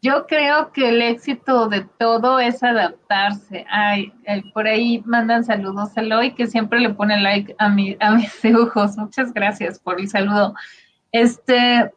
yo 0.00 0.26
creo 0.26 0.72
que 0.72 0.88
el 0.88 1.00
éxito 1.00 1.68
de 1.68 1.86
todo 1.98 2.40
es 2.40 2.62
adaptarse. 2.62 3.64
Ay, 3.70 4.12
por 4.52 4.66
ahí 4.66 5.00
mandan 5.06 5.44
saludos 5.44 5.96
a 5.96 6.00
Eloy, 6.00 6.34
que 6.34 6.48
siempre 6.48 6.80
le 6.80 6.90
pone 6.90 7.20
like 7.20 7.54
a, 7.58 7.68
mi, 7.68 7.96
a 8.00 8.10
mis 8.10 8.32
dibujos. 8.42 8.96
Muchas 8.96 9.32
gracias 9.32 9.78
por 9.78 10.00
el 10.00 10.08
saludo. 10.08 10.54
Este, 11.12 11.92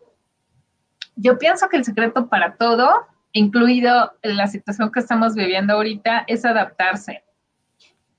yo 1.16 1.40
pienso 1.40 1.68
que 1.68 1.78
el 1.78 1.84
secreto 1.84 2.28
para 2.28 2.58
todo, 2.58 3.08
incluido 3.32 4.14
la 4.22 4.48
situación 4.48 4.92
que 4.92 5.00
estamos 5.00 5.34
viviendo 5.34 5.74
ahorita, 5.74 6.26
es 6.28 6.46
adaptarse. 6.46 7.24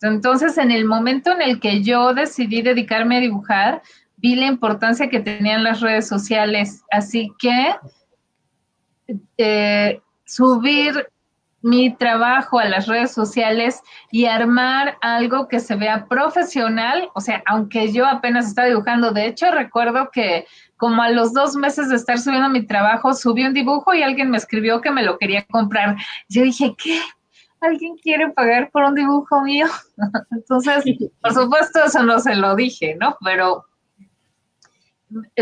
Entonces, 0.02 0.58
en 0.58 0.72
el 0.72 0.84
momento 0.84 1.30
en 1.30 1.42
el 1.42 1.60
que 1.60 1.82
yo 1.82 2.12
decidí 2.12 2.60
dedicarme 2.60 3.18
a 3.18 3.20
dibujar, 3.20 3.82
vi 4.26 4.34
la 4.34 4.46
importancia 4.46 5.08
que 5.08 5.20
tenían 5.20 5.62
las 5.62 5.80
redes 5.80 6.08
sociales, 6.08 6.82
así 6.90 7.30
que 7.38 7.76
eh, 9.38 10.00
subir 10.24 11.08
mi 11.62 11.94
trabajo 11.94 12.58
a 12.58 12.64
las 12.64 12.88
redes 12.88 13.12
sociales 13.12 13.80
y 14.10 14.24
armar 14.24 14.98
algo 15.00 15.46
que 15.46 15.60
se 15.60 15.76
vea 15.76 16.06
profesional, 16.08 17.08
o 17.14 17.20
sea, 17.20 17.40
aunque 17.46 17.92
yo 17.92 18.04
apenas 18.04 18.48
estaba 18.48 18.66
dibujando, 18.66 19.12
de 19.12 19.26
hecho 19.26 19.48
recuerdo 19.52 20.10
que 20.12 20.44
como 20.76 21.02
a 21.02 21.10
los 21.10 21.32
dos 21.32 21.54
meses 21.54 21.88
de 21.88 21.94
estar 21.94 22.18
subiendo 22.18 22.48
mi 22.48 22.66
trabajo, 22.66 23.14
subí 23.14 23.44
un 23.44 23.54
dibujo 23.54 23.94
y 23.94 24.02
alguien 24.02 24.30
me 24.30 24.38
escribió 24.38 24.80
que 24.80 24.90
me 24.90 25.04
lo 25.04 25.18
quería 25.18 25.46
comprar. 25.46 25.96
Yo 26.28 26.42
dije, 26.42 26.74
¿qué? 26.76 27.00
¿Alguien 27.60 27.96
quiere 27.96 28.30
pagar 28.30 28.70
por 28.72 28.82
un 28.82 28.96
dibujo 28.96 29.40
mío? 29.42 29.66
Entonces, 30.32 30.84
por 31.22 31.32
supuesto, 31.32 31.84
eso 31.84 32.02
no 32.02 32.18
se 32.18 32.34
lo 32.34 32.56
dije, 32.56 32.96
¿no? 33.00 33.16
Pero 33.24 33.64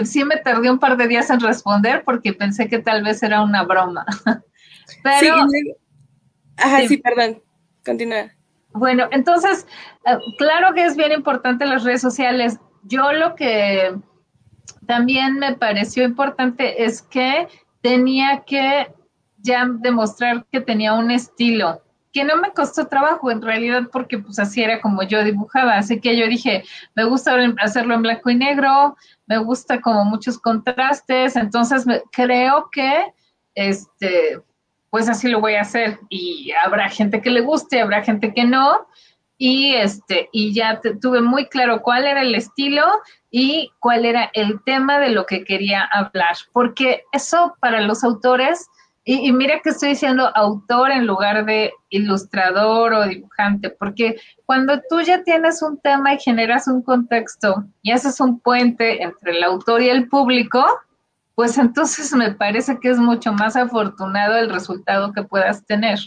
sí 0.04 0.24
me 0.24 0.36
tardé 0.36 0.70
un 0.70 0.78
par 0.78 0.96
de 0.96 1.08
días 1.08 1.30
en 1.30 1.40
responder 1.40 2.02
porque 2.04 2.32
pensé 2.32 2.68
que 2.68 2.78
tal 2.78 3.02
vez 3.02 3.22
era 3.22 3.42
una 3.42 3.62
broma. 3.62 4.04
Pero, 5.02 5.48
sí, 5.48 5.74
ajá, 6.56 6.86
sí, 6.86 6.98
perdón, 6.98 7.42
continúa. 7.84 8.30
Bueno, 8.72 9.08
entonces, 9.12 9.66
eh, 10.04 10.16
claro 10.36 10.74
que 10.74 10.84
es 10.84 10.96
bien 10.96 11.12
importante 11.12 11.64
las 11.64 11.84
redes 11.84 12.00
sociales. 12.00 12.58
Yo 12.82 13.12
lo 13.12 13.34
que 13.34 13.94
también 14.86 15.38
me 15.38 15.54
pareció 15.54 16.04
importante 16.04 16.84
es 16.84 17.00
que 17.00 17.48
tenía 17.80 18.42
que 18.44 18.92
ya 19.38 19.66
demostrar 19.68 20.44
que 20.50 20.60
tenía 20.60 20.94
un 20.94 21.10
estilo 21.10 21.83
que 22.14 22.24
no 22.24 22.36
me 22.36 22.52
costó 22.52 22.86
trabajo 22.86 23.30
en 23.32 23.42
realidad 23.42 23.88
porque 23.92 24.18
pues 24.18 24.38
así 24.38 24.62
era 24.62 24.80
como 24.80 25.02
yo 25.02 25.24
dibujaba, 25.24 25.76
así 25.76 26.00
que 26.00 26.16
yo 26.16 26.28
dije, 26.28 26.64
me 26.94 27.02
gusta 27.04 27.36
hacerlo 27.58 27.94
en 27.94 28.02
blanco 28.02 28.30
y 28.30 28.36
negro, 28.36 28.96
me 29.26 29.38
gusta 29.38 29.80
como 29.80 30.04
muchos 30.04 30.38
contrastes, 30.38 31.34
entonces 31.34 31.84
creo 32.12 32.70
que 32.70 33.12
este 33.56 34.40
pues 34.90 35.08
así 35.08 35.28
lo 35.28 35.40
voy 35.40 35.56
a 35.56 35.62
hacer. 35.62 35.98
Y 36.08 36.52
habrá 36.64 36.88
gente 36.88 37.20
que 37.20 37.30
le 37.30 37.40
guste, 37.40 37.80
habrá 37.80 38.04
gente 38.04 38.32
que 38.32 38.44
no. 38.44 38.86
Y 39.36 39.74
este 39.74 40.28
y 40.30 40.54
ya 40.54 40.80
tuve 41.02 41.20
muy 41.20 41.46
claro 41.46 41.82
cuál 41.82 42.06
era 42.06 42.22
el 42.22 42.32
estilo 42.36 42.84
y 43.28 43.72
cuál 43.80 44.04
era 44.04 44.30
el 44.34 44.62
tema 44.62 45.00
de 45.00 45.10
lo 45.10 45.26
que 45.26 45.42
quería 45.42 45.82
hablar, 45.92 46.36
porque 46.52 47.02
eso 47.10 47.56
para 47.58 47.80
los 47.80 48.04
autores 48.04 48.68
y, 49.06 49.32
mira 49.32 49.60
que 49.62 49.68
estoy 49.70 49.90
diciendo 49.90 50.30
autor 50.34 50.90
en 50.90 51.06
lugar 51.06 51.44
de 51.44 51.72
ilustrador 51.90 52.94
o 52.94 53.06
dibujante, 53.06 53.68
porque 53.68 54.16
cuando 54.46 54.80
tú 54.88 55.02
ya 55.02 55.22
tienes 55.22 55.60
un 55.60 55.78
tema 55.78 56.14
y 56.14 56.18
generas 56.18 56.66
un 56.68 56.80
contexto 56.80 57.64
y 57.82 57.90
haces 57.90 58.18
un 58.18 58.40
puente 58.40 59.02
entre 59.02 59.36
el 59.36 59.44
autor 59.44 59.82
y 59.82 59.90
el 59.90 60.08
público, 60.08 60.64
pues 61.34 61.58
entonces 61.58 62.14
me 62.14 62.32
parece 62.32 62.78
que 62.80 62.88
es 62.88 62.98
mucho 62.98 63.32
más 63.32 63.56
afortunado 63.56 64.38
el 64.38 64.48
resultado 64.48 65.12
que 65.12 65.22
puedas 65.22 65.66
tener. 65.66 65.98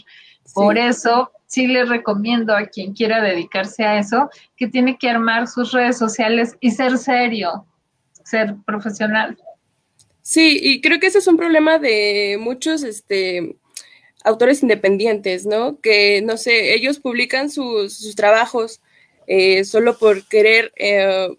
Por 0.52 0.76
eso 0.76 1.30
sí 1.46 1.68
les 1.68 1.88
recomiendo 1.88 2.56
a 2.56 2.66
quien 2.66 2.94
quiera 2.94 3.20
dedicarse 3.20 3.84
a 3.84 3.98
eso 3.98 4.28
que 4.56 4.66
tiene 4.66 4.98
que 4.98 5.08
armar 5.08 5.46
sus 5.46 5.72
redes 5.72 5.98
sociales 5.98 6.56
y 6.60 6.72
ser 6.72 6.98
serio, 6.98 7.64
ser 8.24 8.56
profesional. 8.66 9.38
Sí, 10.28 10.58
y 10.60 10.82
creo 10.82 11.00
que 11.00 11.06
ese 11.06 11.20
es 11.20 11.26
un 11.26 11.38
problema 11.38 11.78
de 11.78 12.36
muchos 12.38 12.82
este, 12.82 13.56
autores 14.24 14.62
independientes, 14.62 15.46
¿no? 15.46 15.80
Que, 15.80 16.20
no 16.20 16.36
sé, 16.36 16.74
ellos 16.74 17.00
publican 17.00 17.48
sus, 17.48 18.14
trabajos 18.14 18.82
eh, 19.26 19.64
solo 19.64 19.96
por 19.98 20.28
querer, 20.28 20.70
eh, 20.76 21.30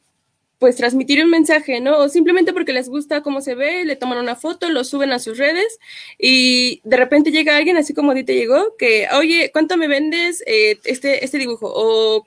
pues, 0.58 0.76
transmitir 0.78 1.24
un 1.24 1.30
mensaje, 1.30 1.82
¿no? 1.82 2.00
O 2.00 2.10
simplemente 2.10 2.52
porque 2.52 2.74
les 2.74 2.90
gusta 2.90 3.22
cómo 3.22 3.42
se 3.42 3.54
ve, 3.54 3.86
le 3.86 3.96
toman 3.96 4.18
una 4.18 4.36
foto, 4.36 4.70
lo 4.72 4.84
suben 4.84 5.12
a 5.12 5.20
sus 5.20 5.38
redes 5.38 5.78
y 6.18 6.82
de 6.84 6.98
repente 6.98 7.30
llega 7.32 7.58
alguien, 7.58 7.78
así 7.78 7.94
como 7.94 8.14
a 8.14 8.16
ti 8.16 8.24
te 8.24 8.34
llegó, 8.36 8.76
que, 8.78 9.08
oye, 9.16 9.52
¿cuánto 9.54 9.78
me 9.78 9.88
vendes 9.88 10.44
eh, 10.48 10.80
este, 10.86 11.24
este 11.24 11.38
dibujo? 11.38 11.72
O 11.72 12.26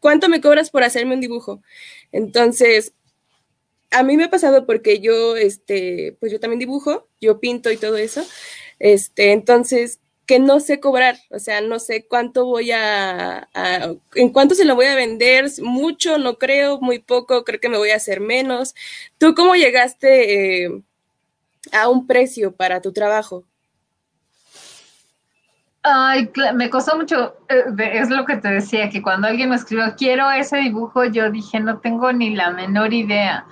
¿cuánto 0.00 0.28
me 0.30 0.40
cobras 0.40 0.70
por 0.70 0.82
hacerme 0.82 1.14
un 1.14 1.20
dibujo? 1.20 1.62
Entonces, 2.12 2.94
a 3.90 4.02
mí 4.02 4.16
me 4.16 4.24
ha 4.24 4.30
pasado 4.30 4.66
porque 4.66 5.00
yo, 5.00 5.36
este, 5.36 6.16
pues 6.20 6.32
yo 6.32 6.40
también 6.40 6.60
dibujo, 6.60 7.08
yo 7.20 7.40
pinto 7.40 7.70
y 7.70 7.76
todo 7.76 7.96
eso, 7.96 8.22
este, 8.78 9.32
entonces, 9.32 10.00
que 10.26 10.38
no 10.38 10.60
sé 10.60 10.78
cobrar, 10.78 11.16
o 11.30 11.40
sea, 11.40 11.60
no 11.60 11.80
sé 11.80 12.06
cuánto 12.06 12.46
voy 12.46 12.70
a, 12.70 13.48
en 14.14 14.28
cuánto 14.28 14.54
se 14.54 14.64
lo 14.64 14.76
voy 14.76 14.86
a 14.86 14.94
vender, 14.94 15.46
mucho, 15.60 16.18
no 16.18 16.38
creo, 16.38 16.80
muy 16.80 17.00
poco, 17.00 17.42
creo 17.42 17.58
que 17.58 17.68
me 17.68 17.78
voy 17.78 17.90
a 17.90 17.96
hacer 17.96 18.20
menos. 18.20 18.76
¿Tú 19.18 19.34
cómo 19.34 19.56
llegaste 19.56 20.66
eh, 20.66 20.82
a 21.72 21.88
un 21.88 22.06
precio 22.06 22.52
para 22.54 22.80
tu 22.80 22.92
trabajo? 22.92 23.44
Ay, 25.82 26.30
me 26.54 26.70
costó 26.70 26.96
mucho, 26.96 27.34
eh, 27.48 27.64
es 27.94 28.08
lo 28.10 28.24
que 28.24 28.36
te 28.36 28.48
decía, 28.48 28.88
que 28.88 29.02
cuando 29.02 29.26
alguien 29.26 29.48
me 29.48 29.56
escribió, 29.56 29.96
quiero 29.96 30.30
ese 30.30 30.58
dibujo, 30.58 31.06
yo 31.06 31.30
dije, 31.30 31.58
no 31.58 31.80
tengo 31.80 32.12
ni 32.12 32.36
la 32.36 32.50
menor 32.50 32.94
idea. 32.94 33.46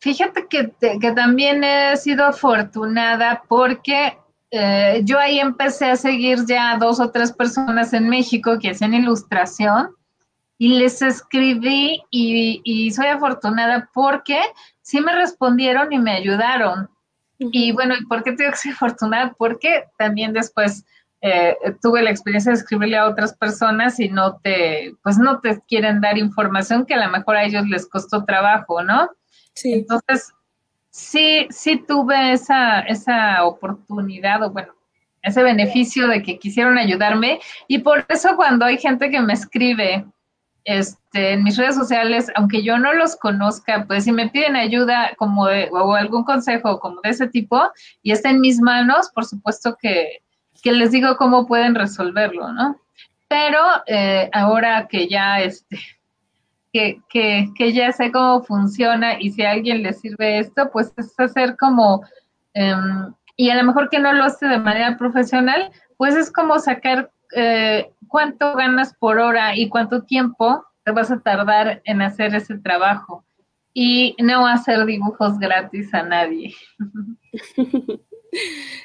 Fíjate 0.00 0.46
que, 0.48 0.72
que 1.00 1.12
también 1.12 1.64
he 1.64 1.96
sido 1.96 2.24
afortunada 2.26 3.42
porque 3.48 4.18
eh, 4.50 5.00
yo 5.04 5.18
ahí 5.18 5.40
empecé 5.40 5.86
a 5.90 5.96
seguir 5.96 6.44
ya 6.46 6.76
dos 6.78 7.00
o 7.00 7.10
tres 7.10 7.32
personas 7.32 7.92
en 7.92 8.08
México 8.08 8.58
que 8.60 8.70
hacen 8.70 8.94
ilustración 8.94 9.94
y 10.58 10.78
les 10.78 11.02
escribí 11.02 12.02
y, 12.10 12.90
soy 12.92 13.06
afortunada 13.08 13.90
porque 13.92 14.40
sí 14.80 15.00
me 15.00 15.12
respondieron 15.12 15.92
y 15.92 15.98
me 15.98 16.12
ayudaron. 16.12 16.88
Y 17.38 17.72
bueno, 17.72 17.94
¿y 18.00 18.06
por 18.06 18.22
qué 18.22 18.32
tengo 18.32 18.52
que 18.52 18.56
ser 18.56 18.72
afortunada? 18.72 19.34
Porque 19.36 19.84
también 19.98 20.32
después 20.32 20.86
eh, 21.20 21.56
tuve 21.82 22.02
la 22.02 22.10
experiencia 22.10 22.52
de 22.52 22.58
escribirle 22.58 22.96
a 22.96 23.08
otras 23.08 23.34
personas 23.34 24.00
y 24.00 24.08
no 24.08 24.38
te, 24.38 24.94
pues 25.02 25.18
no 25.18 25.40
te 25.40 25.60
quieren 25.68 26.00
dar 26.00 26.16
información 26.16 26.86
que 26.86 26.94
a 26.94 27.04
lo 27.04 27.10
mejor 27.10 27.36
a 27.36 27.44
ellos 27.44 27.66
les 27.66 27.86
costó 27.86 28.24
trabajo, 28.24 28.82
¿no? 28.82 29.10
Sí. 29.56 29.72
Entonces, 29.72 30.32
sí, 30.90 31.46
sí 31.50 31.82
tuve 31.88 32.32
esa, 32.32 32.80
esa 32.80 33.44
oportunidad 33.44 34.42
o 34.42 34.50
bueno, 34.50 34.72
ese 35.22 35.42
beneficio 35.42 36.06
de 36.08 36.22
que 36.22 36.38
quisieron 36.38 36.78
ayudarme 36.78 37.40
y 37.66 37.78
por 37.78 38.06
eso 38.08 38.36
cuando 38.36 38.64
hay 38.64 38.78
gente 38.78 39.10
que 39.10 39.20
me 39.20 39.32
escribe 39.32 40.06
este, 40.64 41.32
en 41.32 41.42
mis 41.42 41.56
redes 41.56 41.74
sociales, 41.74 42.30
aunque 42.34 42.62
yo 42.62 42.78
no 42.78 42.92
los 42.92 43.16
conozca, 43.16 43.86
pues 43.86 44.04
si 44.04 44.12
me 44.12 44.28
piden 44.28 44.56
ayuda 44.56 45.12
como 45.16 45.46
de, 45.46 45.68
o 45.72 45.94
algún 45.94 46.24
consejo 46.24 46.78
como 46.80 47.00
de 47.00 47.10
ese 47.10 47.28
tipo 47.28 47.62
y 48.02 48.12
está 48.12 48.30
en 48.30 48.40
mis 48.40 48.60
manos, 48.60 49.10
por 49.14 49.24
supuesto 49.24 49.76
que, 49.80 50.22
que 50.62 50.72
les 50.72 50.92
digo 50.92 51.16
cómo 51.16 51.46
pueden 51.46 51.74
resolverlo, 51.74 52.52
¿no? 52.52 52.80
Pero 53.28 53.60
eh, 53.86 54.28
ahora 54.32 54.86
que 54.88 55.08
ya 55.08 55.40
este, 55.40 55.78
que, 57.08 57.72
ya 57.72 57.92
sé 57.92 58.10
cómo 58.12 58.42
funciona 58.42 59.20
y 59.20 59.30
si 59.30 59.42
a 59.42 59.52
alguien 59.52 59.82
le 59.82 59.92
sirve 59.92 60.38
esto, 60.38 60.70
pues 60.72 60.92
es 60.96 61.18
hacer 61.18 61.56
como, 61.56 62.02
em, 62.54 63.12
y 63.36 63.50
a 63.50 63.56
lo 63.56 63.64
mejor 63.64 63.90
que 63.90 63.98
no 63.98 64.12
lo 64.12 64.24
hace 64.24 64.46
de 64.46 64.58
manera 64.58 64.96
profesional, 64.96 65.70
pues 65.96 66.14
es 66.14 66.30
como 66.30 66.58
sacar 66.58 67.10
eh, 67.34 67.90
cuánto 68.08 68.54
ganas 68.54 68.94
por 68.94 69.18
hora 69.18 69.56
y 69.56 69.68
cuánto 69.68 70.02
tiempo 70.04 70.64
te 70.84 70.92
vas 70.92 71.10
a 71.10 71.20
tardar 71.20 71.82
en 71.84 72.02
hacer 72.02 72.34
ese 72.34 72.58
trabajo 72.58 73.24
y 73.74 74.16
no 74.18 74.46
hacer 74.46 74.86
dibujos 74.86 75.38
gratis 75.38 75.92
a 75.94 76.02
nadie. 76.02 76.54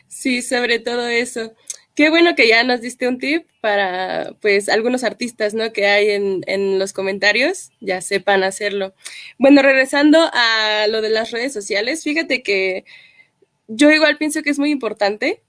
Sí, 0.08 0.42
sobre 0.42 0.80
todo 0.80 1.08
eso. 1.08 1.54
Qué 1.96 2.10
bueno 2.10 2.36
que 2.36 2.48
ya 2.48 2.64
nos 2.64 2.82
diste 2.82 3.08
un 3.08 3.20
tip 3.20 3.48
para, 3.60 4.34
pues, 4.42 4.70
algunos 4.70 5.04
artistas, 5.04 5.54
¿no? 5.54 5.74
Que 5.74 5.88
hay 5.88 6.10
en, 6.12 6.42
en, 6.48 6.80
los 6.80 6.94
comentarios, 6.94 7.72
ya 7.82 8.02
sepan 8.02 8.44
hacerlo. 8.44 8.94
Bueno, 9.38 9.62
regresando 9.62 10.20
a 10.34 10.88
lo 10.88 11.02
de 11.02 11.10
las 11.10 11.32
redes 11.32 11.54
sociales, 11.54 12.04
fíjate 12.04 12.44
que 12.44 12.86
yo 13.68 13.92
igual 13.92 14.18
pienso 14.18 14.42
que 14.42 14.50
es 14.50 14.60
muy 14.60 14.72
importante 14.72 15.42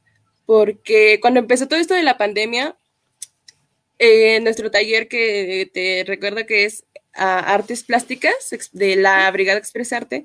porque 0.47 1.19
cuando 1.21 1.41
empezó 1.41 1.69
todo 1.69 1.79
esto 1.79 1.95
de 1.95 2.03
la 2.03 2.19
pandemia, 2.19 2.77
eh, 3.99 4.41
nuestro 4.41 4.71
taller 4.71 5.09
que 5.09 5.71
te 5.73 6.05
recuerdo 6.07 6.45
que 6.47 6.65
es 6.65 6.85
Artes 7.15 7.85
Plásticas 7.85 8.35
de 8.73 8.97
la 8.97 9.31
Brigada 9.31 9.59
Expresarte, 9.59 10.25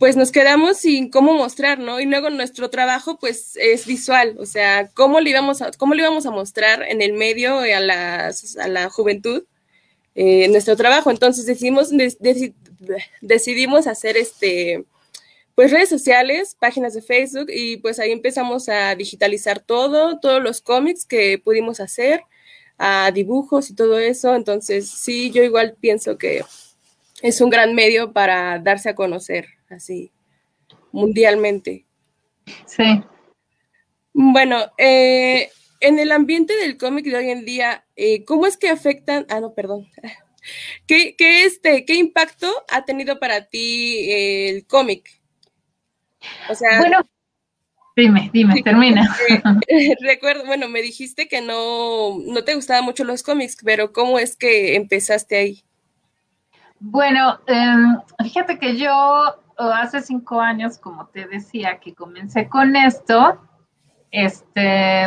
pues 0.00 0.16
nos 0.16 0.32
quedamos 0.32 0.78
sin 0.78 1.10
cómo 1.10 1.34
mostrar, 1.34 1.78
¿no? 1.78 2.00
Y 2.00 2.06
luego 2.06 2.30
nuestro 2.30 2.70
trabajo, 2.70 3.18
pues, 3.18 3.54
es 3.56 3.84
visual, 3.86 4.34
o 4.38 4.46
sea, 4.46 4.88
cómo 4.94 5.20
le 5.20 5.28
íbamos 5.28 5.60
a, 5.60 5.72
cómo 5.72 5.92
le 5.92 6.00
íbamos 6.00 6.24
a 6.24 6.30
mostrar 6.30 6.82
en 6.88 7.02
el 7.02 7.12
medio 7.12 7.58
a 7.58 7.80
la, 7.80 8.32
a 8.62 8.68
la 8.68 8.88
juventud 8.88 9.44
eh, 10.14 10.48
nuestro 10.48 10.74
trabajo. 10.74 11.10
Entonces 11.10 11.44
decidimos, 11.44 11.90
decidimos 13.20 13.86
hacer 13.86 14.16
este, 14.16 14.86
pues, 15.54 15.70
redes 15.70 15.90
sociales, 15.90 16.56
páginas 16.58 16.94
de 16.94 17.02
Facebook, 17.02 17.48
y 17.54 17.76
pues 17.76 17.98
ahí 17.98 18.10
empezamos 18.10 18.70
a 18.70 18.94
digitalizar 18.94 19.60
todo, 19.60 20.18
todos 20.18 20.42
los 20.42 20.62
cómics 20.62 21.04
que 21.04 21.38
pudimos 21.38 21.78
hacer, 21.78 22.22
a 22.78 23.10
dibujos 23.12 23.68
y 23.68 23.74
todo 23.74 23.98
eso. 23.98 24.34
Entonces, 24.34 24.88
sí, 24.88 25.30
yo 25.30 25.42
igual 25.42 25.76
pienso 25.78 26.16
que 26.16 26.42
es 27.22 27.40
un 27.40 27.50
gran 27.50 27.74
medio 27.74 28.12
para 28.12 28.58
darse 28.58 28.90
a 28.90 28.94
conocer 28.94 29.46
así 29.68 30.12
mundialmente. 30.92 31.86
Sí. 32.66 33.02
Bueno, 34.12 34.58
eh, 34.78 35.50
en 35.80 35.98
el 35.98 36.12
ambiente 36.12 36.56
del 36.56 36.76
cómic 36.76 37.06
de 37.06 37.16
hoy 37.16 37.30
en 37.30 37.44
día, 37.44 37.84
eh, 37.96 38.24
¿cómo 38.24 38.46
es 38.46 38.56
que 38.56 38.68
afectan? 38.68 39.26
Ah, 39.28 39.40
no, 39.40 39.54
perdón. 39.54 39.88
¿Qué, 40.86 41.14
qué, 41.16 41.44
este, 41.44 41.84
¿Qué 41.84 41.94
impacto 41.94 42.50
ha 42.70 42.84
tenido 42.84 43.18
para 43.18 43.46
ti 43.46 44.10
el 44.10 44.66
cómic? 44.66 45.20
O 46.48 46.54
sea, 46.54 46.78
bueno, 46.78 47.00
dime, 47.96 48.30
dime, 48.32 48.62
termina. 48.64 49.16
recuerdo, 50.00 50.46
bueno, 50.46 50.68
me 50.68 50.82
dijiste 50.82 51.28
que 51.28 51.40
no, 51.40 52.18
no 52.24 52.44
te 52.44 52.54
gustaban 52.54 52.84
mucho 52.84 53.04
los 53.04 53.22
cómics, 53.22 53.58
pero 53.62 53.92
¿cómo 53.92 54.18
es 54.18 54.36
que 54.36 54.76
empezaste 54.76 55.36
ahí? 55.36 55.64
Bueno, 56.82 57.38
em, 57.46 57.98
fíjate 58.22 58.58
que 58.58 58.78
yo 58.78 58.90
hace 59.58 60.00
cinco 60.00 60.40
años, 60.40 60.78
como 60.78 61.06
te 61.08 61.26
decía, 61.26 61.78
que 61.78 61.94
comencé 61.94 62.48
con 62.48 62.74
esto, 62.74 63.38
este, 64.10 65.06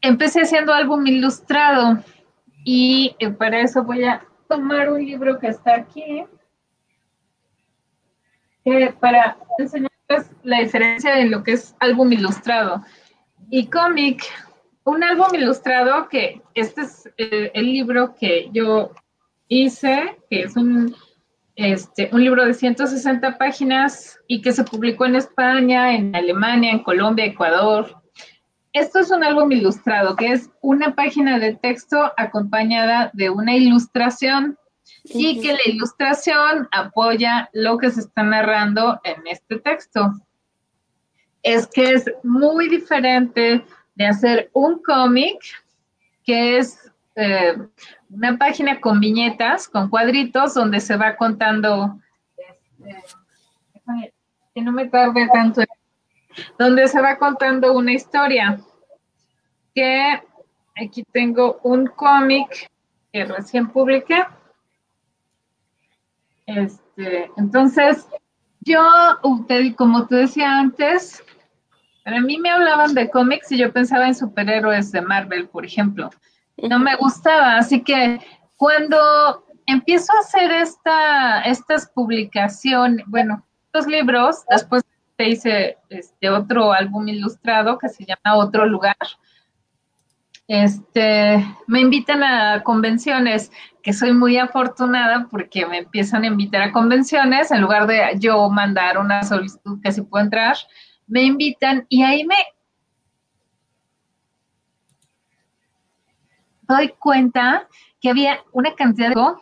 empecé 0.00 0.40
haciendo 0.40 0.74
álbum 0.74 1.06
ilustrado 1.06 2.02
y 2.64 3.14
eh, 3.20 3.30
para 3.30 3.60
eso 3.60 3.84
voy 3.84 4.04
a 4.04 4.26
tomar 4.48 4.90
un 4.90 5.04
libro 5.04 5.38
que 5.38 5.46
está 5.46 5.76
aquí 5.76 6.24
para 8.98 9.36
enseñarles 9.58 10.32
la 10.42 10.58
diferencia 10.58 11.14
de 11.14 11.26
lo 11.26 11.44
que 11.44 11.52
es 11.52 11.76
álbum 11.78 12.12
ilustrado 12.12 12.82
y 13.48 13.68
cómic. 13.68 14.24
Un 14.82 15.04
álbum 15.04 15.28
ilustrado 15.34 16.08
que 16.08 16.42
este 16.54 16.82
es 16.82 17.08
eh, 17.16 17.52
el 17.54 17.66
libro 17.66 18.16
que 18.16 18.48
yo 18.52 18.90
hice, 19.48 20.16
que 20.30 20.42
es 20.42 20.56
un, 20.56 20.94
este, 21.54 22.10
un 22.12 22.22
libro 22.22 22.44
de 22.44 22.54
160 22.54 23.38
páginas 23.38 24.18
y 24.26 24.42
que 24.42 24.52
se 24.52 24.64
publicó 24.64 25.06
en 25.06 25.16
España, 25.16 25.94
en 25.94 26.14
Alemania, 26.14 26.72
en 26.72 26.82
Colombia, 26.82 27.24
Ecuador. 27.24 28.02
Esto 28.72 28.98
es 28.98 29.10
un 29.10 29.24
álbum 29.24 29.50
ilustrado, 29.52 30.16
que 30.16 30.32
es 30.32 30.50
una 30.60 30.94
página 30.94 31.38
de 31.38 31.54
texto 31.54 32.12
acompañada 32.16 33.10
de 33.14 33.30
una 33.30 33.56
ilustración 33.56 34.58
y 35.04 35.40
que 35.40 35.52
la 35.52 35.72
ilustración 35.72 36.68
apoya 36.72 37.48
lo 37.52 37.78
que 37.78 37.90
se 37.90 38.00
está 38.00 38.22
narrando 38.22 39.00
en 39.04 39.26
este 39.26 39.58
texto. 39.60 40.12
Es 41.42 41.66
que 41.68 41.92
es 41.92 42.04
muy 42.22 42.68
diferente 42.68 43.64
de 43.94 44.06
hacer 44.06 44.50
un 44.52 44.82
cómic, 44.82 45.38
que 46.24 46.58
es 46.58 46.92
eh, 47.16 47.56
una 48.10 48.36
página 48.36 48.78
con 48.78 49.00
viñetas, 49.00 49.68
con 49.68 49.88
cuadritos, 49.88 50.52
donde 50.52 50.80
se 50.80 50.96
va 50.96 51.16
contando, 51.16 51.98
este, 52.78 54.14
que 54.54 54.60
no 54.60 54.70
me 54.70 54.86
tarde 54.86 55.26
tanto, 55.32 55.62
donde 56.58 56.86
se 56.88 57.00
va 57.00 57.16
contando 57.16 57.72
una 57.72 57.94
historia. 57.94 58.60
Que 59.74 60.20
aquí 60.76 61.04
tengo 61.10 61.58
un 61.62 61.86
cómic 61.86 62.70
que 63.12 63.24
recién 63.24 63.68
publiqué. 63.68 64.22
Este, 66.44 67.30
entonces, 67.38 68.06
yo, 68.60 68.82
como 69.76 70.06
te 70.06 70.16
decía 70.16 70.58
antes, 70.58 71.24
para 72.04 72.20
mí 72.20 72.36
me 72.36 72.50
hablaban 72.50 72.92
de 72.92 73.08
cómics 73.08 73.50
y 73.52 73.58
yo 73.58 73.72
pensaba 73.72 74.06
en 74.06 74.14
superhéroes 74.14 74.92
de 74.92 75.00
Marvel, 75.00 75.48
por 75.48 75.64
ejemplo 75.64 76.10
no 76.56 76.78
me 76.78 76.96
gustaba. 76.96 77.56
Así 77.56 77.82
que 77.82 78.20
cuando 78.56 79.44
empiezo 79.66 80.12
a 80.14 80.20
hacer 80.20 80.50
esta, 80.52 81.42
estas 81.42 81.88
publicaciones, 81.88 83.04
bueno, 83.08 83.44
estos 83.66 83.86
libros, 83.86 84.44
después 84.48 84.84
te 85.16 85.28
hice 85.28 85.78
este 85.88 86.30
otro 86.30 86.72
álbum 86.72 87.08
ilustrado 87.08 87.78
que 87.78 87.88
se 87.88 88.04
llama 88.04 88.36
Otro 88.36 88.66
Lugar. 88.66 88.96
Este, 90.48 91.44
me 91.66 91.80
invitan 91.80 92.22
a 92.22 92.62
convenciones, 92.62 93.50
que 93.82 93.92
soy 93.92 94.12
muy 94.12 94.36
afortunada 94.36 95.26
porque 95.30 95.66
me 95.66 95.78
empiezan 95.78 96.22
a 96.22 96.28
invitar 96.28 96.62
a 96.62 96.72
convenciones, 96.72 97.50
en 97.50 97.60
lugar 97.60 97.86
de 97.86 98.16
yo 98.18 98.48
mandar 98.48 98.98
una 98.98 99.24
solicitud 99.24 99.80
que 99.82 99.92
se 99.92 100.04
puede 100.04 100.24
entrar, 100.24 100.56
me 101.06 101.22
invitan 101.22 101.86
y 101.88 102.02
ahí 102.02 102.24
me 102.24 102.36
doy 106.68 106.94
cuenta 106.98 107.68
que 108.00 108.10
había 108.10 108.40
una 108.52 108.74
cantidad 108.74 109.10
de 109.10 109.34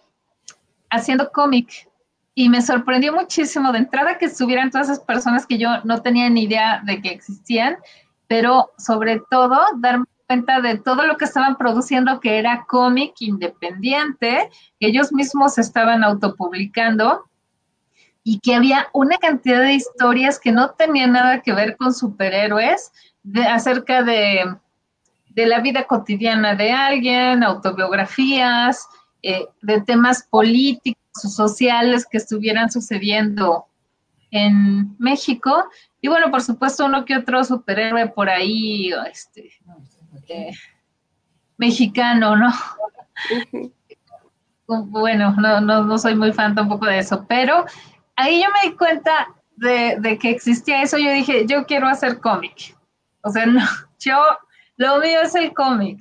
haciendo 0.90 1.30
cómic 1.32 1.88
y 2.34 2.48
me 2.48 2.62
sorprendió 2.62 3.12
muchísimo 3.12 3.72
de 3.72 3.78
entrada 3.78 4.18
que 4.18 4.26
estuvieran 4.26 4.70
todas 4.70 4.88
esas 4.88 5.04
personas 5.04 5.46
que 5.46 5.58
yo 5.58 5.68
no 5.84 6.02
tenía 6.02 6.28
ni 6.30 6.44
idea 6.44 6.82
de 6.84 7.00
que 7.00 7.10
existían, 7.10 7.76
pero 8.26 8.72
sobre 8.76 9.20
todo 9.30 9.60
darme 9.76 10.06
cuenta 10.26 10.60
de 10.60 10.78
todo 10.78 11.06
lo 11.06 11.16
que 11.16 11.26
estaban 11.26 11.56
produciendo 11.56 12.18
que 12.18 12.38
era 12.38 12.64
cómic 12.66 13.14
independiente, 13.20 14.48
que 14.80 14.88
ellos 14.88 15.12
mismos 15.12 15.58
estaban 15.58 16.02
autopublicando 16.02 17.24
y 18.24 18.40
que 18.40 18.54
había 18.54 18.88
una 18.92 19.18
cantidad 19.18 19.60
de 19.60 19.74
historias 19.74 20.40
que 20.40 20.50
no 20.50 20.70
tenían 20.70 21.12
nada 21.12 21.42
que 21.42 21.52
ver 21.52 21.76
con 21.76 21.92
superhéroes, 21.92 22.90
de, 23.22 23.44
acerca 23.44 24.02
de 24.02 24.56
de 25.34 25.46
la 25.46 25.60
vida 25.60 25.86
cotidiana 25.86 26.54
de 26.54 26.70
alguien, 26.72 27.42
autobiografías, 27.42 28.88
eh, 29.22 29.46
de 29.62 29.80
temas 29.80 30.22
políticos 30.22 31.24
o 31.24 31.28
sociales 31.28 32.06
que 32.08 32.18
estuvieran 32.18 32.70
sucediendo 32.70 33.66
en 34.30 34.96
México. 34.98 35.66
Y 36.00 36.08
bueno, 36.08 36.30
por 36.30 36.42
supuesto, 36.42 36.86
uno 36.86 37.04
que 37.04 37.16
otro 37.16 37.42
superhéroe 37.44 38.08
por 38.08 38.28
ahí, 38.28 38.92
este, 39.10 39.50
eh, 40.28 40.50
mexicano, 41.56 42.36
¿no? 42.36 42.52
bueno, 44.66 45.34
no, 45.36 45.60
no, 45.60 45.98
soy 45.98 46.14
muy 46.14 46.32
fan 46.32 46.54
tampoco 46.54 46.86
de 46.86 46.98
eso, 46.98 47.26
pero 47.28 47.64
ahí 48.16 48.42
yo 48.42 48.48
me 48.50 48.70
di 48.70 48.76
cuenta 48.76 49.28
de, 49.56 49.96
de 50.00 50.18
que 50.18 50.30
existía 50.30 50.82
eso. 50.82 50.96
Yo 50.98 51.10
dije, 51.10 51.46
yo 51.46 51.64
quiero 51.66 51.86
hacer 51.86 52.20
cómic. 52.20 52.76
O 53.22 53.30
sea, 53.30 53.46
no, 53.46 53.62
yo 53.98 54.16
lo 54.76 54.98
mío 54.98 55.20
es 55.22 55.34
el 55.34 55.52
cómic. 55.52 56.00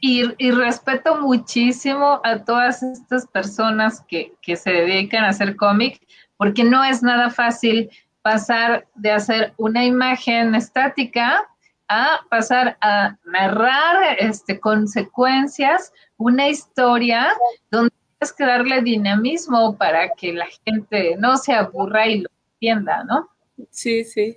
Y, 0.00 0.24
respeto 0.52 1.20
muchísimo 1.20 2.20
a 2.22 2.44
todas 2.44 2.82
estas 2.82 3.26
personas 3.26 4.04
que, 4.06 4.32
se 4.56 4.70
dedican 4.70 5.24
a 5.24 5.30
hacer 5.30 5.56
cómic, 5.56 6.00
porque 6.36 6.62
no 6.62 6.84
es 6.84 7.02
nada 7.02 7.30
fácil 7.30 7.90
pasar 8.22 8.86
de 8.94 9.10
hacer 9.10 9.54
una 9.56 9.84
imagen 9.84 10.54
estática 10.54 11.44
a 11.88 12.20
pasar 12.28 12.76
a 12.82 13.16
narrar 13.24 14.16
este, 14.18 14.60
consecuencias, 14.60 15.92
una 16.18 16.48
historia 16.48 17.32
donde 17.70 17.92
tienes 18.18 18.32
que 18.36 18.44
darle 18.44 18.82
dinamismo 18.82 19.76
para 19.76 20.10
que 20.10 20.32
la 20.32 20.46
gente 20.64 21.16
no 21.18 21.36
se 21.36 21.52
aburra 21.52 22.06
y 22.06 22.20
lo 22.20 22.28
entienda, 22.54 23.02
¿no? 23.04 23.28
Sí, 23.70 24.04
sí. 24.04 24.36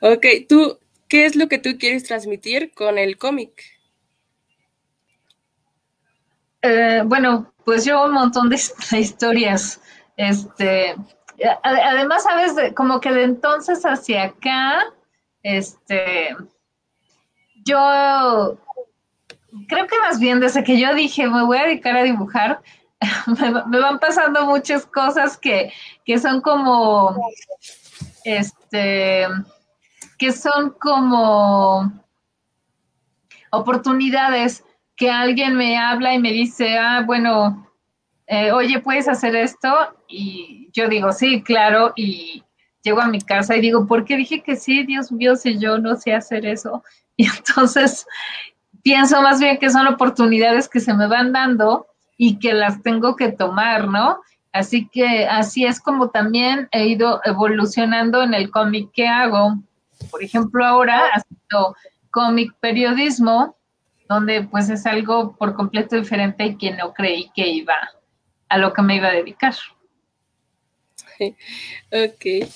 Ok, 0.00 0.26
tú, 0.48 0.78
¿Qué 1.08 1.24
es 1.24 1.36
lo 1.36 1.48
que 1.48 1.58
tú 1.58 1.78
quieres 1.78 2.04
transmitir 2.04 2.72
con 2.72 2.98
el 2.98 3.16
cómic? 3.16 3.64
Eh, 6.62 7.02
bueno, 7.04 7.52
pues 7.64 7.84
yo 7.84 8.04
un 8.04 8.12
montón 8.12 8.48
de, 8.50 8.56
historias. 8.98 9.80
Este, 10.16 10.94
además, 11.62 12.24
sabes, 12.24 12.72
como 12.74 13.00
que 13.00 13.12
de 13.12 13.24
entonces 13.24 13.82
hacia 13.84 14.24
acá, 14.24 14.84
este, 15.42 16.36
yo 17.64 18.58
creo 19.68 19.86
que 19.86 19.98
más 20.00 20.18
bien 20.18 20.40
desde 20.40 20.64
que 20.64 20.78
yo 20.78 20.94
dije 20.94 21.28
me 21.28 21.44
voy 21.44 21.58
a 21.58 21.66
dedicar 21.66 21.96
a 21.96 22.02
dibujar, 22.02 22.60
me, 23.66 23.78
van 23.78 23.98
pasando 23.98 24.44
muchas 24.46 24.84
cosas 24.84 25.38
que, 25.38 25.72
que 26.04 26.18
son 26.18 26.40
como, 26.40 27.16
este, 28.24 29.26
que 30.18 30.32
son 30.32 30.70
como 30.78 31.92
oportunidades 33.50 34.64
que 34.96 35.10
alguien 35.10 35.54
me 35.56 35.78
habla 35.78 36.12
y 36.14 36.18
me 36.18 36.32
dice, 36.32 36.76
ah, 36.76 37.02
bueno, 37.06 37.68
eh, 38.26 38.50
oye, 38.52 38.80
¿puedes 38.80 39.08
hacer 39.08 39.36
esto? 39.36 39.72
Y 40.08 40.68
yo 40.72 40.88
digo, 40.88 41.12
sí, 41.12 41.42
claro, 41.42 41.92
y 41.96 42.42
llego 42.82 43.00
a 43.00 43.08
mi 43.08 43.20
casa 43.20 43.56
y 43.56 43.60
digo, 43.60 43.86
¿por 43.86 44.04
qué 44.04 44.16
dije 44.16 44.42
que 44.42 44.56
sí? 44.56 44.84
Dios 44.84 45.12
mío, 45.12 45.36
si 45.36 45.58
yo 45.58 45.78
no 45.78 45.96
sé 45.96 46.12
hacer 46.12 46.44
eso. 46.44 46.82
Y 47.20 47.26
entonces 47.26 48.06
pienso 48.84 49.20
más 49.22 49.40
bien 49.40 49.58
que 49.58 49.70
son 49.70 49.88
oportunidades 49.88 50.68
que 50.68 50.78
se 50.78 50.94
me 50.94 51.08
van 51.08 51.32
dando 51.32 51.88
y 52.16 52.38
que 52.38 52.52
las 52.52 52.80
tengo 52.80 53.16
que 53.16 53.32
tomar, 53.32 53.88
¿no? 53.88 54.20
Así 54.52 54.88
que 54.88 55.26
así 55.26 55.64
es 55.64 55.80
como 55.80 56.10
también 56.10 56.68
he 56.70 56.86
ido 56.86 57.20
evolucionando 57.24 58.22
en 58.22 58.34
el 58.34 58.52
cómic 58.52 58.92
que 58.92 59.08
hago 59.08 59.56
por 60.10 60.22
ejemplo, 60.22 60.64
ahora 60.64 61.10
haciendo 61.12 61.76
cómic 62.10 62.54
periodismo, 62.60 63.56
donde 64.08 64.42
pues 64.42 64.70
es 64.70 64.86
algo 64.86 65.36
por 65.36 65.54
completo 65.54 65.96
diferente 65.96 66.44
y 66.44 66.56
que 66.56 66.72
no 66.72 66.94
creí 66.94 67.30
que 67.34 67.46
iba 67.48 67.74
a 68.48 68.58
lo 68.58 68.72
que 68.72 68.82
me 68.82 68.96
iba 68.96 69.08
a 69.08 69.12
dedicar. 69.12 69.54
Ok. 71.90 72.48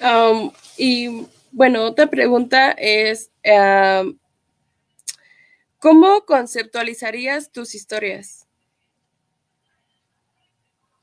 Um, 0.00 0.50
y 0.76 1.26
bueno, 1.52 1.82
otra 1.84 2.06
pregunta 2.06 2.72
es, 2.72 3.30
um, 3.44 4.16
¿cómo 5.78 6.24
conceptualizarías 6.24 7.52
tus 7.52 7.74
historias? 7.74 8.46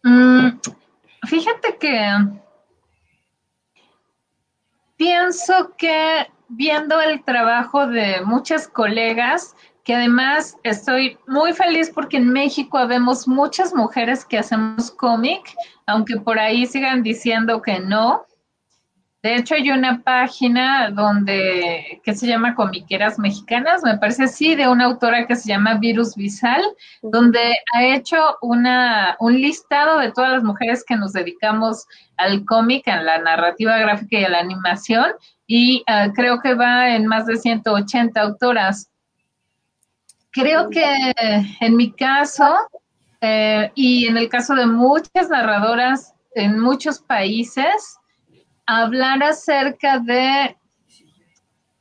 Mm, 0.03 0.59
fíjate 1.27 1.77
que 1.79 1.99
Pienso 4.97 5.73
que 5.77 6.27
viendo 6.47 7.01
el 7.01 7.23
trabajo 7.23 7.87
de 7.87 8.21
muchas 8.23 8.67
colegas, 8.67 9.55
que 9.83 9.95
además 9.95 10.57
estoy 10.63 11.17
muy 11.27 11.53
feliz 11.53 11.91
porque 11.93 12.17
en 12.17 12.31
México 12.31 12.77
habemos 12.77 13.27
muchas 13.27 13.73
mujeres 13.73 14.25
que 14.25 14.39
hacemos 14.39 14.89
cómic, 14.91 15.55
aunque 15.85 16.17
por 16.17 16.39
ahí 16.39 16.65
sigan 16.65 17.03
diciendo 17.03 17.61
que 17.61 17.79
no. 17.79 18.25
De 19.25 19.37
hecho, 19.37 19.55
hay 19.55 19.71
una 19.71 20.03
página 20.03 20.91
donde 20.91 21.99
que 22.03 22.13
se 22.13 22.27
llama 22.27 22.53
Comiqueras 22.53 23.17
Mexicanas, 23.17 23.81
me 23.81 23.97
parece 23.97 24.25
así, 24.25 24.53
de 24.53 24.67
una 24.67 24.85
autora 24.85 25.25
que 25.25 25.35
se 25.35 25.49
llama 25.49 25.79
Virus 25.79 26.15
Visal, 26.15 26.61
donde 27.01 27.55
ha 27.73 27.83
hecho 27.83 28.37
una, 28.43 29.17
un 29.19 29.33
listado 29.41 29.97
de 29.97 30.11
todas 30.11 30.31
las 30.31 30.43
mujeres 30.43 30.83
que 30.87 30.95
nos 30.95 31.11
dedicamos 31.13 31.87
al 32.17 32.45
cómic, 32.45 32.87
a 32.87 33.01
la 33.01 33.17
narrativa 33.17 33.79
gráfica 33.79 34.19
y 34.19 34.25
a 34.25 34.29
la 34.29 34.41
animación, 34.41 35.13
y 35.47 35.83
ah, 35.87 36.09
creo 36.13 36.39
que 36.39 36.53
va 36.53 36.95
en 36.95 37.07
más 37.07 37.25
de 37.25 37.37
180 37.37 38.21
autoras. 38.21 38.91
Creo 40.29 40.69
que 40.69 40.85
en 41.61 41.75
mi 41.75 41.91
caso 41.93 42.55
eh, 43.21 43.71
y 43.73 44.05
en 44.05 44.17
el 44.17 44.29
caso 44.29 44.53
de 44.53 44.67
muchas 44.67 45.31
narradoras 45.31 46.13
en 46.35 46.59
muchos 46.59 46.99
países, 46.99 47.97
hablar 48.65 49.23
acerca 49.23 49.99
de 49.99 50.55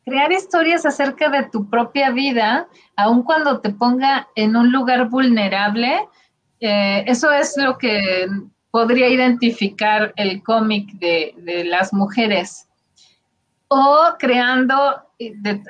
crear 0.05 0.31
historias 0.33 0.85
acerca 0.85 1.31
de 1.31 1.45
tu 1.45 1.69
propia 1.69 2.11
vida, 2.11 2.69
aun 2.97 3.23
cuando 3.23 3.61
te 3.61 3.71
ponga 3.71 4.29
en 4.35 4.55
un 4.55 4.71
lugar 4.71 5.09
vulnerable, 5.09 6.09
eh, 6.61 7.05
eso 7.07 7.33
es 7.33 7.55
lo 7.57 7.79
que 7.79 8.27
podría 8.71 9.09
identificar 9.09 10.13
el 10.17 10.43
cómic 10.43 10.93
de, 10.95 11.65
las 11.67 11.93
mujeres. 11.93 12.69
O 13.69 14.15
creando 14.19 14.75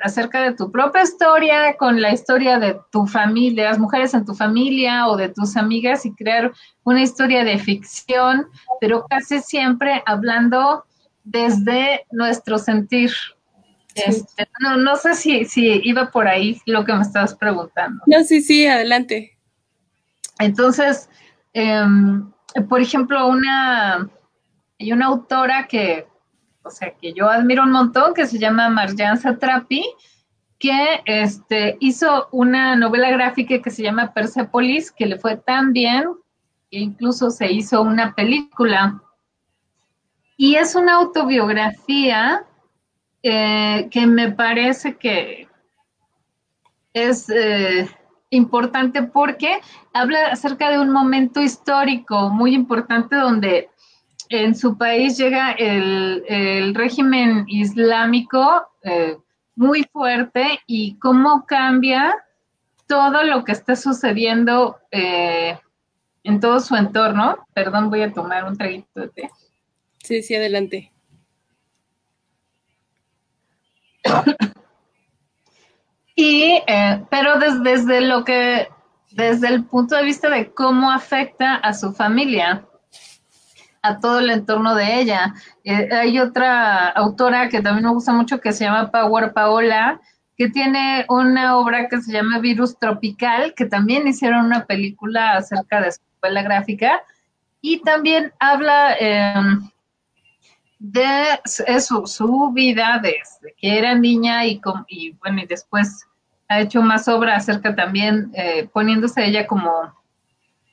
acerca 0.03 0.41
de 0.41 0.53
tu 0.53 0.71
propia 0.71 1.03
historia 1.03 1.77
con 1.77 2.01
la 2.01 2.11
historia 2.11 2.59
de 2.59 2.77
tu 2.91 3.05
familia, 3.07 3.63
de 3.63 3.69
las 3.69 3.79
mujeres 3.79 4.13
en 4.13 4.25
tu 4.25 4.33
familia 4.33 5.07
o 5.07 5.15
de 5.15 5.29
tus 5.29 5.55
amigas 5.55 6.05
y 6.05 6.13
crear 6.13 6.51
una 6.83 7.01
historia 7.01 7.43
de 7.43 7.57
ficción, 7.57 8.47
pero 8.81 9.05
casi 9.07 9.39
siempre 9.39 10.03
hablando 10.05 10.83
desde 11.25 12.05
nuestro 12.11 12.57
sentir. 12.57 13.11
Este, 13.95 14.47
no, 14.59 14.77
no 14.77 14.95
sé 14.95 15.13
si, 15.15 15.45
si 15.45 15.81
iba 15.83 16.11
por 16.11 16.27
ahí 16.27 16.61
lo 16.65 16.85
que 16.85 16.93
me 16.93 17.01
estabas 17.01 17.35
preguntando. 17.35 18.01
No, 18.07 18.23
sí, 18.23 18.41
sí, 18.41 18.65
adelante. 18.65 19.37
Entonces, 20.39 21.09
em, 21.53 22.31
por 22.69 22.81
ejemplo, 22.81 23.27
una, 23.27 24.09
hay 24.79 24.91
una 24.91 25.05
autora 25.05 25.67
que 25.67 26.07
o 26.65 26.71
sea, 26.71 26.91
que 26.99 27.13
yo 27.13 27.29
admiro 27.29 27.63
un 27.63 27.71
montón, 27.71 28.13
que 28.13 28.25
se 28.25 28.39
llama 28.39 28.69
Marjan 28.69 29.17
Satrapi, 29.17 29.85
que 30.57 31.01
este, 31.05 31.77
hizo 31.79 32.27
una 32.31 32.75
novela 32.75 33.11
gráfica 33.11 33.61
que 33.61 33.69
se 33.69 33.83
llama 33.83 34.13
Persepolis, 34.13 34.91
que 34.91 35.05
le 35.05 35.19
fue 35.19 35.37
tan 35.37 35.73
bien 35.73 36.05
que 36.71 36.79
incluso 36.79 37.29
se 37.29 37.51
hizo 37.51 37.81
una 37.81 38.15
película. 38.15 38.99
Y 40.37 40.55
es 40.55 40.75
una 40.75 40.95
autobiografía 40.95 42.45
eh, 43.23 43.87
que 43.89 44.05
me 44.05 44.31
parece 44.31 44.97
que 44.97 45.47
es 46.93 47.29
eh, 47.29 47.89
importante 48.29 49.03
porque 49.03 49.59
habla 49.93 50.27
acerca 50.27 50.69
de 50.69 50.79
un 50.79 50.91
momento 50.91 51.41
histórico 51.41 52.29
muy 52.29 52.53
importante 52.53 53.15
donde 53.15 53.69
en 54.29 54.55
su 54.55 54.77
país 54.77 55.17
llega 55.17 55.51
el, 55.51 56.73
régimen 56.75 57.45
islámico 57.47 58.67
eh, 58.83 59.17
muy 59.55 59.83
fuerte 59.91 60.59
y 60.67 60.97
cómo 60.99 61.45
cambia 61.45 62.13
todo 62.87 63.23
lo 63.23 63.43
que 63.43 63.53
está 63.53 63.75
sucediendo 63.75 64.77
en 64.91 66.39
todo 66.39 66.59
su 66.59 66.75
entorno. 66.75 67.37
Perdón, 67.53 67.89
voy 67.89 68.01
a 68.01 68.13
tomar 68.13 68.43
un 68.45 68.57
traguito 68.57 68.99
de 68.99 69.07
té. 69.09 69.29
Sí, 70.05 70.21
sí, 70.21 70.35
adelante. 70.35 70.91
y, 76.15 76.61
eh, 76.67 77.03
pero 77.09 77.39
desde 77.39 78.01
lo 78.01 78.23
que, 78.23 78.67
desde 79.09 79.47
el 79.47 79.65
punto 79.65 79.95
de 79.95 80.03
vista 80.03 80.29
de 80.29 80.53
cómo 80.53 80.91
afecta 80.91 81.55
a 81.55 81.73
su 81.73 81.91
familia 81.91 82.67
a 83.81 83.99
todo 83.99 84.19
el 84.19 84.29
entorno 84.29 84.75
de 84.75 84.99
ella. 84.99 85.33
Eh, 85.63 85.89
hay 85.91 86.19
otra 86.19 86.89
autora 86.89 87.49
que 87.49 87.61
también 87.61 87.85
me 87.85 87.93
gusta 87.93 88.13
mucho 88.13 88.39
que 88.39 88.53
se 88.53 88.65
llama 88.65 88.91
Power 88.91 89.33
Paola, 89.33 89.99
que 90.37 90.49
tiene 90.49 91.05
una 91.09 91.57
obra 91.57 91.87
que 91.87 91.99
se 91.99 92.11
llama 92.11 92.37
Virus 92.37 92.77
Tropical, 92.77 93.55
que 93.55 93.65
también 93.65 94.07
hicieron 94.07 94.45
una 94.45 94.65
película 94.65 95.33
acerca 95.33 95.81
de 95.81 95.93
su 95.93 96.01
escuela 96.13 96.43
gráfica, 96.43 97.01
y 97.61 97.81
también 97.81 98.31
habla 98.39 98.95
em, 98.99 99.67
de 100.79 101.39
su, 101.79 102.51
vida 102.53 102.99
desde 103.01 103.55
que 103.57 103.77
era 103.77 103.95
niña 103.95 104.45
y, 104.45 104.61
y, 104.87 105.11
bueno, 105.13 105.41
y 105.41 105.45
después 105.45 106.05
ha 106.47 106.59
hecho 106.59 106.81
más 106.81 107.07
obra 107.07 107.35
acerca 107.35 107.75
también, 107.75 108.31
eh, 108.35 108.69
poniéndose 108.71 109.25
ella 109.25 109.47
como 109.47 109.71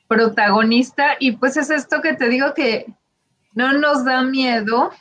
protagonista, 0.07 1.15
y 1.19 1.31
pues 1.33 1.57
es 1.57 1.69
esto 1.69 2.01
que 2.01 2.13
te 2.13 2.29
digo 2.29 2.53
que 2.53 2.85
no 3.53 3.73
nos 3.73 4.05
da 4.05 4.21
miedo 4.21 4.91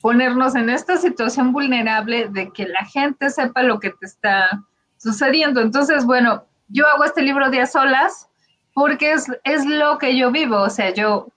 ponernos 0.00 0.54
en 0.54 0.68
esta 0.68 0.98
situación 0.98 1.52
vulnerable 1.52 2.28
de 2.28 2.52
que 2.52 2.66
la 2.66 2.84
gente 2.84 3.30
sepa 3.30 3.62
lo 3.62 3.80
que 3.80 3.90
te 3.90 4.04
está 4.04 4.62
sucediendo. 4.98 5.62
Entonces, 5.62 6.04
bueno, 6.04 6.44
yo 6.68 6.86
hago 6.86 7.04
este 7.04 7.22
libro 7.22 7.50
de 7.50 7.62
a 7.62 7.66
solas 7.66 8.28
porque 8.74 9.12
es, 9.12 9.26
es 9.44 9.64
lo 9.64 9.98
que 9.98 10.16
yo 10.16 10.30
vivo, 10.30 10.58
o 10.58 10.70
sea, 10.70 10.92
yo 10.92 11.28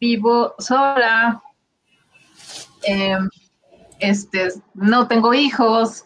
vivo 0.00 0.54
sola, 0.58 1.40
em, 2.86 3.28
este, 4.00 4.48
no 4.74 5.08
tengo 5.08 5.34
hijos, 5.34 6.04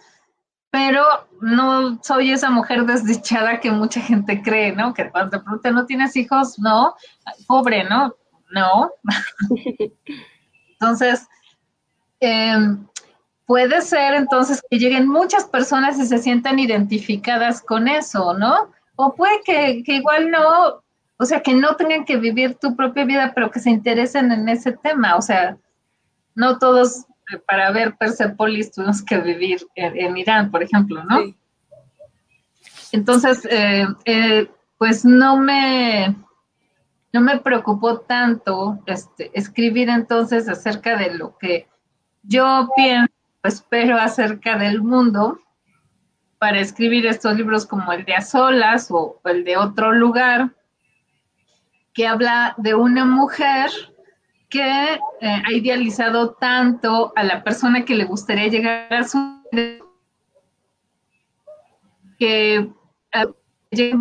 pero 0.71 1.05
no 1.41 1.99
soy 2.03 2.33
esa 2.33 2.51
mujer 2.51 2.85
desdichada 2.85 3.61
que 3.61 3.71
mucha 3.71 4.01
gente 4.01 4.43
cree, 4.43 4.73
¿no? 4.75 4.93
Que 4.95 5.11
cuando 5.11 5.31
te 5.31 5.43
preguntan, 5.43 5.75
¿no 5.75 5.87
tienes 5.87 6.17
hijos? 6.17 6.59
No, 6.59 6.95
pobre, 7.47 7.85
¿no? 7.85 8.14
no. 8.51 8.91
entonces, 10.73 11.27
em, 12.21 12.87
puede 13.47 13.81
ser 13.81 14.14
entonces 14.14 14.62
que 14.71 14.79
lleguen 14.79 15.09
muchas 15.09 15.45
personas 15.45 15.99
y 15.99 16.07
se 16.07 16.19
sientan 16.19 16.59
identificadas 16.59 17.62
con 17.62 17.88
eso, 17.88 18.35
¿no? 18.35 18.71
O 18.97 19.14
puede 19.14 19.41
que, 19.45 19.83
igual 19.87 20.31
no, 20.31 20.83
o 21.19 21.25
sea, 21.25 21.41
que 21.41 21.55
no 21.55 21.77
tengan 21.77 22.05
que 22.05 22.17
vivir 22.17 22.57
tu 22.57 22.77
propia 22.77 23.05
vida, 23.05 23.33
pero 23.35 23.51
que 23.51 23.61
se 23.61 23.71
interesen 23.71 24.33
en 24.33 24.49
ese 24.49 24.73
tema. 24.73 25.17
O 25.17 25.23
sea, 25.23 25.57
no 26.38 26.57
todos 26.59 27.05
eh, 27.33 27.38
para 27.46 27.72
ver 27.72 27.96
Persepolis 27.96 28.70
tuvimos 28.70 29.03
que 29.03 29.18
vivir 29.18 29.66
en, 29.74 30.16
Irán, 30.16 30.53
por 30.53 30.62
ejemplo, 30.62 31.03
¿no? 31.05 31.35
Entonces, 32.92 33.44
eh, 33.51 33.87
eh, 34.05 34.48
pues 34.79 35.05
no 35.05 35.37
me, 35.37 36.14
no 37.12 37.20
me 37.20 37.38
preocupó 37.40 37.98
tanto 37.98 38.79
este, 38.87 39.33
escribir 39.35 39.90
entonces 39.90 40.48
acerca 40.48 40.96
de 40.96 41.14
lo 41.14 41.37
que 41.37 41.66
yo 42.22 42.70
pienso, 42.77 43.12
espero 43.42 43.98
acerca 43.98 44.57
del 44.57 44.81
mundo 44.81 45.40
para 46.38 46.61
escribir 46.61 47.05
estos 47.07 47.37
libros 47.37 47.66
como 47.66 47.92
el 47.92 48.05
de 48.05 48.14
A 48.14 48.20
Solas 48.20 48.87
o 48.90 49.20
el 49.24 49.42
de 49.42 49.57
Otro 49.57 49.92
Lugar, 49.92 50.51
que 51.92 52.07
habla 52.07 52.55
de 52.59 52.77
una 52.77 53.05
mujer 53.05 53.70
que 54.48 54.94
eh, 54.94 54.98
ha 55.20 55.52
idealizado 55.52 56.30
tanto 56.32 57.12
a 57.16 57.22
la 57.22 57.42
persona 57.44 57.84
que 57.84 57.94
le 57.94 58.04
gustaría 58.04 58.48
llegar 58.48 58.92
a 58.92 59.04
su 59.04 59.18
que 62.18 62.56
eh, 63.12 63.92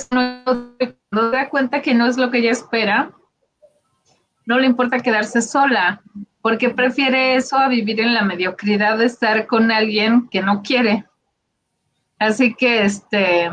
cuando 0.00 1.30
da 1.30 1.48
cuenta 1.50 1.82
que 1.82 1.94
no 1.94 2.06
es 2.06 2.16
lo 2.16 2.30
que 2.30 2.38
ella 2.38 2.52
espera, 2.52 3.10
no 4.46 4.58
le 4.58 4.66
importa 4.66 5.00
quedarse 5.00 5.42
sola, 5.42 6.00
porque 6.40 6.70
prefiere 6.70 7.34
eso 7.34 7.58
a 7.58 7.68
vivir 7.68 8.00
en 8.00 8.14
la 8.14 8.22
mediocridad 8.22 8.96
de 8.98 9.06
estar 9.06 9.46
con 9.46 9.70
alguien 9.70 10.28
que 10.28 10.40
no 10.40 10.62
quiere. 10.62 11.04
Así 12.18 12.54
que, 12.54 12.84
este, 12.84 13.50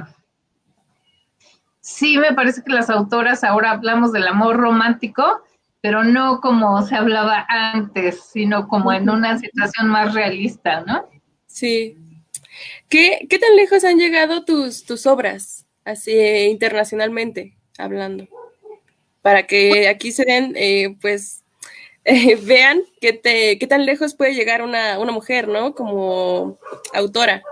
sí 1.82 2.18
me 2.18 2.34
parece 2.34 2.64
que 2.64 2.72
las 2.72 2.90
autoras 2.90 3.44
ahora 3.44 3.72
hablamos 3.72 4.14
del 4.14 4.28
amor 4.28 4.58
romántico, 4.58 5.44
pero 5.86 6.04
no 6.04 6.42
como 6.42 6.82
se 6.82 6.96
hablaba 6.96 7.46
antes, 7.48 8.24
sino 8.34 8.68
como 8.68 8.92
en 8.92 9.08
una 9.08 9.38
situación 9.38 9.88
más 9.88 10.16
realista, 10.16 10.82
¿no? 10.82 11.08
Sí. 11.46 11.96
¿Qué, 12.90 13.28
qué 13.30 13.38
tan 13.38 13.56
lejos 13.56 13.84
han 13.84 14.00
llegado 14.00 14.44
tus, 14.44 14.84
tus 14.84 15.06
obras? 15.06 15.68
así 15.84 16.12
internacionalmente 16.50 17.56
hablando, 17.78 18.28
para 19.22 19.46
que 19.46 19.88
aquí 19.88 20.12
se 20.12 20.26
den, 20.26 20.54
eh, 20.56 20.98
pues, 21.00 21.44
vean 22.48 22.82
qué, 23.00 23.14
te, 23.14 23.60
qué 23.60 23.68
tan 23.68 23.86
lejos 23.86 24.16
puede 24.16 24.34
llegar 24.34 24.64
una, 24.64 24.98
una 24.98 25.12
mujer, 25.12 25.48
¿no? 25.48 25.76
Como 25.76 26.58
autora. 26.96 27.44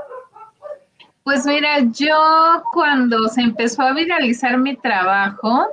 Pues 1.23 1.45
mira, 1.45 1.81
yo 1.91 2.63
cuando 2.73 3.27
se 3.27 3.41
empezó 3.41 3.83
a 3.83 3.93
viralizar 3.93 4.57
mi 4.57 4.75
trabajo, 4.75 5.67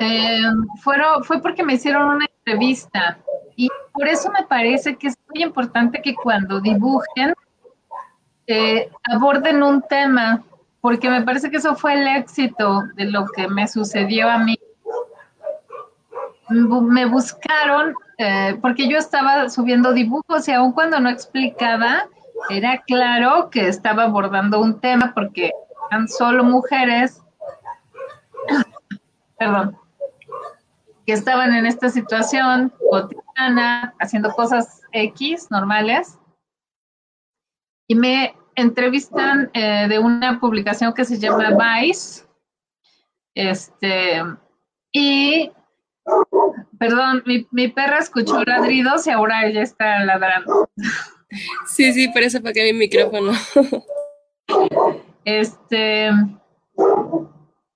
eh, 0.00 0.42
fue 0.80 1.40
porque 1.40 1.62
me 1.64 1.74
hicieron 1.74 2.16
una 2.16 2.26
entrevista 2.38 3.18
y 3.56 3.68
por 3.92 4.06
eso 4.06 4.30
me 4.30 4.46
parece 4.46 4.96
que 4.96 5.08
es 5.08 5.18
muy 5.32 5.42
importante 5.42 6.02
que 6.02 6.14
cuando 6.14 6.60
dibujen 6.60 7.34
eh, 8.46 8.90
aborden 9.10 9.62
un 9.62 9.82
tema, 9.82 10.44
porque 10.80 11.10
me 11.10 11.22
parece 11.22 11.50
que 11.50 11.56
eso 11.56 11.74
fue 11.74 11.94
el 11.94 12.06
éxito 12.06 12.82
de 12.94 13.06
lo 13.06 13.26
que 13.34 13.48
me 13.48 13.66
sucedió 13.66 14.30
a 14.30 14.38
mí. 14.38 14.56
Me 16.48 17.06
buscaron 17.06 17.94
eh, 18.18 18.56
porque 18.62 18.88
yo 18.88 18.98
estaba 18.98 19.48
subiendo 19.48 19.92
dibujos 19.92 20.46
y 20.46 20.52
aun 20.52 20.72
cuando 20.72 21.00
no 21.00 21.10
explicaba, 21.10 22.06
era 22.50 22.82
claro 22.86 23.50
que 23.50 23.66
estaba 23.66 24.04
abordando 24.04 24.60
un 24.60 24.78
tema 24.80 25.12
porque 25.12 25.50
eran 25.90 26.06
solo 26.06 26.44
mujeres, 26.44 27.20
perdón, 29.38 29.76
que 31.06 31.12
estaban 31.12 31.54
en 31.54 31.66
esta 31.66 31.88
situación 31.88 32.72
cotidiana, 32.90 33.94
haciendo 34.00 34.30
cosas 34.30 34.82
X 34.92 35.50
normales. 35.50 36.18
Y 37.88 37.94
me 37.94 38.34
entrevistan 38.56 39.50
eh, 39.54 39.86
de 39.88 39.98
una 39.98 40.40
publicación 40.40 40.92
que 40.92 41.04
se 41.04 41.18
llama 41.18 41.50
Vice. 41.50 42.24
Este, 43.34 44.22
y, 44.90 45.52
perdón, 46.78 47.22
mi, 47.26 47.46
mi 47.52 47.68
perra 47.68 47.98
escuchó 47.98 48.42
ladridos 48.44 49.06
y 49.06 49.10
ahora 49.10 49.46
ella 49.46 49.62
está 49.62 50.04
ladrando. 50.04 50.68
Sí, 51.66 51.92
sí, 51.92 52.08
por 52.08 52.22
eso 52.22 52.40
que 52.42 52.72
mi 52.72 52.78
micrófono. 52.78 53.32
Este, 55.24 56.10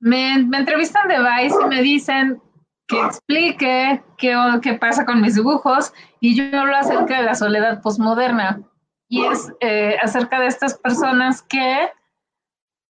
me, 0.01 0.45
me, 0.45 0.59
entrevistan 0.59 1.09
de 1.09 1.19
Vice 1.19 1.57
y 1.63 1.69
me 1.69 1.83
dicen 1.83 2.43
que 2.89 3.01
explique 3.01 4.03
qué, 4.19 4.37
qué 4.63 4.75
pasa 4.75 5.07
con 5.07 5.21
mis 5.21 5.37
dibujos 5.37 5.93
y 6.19 6.35
yo 6.35 6.59
hablo 6.59 6.77
acerca 6.77 7.19
de 7.19 7.25
la 7.25 7.35
soledad 7.35 7.81
postmoderna. 7.83 8.63
Y 9.09 9.25
es 9.25 9.53
eh, 9.61 9.97
acerca 10.03 10.41
de 10.41 10.47
estas 10.47 10.79
personas 10.79 11.43
que 11.43 11.91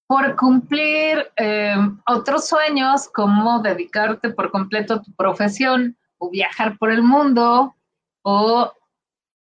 por 0.06 0.36
cumplir 0.36 1.30
eh, 1.36 1.76
otros 2.06 2.48
sueños 2.48 3.08
como 3.14 3.61
dedicarte 3.61 4.30
por 4.30 4.50
completo 4.50 4.94
a 4.94 5.02
tu 5.02 5.14
profesión 5.14 5.96
o 6.18 6.30
viajar 6.30 6.76
por 6.78 6.90
el 6.90 7.02
mundo 7.02 7.76
o 8.22 8.72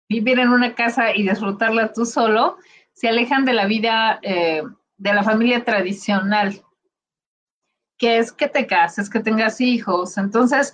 vivir 0.10 0.39
en 0.39 0.49
una 0.49 0.76
casa 0.76 1.16
y 1.16 1.24
disfrutarla 1.24 1.93
tú 1.93 2.06
solo, 2.06 2.58
se 2.93 3.08
alejan 3.08 3.45
de 3.45 3.54
la 3.54 3.66
vida 3.66 4.20
eh, 4.24 4.62
de 4.97 5.14
la 5.14 5.24
familia 5.24 5.64
tradicional, 5.64 6.62
que 8.02 8.18
es 8.18 8.32
que 8.32 8.47
te 8.47 8.66
cases, 8.66 9.12
que 9.12 9.20
tengas 9.20 9.62
hijos. 9.62 10.18
Entonces, 10.18 10.74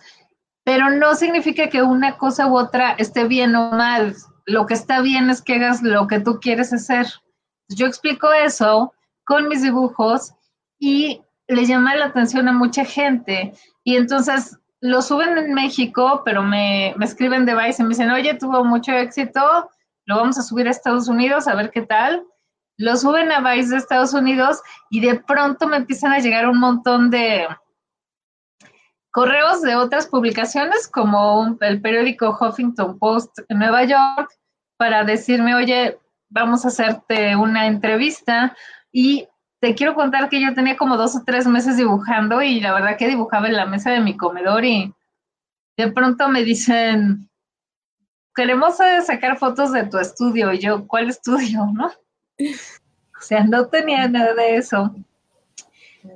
pero 0.63 0.89
no 0.89 1.13
significa 1.13 1.67
que 1.67 1.83
una 1.83 2.17
cosa 2.17 2.47
u 2.47 2.57
otra 2.57 2.91
esté 2.91 3.25
bien 3.25 3.53
o 3.53 3.71
mal. 3.71 4.15
Lo 4.45 4.65
que 4.65 4.75
está 4.75 5.01
bien 5.01 5.29
es 5.29 5.41
que 5.41 5.55
hagas 5.55 5.83
lo 5.83 6.07
que 6.07 6.21
tú 6.21 6.39
quieres 6.39 6.71
hacer. 6.71 7.05
Yo 7.67 7.85
explico 7.85 8.31
eso 8.31 8.93
con 9.25 9.49
mis 9.49 9.61
dibujos 9.61 10.35
y 10.79 11.21
le 11.49 11.65
llama 11.65 11.97
la 11.97 12.05
atención 12.05 12.47
a 12.47 12.53
mucha 12.53 12.85
gente. 12.85 13.51
Y 13.83 13.97
entonces 13.97 14.57
lo 14.79 15.01
suben 15.01 15.37
en 15.37 15.53
México, 15.53 16.21
pero 16.23 16.41
me, 16.43 16.93
me 16.95 17.03
escriben 17.03 17.45
de 17.45 17.55
Vice 17.55 17.81
y 17.81 17.83
me 17.83 17.89
dicen, 17.89 18.09
oye, 18.09 18.35
tuvo 18.35 18.63
mucho 18.63 18.93
éxito, 18.93 19.69
lo 20.05 20.15
vamos 20.15 20.37
a 20.37 20.43
subir 20.43 20.65
a 20.69 20.71
Estados 20.71 21.09
Unidos 21.09 21.49
a 21.49 21.55
ver 21.55 21.71
qué 21.71 21.81
tal. 21.81 22.25
Lo 22.77 22.95
suben 22.95 23.31
a 23.31 23.41
Vice 23.41 23.69
de 23.69 23.77
Estados 23.77 24.13
Unidos 24.13 24.61
y 24.89 25.01
de 25.01 25.19
pronto 25.19 25.67
me 25.67 25.77
empiezan 25.77 26.13
a 26.13 26.19
llegar 26.19 26.47
un 26.47 26.59
montón 26.59 27.09
de 27.09 27.47
correos 29.11 29.63
de 29.63 29.75
otras 29.75 30.05
publicaciones, 30.05 30.87
como 30.87 31.57
el 31.61 31.81
periódico 31.81 32.37
Huffington 32.39 32.99
Post 32.99 33.39
en 33.49 33.57
Nueva 33.57 33.83
York, 33.83 34.31
para 34.77 35.03
decirme, 35.03 35.55
oye, 35.55 35.97
vamos 36.29 36.65
a 36.65 36.67
hacerte 36.67 37.35
una 37.35 37.65
entrevista. 37.65 38.55
Y 38.91 39.27
te 39.59 39.73
quiero 39.73 39.95
contar 39.95 40.29
que 40.29 40.39
yo 40.39 40.53
tenía 40.53 40.77
como 40.77 40.97
dos 40.97 41.15
o 41.15 41.23
tres 41.25 41.47
meses 41.47 41.77
dibujando 41.77 42.43
y 42.43 42.59
la 42.59 42.73
verdad 42.73 42.95
que 42.95 43.07
dibujaba 43.07 43.47
en 43.47 43.55
la 43.55 43.65
mesa 43.65 43.91
de 43.91 44.01
mi 44.01 44.15
comedor 44.15 44.65
y 44.65 44.93
de 45.77 45.91
pronto 45.91 46.29
me 46.29 46.43
dicen, 46.43 47.27
queremos 48.35 48.79
eh, 48.79 49.01
sacar 49.01 49.37
fotos 49.37 49.71
de 49.71 49.85
tu 49.85 49.97
estudio. 49.97 50.53
Y 50.53 50.59
yo, 50.59 50.87
¿cuál 50.87 51.09
estudio? 51.09 51.65
¿No? 51.73 51.91
O 52.39 53.21
sea, 53.21 53.43
no 53.43 53.67
tenía 53.67 54.07
nada 54.07 54.33
de 54.33 54.57
eso. 54.57 54.93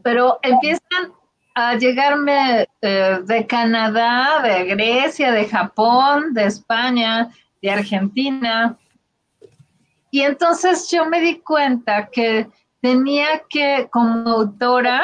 Pero 0.04 0.40
empiezan 0.42 1.12
a 1.56 1.76
llegarme 1.76 2.68
eh, 2.82 3.20
de 3.24 3.48
Canadá, 3.48 4.42
de 4.44 4.66
Grecia, 4.66 5.32
de 5.32 5.48
Japón, 5.48 6.34
de 6.34 6.46
España, 6.46 7.30
de 7.62 7.72
Argentina. 7.72 8.78
Y 10.12 10.22
entonces 10.22 10.90
yo 10.90 11.06
me 11.06 11.22
di 11.22 11.40
cuenta 11.40 12.10
que 12.10 12.48
tenía 12.82 13.44
que, 13.50 13.88
como 13.92 14.30
autora, 14.30 15.02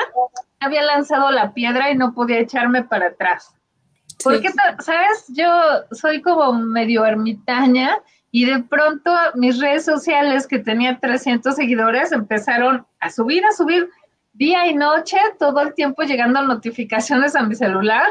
había 0.59 0.84
lanzado 0.84 1.32
la 1.32 1.53
piedra 1.53 1.91
y 1.91 1.95
no 1.97 2.13
podía 2.13 2.39
echarme 2.39 2.84
para 2.84 3.07
atrás. 3.07 3.53
Porque, 4.24 4.49
¿sabes? 4.80 5.26
Yo 5.30 5.47
soy 5.91 6.22
como 6.22 6.53
medio 6.53 7.05
ermitaña 7.05 7.97
y 8.32 8.45
de 8.45 8.63
pronto 8.63 9.11
mis 9.36 9.59
redes 9.59 9.86
sociales, 9.86 10.47
que 10.47 10.59
tenía 10.59 10.99
300 10.99 11.55
seguidores, 11.55 12.11
empezaron 12.11 12.86
a 12.99 13.09
subir, 13.09 13.45
a 13.45 13.51
subir 13.51 13.89
día 14.34 14.67
y 14.67 14.75
noche, 14.75 15.17
todo 15.39 15.61
el 15.61 15.73
tiempo 15.73 16.03
llegando 16.03 16.41
notificaciones 16.41 17.36
a 17.36 17.43
mi 17.43 17.55
celular. 17.55 18.05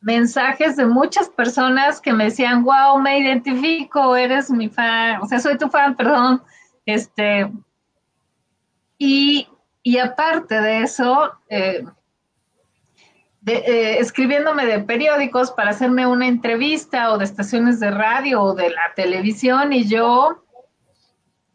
Mensajes 0.00 0.76
de 0.76 0.86
muchas 0.86 1.28
personas 1.28 2.00
que 2.00 2.12
me 2.12 2.24
decían, 2.24 2.62
wow, 2.62 2.98
me 3.00 3.18
identifico, 3.18 4.14
eres 4.14 4.50
mi 4.50 4.68
fan, 4.68 5.20
o 5.22 5.26
sea, 5.26 5.38
soy 5.38 5.56
tu 5.56 5.68
fan, 5.68 5.96
perdón. 5.96 6.42
Este, 6.84 7.50
y, 8.98 9.48
aparte 10.02 10.60
de 10.60 10.82
eso, 10.82 11.32
eh, 11.48 11.84
eh, 13.46 13.98
escribiéndome 13.98 14.66
de 14.66 14.80
periódicos 14.80 15.52
para 15.52 15.70
hacerme 15.70 16.06
una 16.06 16.26
entrevista 16.26 17.12
o 17.12 17.18
de 17.18 17.24
estaciones 17.24 17.78
de 17.80 17.90
radio 17.90 18.42
o 18.42 18.54
de 18.54 18.70
la 18.70 18.92
televisión 18.94 19.72
y 19.72 19.88
yo 19.88 20.42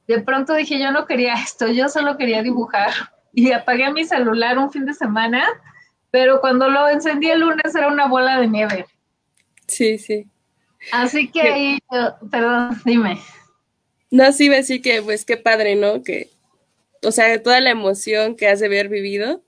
de 0.08 0.22
pronto 0.22 0.54
dije, 0.56 0.80
yo 0.80 0.92
no 0.92 1.06
quería 1.06 1.34
esto, 1.34 1.68
yo 1.68 1.90
solo 1.90 2.18
quería 2.18 2.42
dibujar 2.42 2.92
y 3.34 3.52
apagué 3.52 3.92
mi 3.92 4.06
celular 4.06 4.58
un 4.58 4.72
fin 4.72 4.86
de 4.86 4.94
semana, 4.94 5.46
pero 6.12 6.42
cuando 6.42 6.70
lo 6.70 6.88
encendí 6.90 7.30
el 7.30 7.42
lunes 7.42 7.76
era 7.76 7.88
una 7.88 8.08
bola 8.08 8.40
de 8.40 8.48
nieve. 8.48 8.86
Sí, 9.68 9.98
sí. 9.98 10.28
Así 10.92 11.30
que 11.30 11.42
ahí, 11.42 11.80
perdón, 12.30 12.82
dime. 12.86 13.20
No, 14.10 14.32
sí, 14.32 14.50
decir 14.50 14.82
que 14.82 15.02
pues 15.02 15.24
qué 15.24 15.38
padre, 15.38 15.76
¿no? 15.76 16.04
Que 16.04 16.30
o 17.04 17.12
sea, 17.12 17.42
toda 17.42 17.60
la 17.62 17.72
emoción 17.72 18.36
que 18.36 18.48
has 18.48 18.60
de 18.60 18.68
haber 18.68 18.90
vivido. 18.90 19.44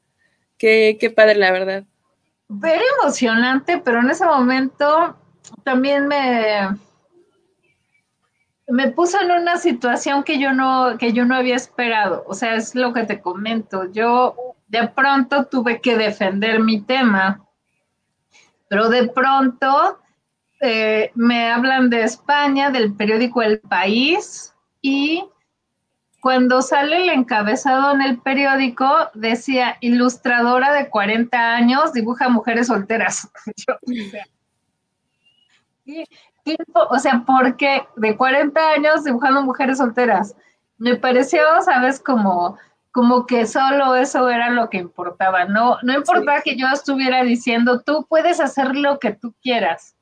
Qué, 0.58 0.98
qué 1.00 1.10
padre, 1.10 1.36
la 1.36 1.52
verdad. 1.52 1.86
Ver 2.48 2.82
emocionante, 3.00 3.80
pero 3.80 4.00
en 4.02 4.10
ese 4.10 4.26
momento 4.26 5.18
también 5.64 6.08
me, 6.08 6.70
me 8.68 8.91
puso 8.91 9.20
en 9.20 9.32
una 9.32 9.58
situación 9.58 10.24
que 10.24 10.39
yo 10.39 10.54
no, 10.54 10.98
que 10.98 11.14
yo 11.14 11.26
no 11.26 11.36
había 11.36 11.56
esperado. 11.56 12.24
O 12.28 12.34
sea, 12.34 12.56
es 12.56 12.76
lo 12.76 12.94
que 12.94 13.04
te 13.04 13.22
comento. 13.22 13.91
Yo 13.91 14.36
de 14.68 14.88
pronto 14.88 15.46
tuve 15.46 15.82
que 15.82 15.98
defender 15.98 16.60
mi 16.60 16.82
tema, 16.82 17.46
pero 18.68 18.89
de 18.89 19.08
pronto 19.08 20.00
eh, 20.62 21.12
me 21.16 21.52
hablan 21.52 21.89
de 21.89 22.04
España, 22.04 22.72
del 22.72 22.94
periódico 22.94 23.41
El 23.41 23.60
País, 23.60 24.56
y 24.82 25.24
cuando 26.24 26.61
sale 26.61 27.03
el 27.03 27.09
encabezado 27.09 27.93
en 27.93 28.01
el 28.01 28.17
periódico, 28.17 28.88
decía, 29.13 29.76
ilustradora 29.82 30.71
de 30.71 30.89
40 30.89 31.38
años, 31.38 31.91
dibuja 31.91 32.30
mujeres 32.30 32.67
solteras. 32.67 33.30
o 36.89 36.99
sea, 36.99 37.26
¿por 37.26 37.57
qué 37.57 37.86
de 37.97 38.15
40 38.15 38.69
años 38.69 39.03
dibujando 39.03 39.41
mujeres 39.41 39.80
solteras? 39.80 40.34
Me 40.78 40.95
pareció, 40.95 41.41
¿sabes? 41.59 41.99
Como, 41.99 42.57
como 42.93 43.26
que 43.26 43.45
solo 43.45 43.93
eso 43.95 44.30
era 44.30 44.49
lo 44.49 44.69
que 44.69 44.78
importaba. 44.78 45.43
No, 45.43 45.78
no 45.84 45.93
importaba 45.93 46.39
que 46.39 46.55
yo 46.55 46.69
estuviera 46.69 47.21
diciendo, 47.24 47.82
tú 47.82 48.05
puedes 48.07 48.39
hacer 48.39 48.78
lo 48.78 48.97
que 48.97 49.11
tú 49.11 49.36
quieras. 49.43 49.97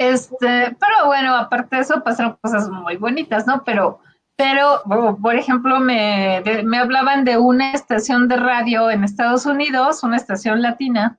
Este, 0.00 0.76
pero 0.80 1.06
bueno, 1.06 1.36
aparte 1.36 1.76
de 1.76 1.82
eso 1.82 2.02
pasaron 2.02 2.36
cosas 2.40 2.68
muy 2.68 2.96
bonitas, 2.96 3.46
¿no? 3.46 3.62
Pero 3.62 4.00
pero, 4.38 4.82
por 5.20 5.34
ejemplo, 5.34 5.80
me, 5.80 6.42
me 6.64 6.78
hablaban 6.78 7.24
de 7.24 7.36
una 7.36 7.72
estación 7.72 8.28
de 8.28 8.36
radio 8.36 8.88
en 8.90 9.02
Estados 9.02 9.44
Unidos, 9.46 10.04
una 10.04 10.16
estación 10.16 10.62
latina, 10.62 11.18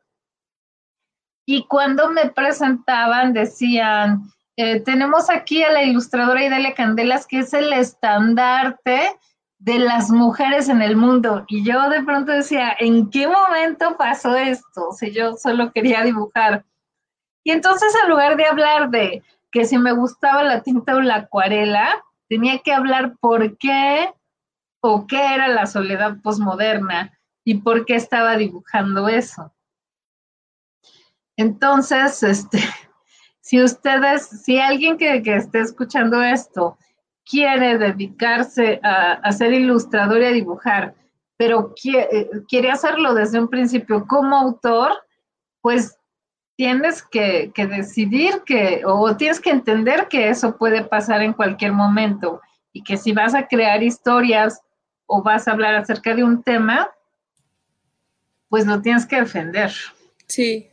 y 1.45 1.65
cuando 1.65 2.11
me 2.11 2.29
presentaban 2.29 3.33
decían, 3.33 4.31
eh, 4.55 4.79
tenemos 4.81 5.29
aquí 5.29 5.63
a 5.63 5.71
la 5.71 5.81
ilustradora 5.81 6.45
Idalia 6.45 6.75
Candelas, 6.75 7.25
que 7.25 7.39
es 7.39 7.53
el 7.53 7.73
estandarte 7.73 9.17
de 9.57 9.79
las 9.79 10.11
mujeres 10.11 10.69
en 10.69 10.81
el 10.81 10.95
mundo. 10.95 11.45
Y 11.47 11.63
yo 11.63 11.89
de 11.89 12.03
pronto 12.03 12.31
decía, 12.31 12.75
¿en 12.79 13.09
qué 13.09 13.27
momento 13.27 13.97
pasó 13.97 14.35
esto? 14.35 14.91
Si 14.91 15.11
yo 15.11 15.33
solo 15.33 15.71
quería 15.73 16.03
dibujar. 16.03 16.65
Y 17.43 17.51
entonces 17.51 17.93
en 18.03 18.11
lugar 18.11 18.37
de 18.37 18.45
hablar 18.45 18.91
de 18.91 19.23
que 19.51 19.65
si 19.65 19.77
me 19.77 19.91
gustaba 19.91 20.43
la 20.43 20.61
tinta 20.61 20.95
o 20.95 21.01
la 21.01 21.15
acuarela, 21.15 21.89
tenía 22.29 22.59
que 22.59 22.71
hablar 22.71 23.17
por 23.19 23.57
qué 23.57 24.13
o 24.81 25.07
qué 25.07 25.33
era 25.33 25.47
la 25.49 25.65
soledad 25.65 26.21
posmoderna 26.21 27.19
y 27.43 27.55
por 27.55 27.85
qué 27.85 27.95
estaba 27.95 28.37
dibujando 28.37 29.09
eso. 29.09 29.51
Entonces, 31.35 32.21
este, 32.23 32.59
si 33.41 33.61
ustedes, 33.61 34.27
si 34.27 34.59
alguien 34.59 34.97
que, 34.97 35.21
esté 35.25 35.59
escuchando 35.59 36.21
esto 36.21 36.77
quiere 37.25 37.77
dedicarse 37.77 38.79
a, 38.83 39.31
ser 39.31 39.53
ilustrador 39.53 40.21
y 40.21 40.25
a 40.25 40.31
dibujar, 40.31 40.95
pero 41.37 41.73
quiere, 41.73 42.29
quiere, 42.47 42.71
hacerlo 42.71 43.13
desde 43.13 43.39
un 43.39 43.47
principio 43.47 44.05
como 44.07 44.35
autor, 44.35 44.91
pues 45.61 45.98
tienes 46.59 47.01
que, 47.01 47.53
que, 47.55 47.67
decidir 47.67 48.43
que, 48.45 48.81
o 48.83 49.15
tienes 49.15 49.39
que 49.39 49.49
entender 49.49 50.09
que 50.09 50.27
eso 50.27 50.57
puede 50.57 50.83
pasar 50.83 51.21
en 51.21 51.31
cualquier 51.31 51.71
momento 51.71 52.41
y 52.73 52.83
que 52.83 52.97
si 52.97 53.13
vas 53.13 53.33
a 53.33 53.47
crear 53.47 53.81
historias 53.81 54.59
o 55.05 55.23
vas 55.23 55.47
a 55.47 55.51
hablar 55.51 55.75
acerca 55.75 56.13
de 56.13 56.25
un 56.25 56.43
tema, 56.43 56.91
pues 58.49 58.65
lo 58.65 58.81
tienes 58.81 59.05
que 59.05 59.21
defender. 59.21 59.71
Sí, 60.27 60.67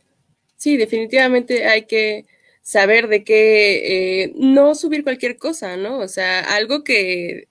sí, 0.57 0.75
definitivamente 0.75 1.65
hay 1.65 1.85
que 1.85 2.25
saber 2.61 3.07
de 3.07 3.23
qué, 3.23 4.23
eh, 4.23 4.33
no 4.35 4.75
subir 4.75 5.05
cualquier 5.05 5.37
cosa, 5.37 5.77
¿no? 5.77 5.99
O 5.99 6.09
sea, 6.09 6.41
algo 6.41 6.83
que, 6.83 7.47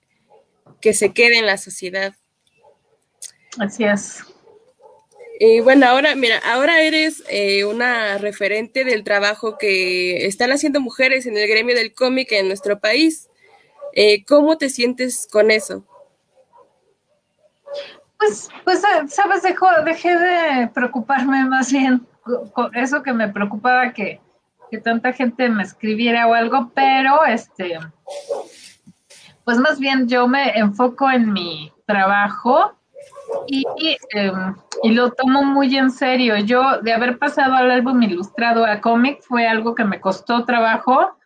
que 0.79 0.93
se 0.93 1.11
quede 1.11 1.39
en 1.39 1.47
la 1.47 1.57
sociedad. 1.57 2.13
Así 3.57 3.83
es. 3.83 4.23
Y 5.39 5.59
bueno, 5.59 5.85
ahora, 5.85 6.15
mira, 6.15 6.39
ahora 6.43 6.81
eres 6.81 7.23
eh, 7.29 7.63
una 7.63 8.17
referente 8.17 8.83
del 8.83 9.03
trabajo 9.03 9.57
que 9.57 10.25
están 10.25 10.51
haciendo 10.51 10.81
mujeres 10.81 11.27
en 11.27 11.37
el 11.37 11.47
gremio 11.47 11.75
del 11.75 11.93
cómic 11.93 12.31
en 12.31 12.47
nuestro 12.47 12.79
país. 12.79 13.29
Eh, 13.93 14.25
¿Cómo 14.25 14.57
te 14.57 14.69
sientes 14.69 15.27
con 15.31 15.51
eso? 15.51 15.85
Pues, 18.17 18.49
pues, 18.63 18.83
eh, 18.83 19.07
sabes, 19.09 19.43
dejé 19.85 20.17
de 20.17 20.67
preocuparme 20.73 21.45
más 21.45 21.71
bien 21.71 22.07
con 22.53 22.75
eso 22.75 23.03
que 23.03 23.13
me 23.13 23.29
preocupaba 23.29 23.93
que, 23.93 24.19
que 24.71 24.79
tanta 24.79 25.13
gente 25.13 25.49
me 25.49 25.61
escribiera 25.61 26.27
o 26.27 26.33
algo, 26.33 26.71
pero 26.73 27.23
este, 27.25 27.77
pues 29.45 29.57
más 29.59 29.79
bien 29.79 30.07
yo 30.07 30.27
me 30.27 30.49
enfoco 30.57 31.09
en 31.11 31.31
mi 31.31 31.71
trabajo 31.85 32.76
y, 33.47 33.65
em, 34.11 34.55
y, 34.83 34.91
lo 34.91 35.11
tomo 35.11 35.43
muy 35.43 35.75
en 35.77 35.91
serio. 35.91 36.37
Yo, 36.37 36.81
de 36.81 36.93
haber 36.93 37.17
pasado 37.17 37.55
al 37.55 37.71
álbum 37.71 38.01
ilustrado 38.03 38.65
a 38.65 38.81
cómic, 38.81 39.21
fue 39.21 39.47
algo 39.47 39.75
que 39.75 39.85
me 39.85 40.01
costó 40.01 40.45
trabajo, 40.45 41.17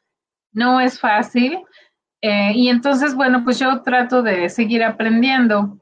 no 0.53 0.79
es 0.79 0.99
fácil. 0.99 1.59
Eh, 2.21 2.53
y 2.55 2.69
entonces, 2.69 3.15
bueno, 3.15 3.43
pues 3.43 3.59
yo 3.59 3.81
trato 3.81 4.21
de 4.21 4.49
seguir 4.49 4.83
aprendiendo. 4.83 5.77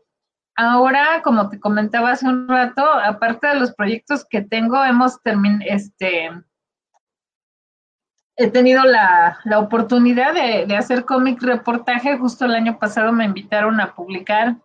Ahora, 0.55 1.21
como 1.23 1.49
te 1.49 1.59
comentaba 1.59 2.11
hace 2.11 2.27
un 2.27 2.47
rato, 2.47 2.83
aparte 2.83 3.47
de 3.47 3.55
los 3.55 3.73
proyectos 3.73 4.25
que 4.29 4.41
tengo, 4.41 4.83
hemos 4.83 5.21
terminado, 5.21 5.63
este, 5.67 6.29
he 8.39 8.49
tenido 8.49 8.83
la, 8.85 9.37
oportunidad 9.57 10.33
de, 10.33 10.75
hacer 10.75 11.03
cómic 11.05 11.41
reportaje. 11.41 12.17
Justo 12.17 12.45
el 12.45 12.55
año 12.55 12.79
pasado 12.79 13.11
me 13.11 13.25
invitaron 13.25 13.81
a 13.81 13.93
publicar 13.93 14.55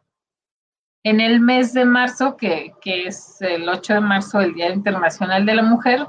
en 1.05 1.21
el 1.21 1.39
mes 1.41 1.75
de 1.75 1.85
marzo, 1.85 2.37
que, 2.37 2.73
es 2.83 3.41
el 3.43 3.69
8 3.69 3.95
de 3.95 4.01
marzo, 4.01 4.41
el 4.41 4.55
Día 4.55 4.71
Internacional 4.71 5.45
de 5.45 5.55
la 5.55 5.63
Mujer, 5.63 6.07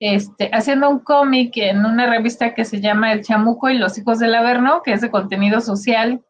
este, 0.00 0.50
haciendo 0.52 0.88
un 0.88 1.00
cómic 1.00 1.56
en 1.58 1.84
una 1.84 2.06
revista 2.06 2.54
que 2.54 2.64
se 2.64 2.80
llama 2.80 3.12
El 3.12 3.22
Chamuco 3.22 3.68
y 3.68 3.78
los 3.78 3.96
Hijos 3.98 4.18
del 4.18 4.34
Averno, 4.34 4.82
que 4.82 4.94
es 4.94 5.02
de 5.02 5.10
contenido 5.10 5.60
social 5.60 6.24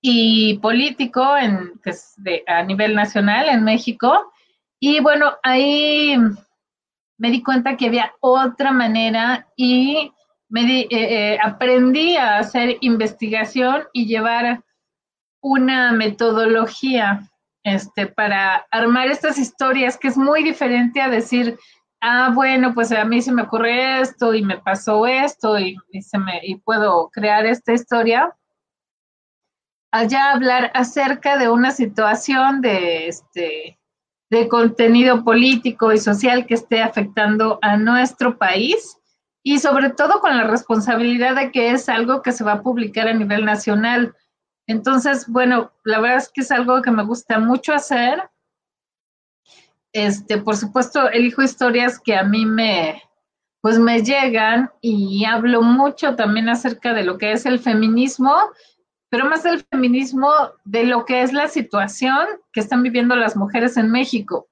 y 0.00 0.58
político 0.58 1.36
en, 1.36 1.72
que 1.82 1.90
es 1.90 2.14
de, 2.18 2.44
a 2.46 2.62
nivel 2.62 2.94
nacional 2.94 3.48
en 3.48 3.64
México. 3.64 4.32
Y 4.78 5.00
bueno, 5.00 5.34
ahí 5.42 6.16
me 7.18 7.30
di 7.32 7.42
cuenta 7.42 7.76
que 7.76 7.86
había 7.86 8.12
otra 8.20 8.70
manera 8.70 9.48
y 9.56 10.12
me 10.48 10.82
eh, 10.82 10.86
eh, 10.90 11.38
aprendí 11.42 12.16
a 12.16 12.38
hacer 12.38 12.76
investigación 12.80 13.82
y 13.92 14.06
llevar 14.06 14.62
una 15.50 15.92
metodología 15.92 17.28
este, 17.64 18.06
para 18.06 18.66
armar 18.70 19.08
estas 19.08 19.38
historias, 19.38 19.96
que 19.96 20.08
es 20.08 20.16
muy 20.16 20.42
diferente 20.42 21.00
a 21.00 21.08
decir, 21.08 21.58
ah, 22.00 22.30
bueno, 22.34 22.74
pues 22.74 22.92
a 22.92 23.04
mí 23.04 23.20
se 23.22 23.32
me 23.32 23.42
ocurre 23.42 24.00
esto 24.00 24.34
y 24.34 24.42
me 24.42 24.58
pasó 24.58 25.06
esto 25.06 25.58
y, 25.58 25.76
se 26.00 26.18
me, 26.18 26.40
y 26.42 26.56
puedo 26.56 27.10
crear 27.10 27.46
esta 27.46 27.72
historia 27.72 28.34
allá 29.90 30.32
hablar 30.32 30.70
acerca 30.74 31.38
de 31.38 31.48
una 31.48 31.70
situación 31.70 32.60
de, 32.60 33.08
este, 33.08 33.78
de 34.30 34.48
contenido 34.48 35.24
político 35.24 35.92
y 35.92 35.98
social 35.98 36.46
que 36.46 36.54
esté 36.54 36.82
afectando 36.82 37.58
a 37.62 37.76
nuestro 37.76 38.38
país 38.38 38.98
y 39.42 39.58
sobre 39.58 39.90
todo 39.90 40.20
con 40.20 40.36
la 40.36 40.44
responsabilidad 40.44 41.36
de 41.36 41.50
que 41.50 41.70
es 41.70 41.88
algo 41.88 42.22
que 42.22 42.32
se 42.32 42.44
va 42.44 42.52
a 42.52 42.62
publicar 42.62 43.08
a 43.08 43.14
nivel 43.14 43.44
nacional. 43.44 44.14
Entonces, 44.68 45.26
bueno, 45.26 45.72
la 45.82 46.00
verdad 46.00 46.18
es 46.18 46.28
que 46.28 46.42
es 46.42 46.52
algo 46.52 46.80
que 46.82 46.92
me 46.92 47.02
gusta 47.02 47.40
mucho 47.40 47.74
hacer. 47.74 48.30
Este, 49.92 50.38
por 50.38 50.56
supuesto, 50.56 51.10
elijo 51.10 51.42
historias 51.42 51.98
que 51.98 52.14
a 52.14 52.22
mí 52.22 52.46
me, 52.46 53.02
pues 53.60 53.80
me 53.80 54.04
llegan 54.04 54.70
y 54.80 55.24
hablo 55.24 55.62
mucho 55.62 56.14
también 56.14 56.48
acerca 56.48 56.94
de 56.94 57.02
lo 57.02 57.18
que 57.18 57.32
es 57.32 57.44
el 57.46 57.58
feminismo 57.58 58.32
pero 59.10 59.28
más 59.28 59.42
del 59.42 59.64
feminismo, 59.64 60.30
de 60.64 60.84
lo 60.84 61.04
que 61.04 61.22
es 61.22 61.32
la 61.32 61.48
situación 61.48 62.26
que 62.52 62.60
están 62.60 62.82
viviendo 62.82 63.16
las 63.16 63.36
mujeres 63.36 63.76
en 63.76 63.90
México. 63.90 64.48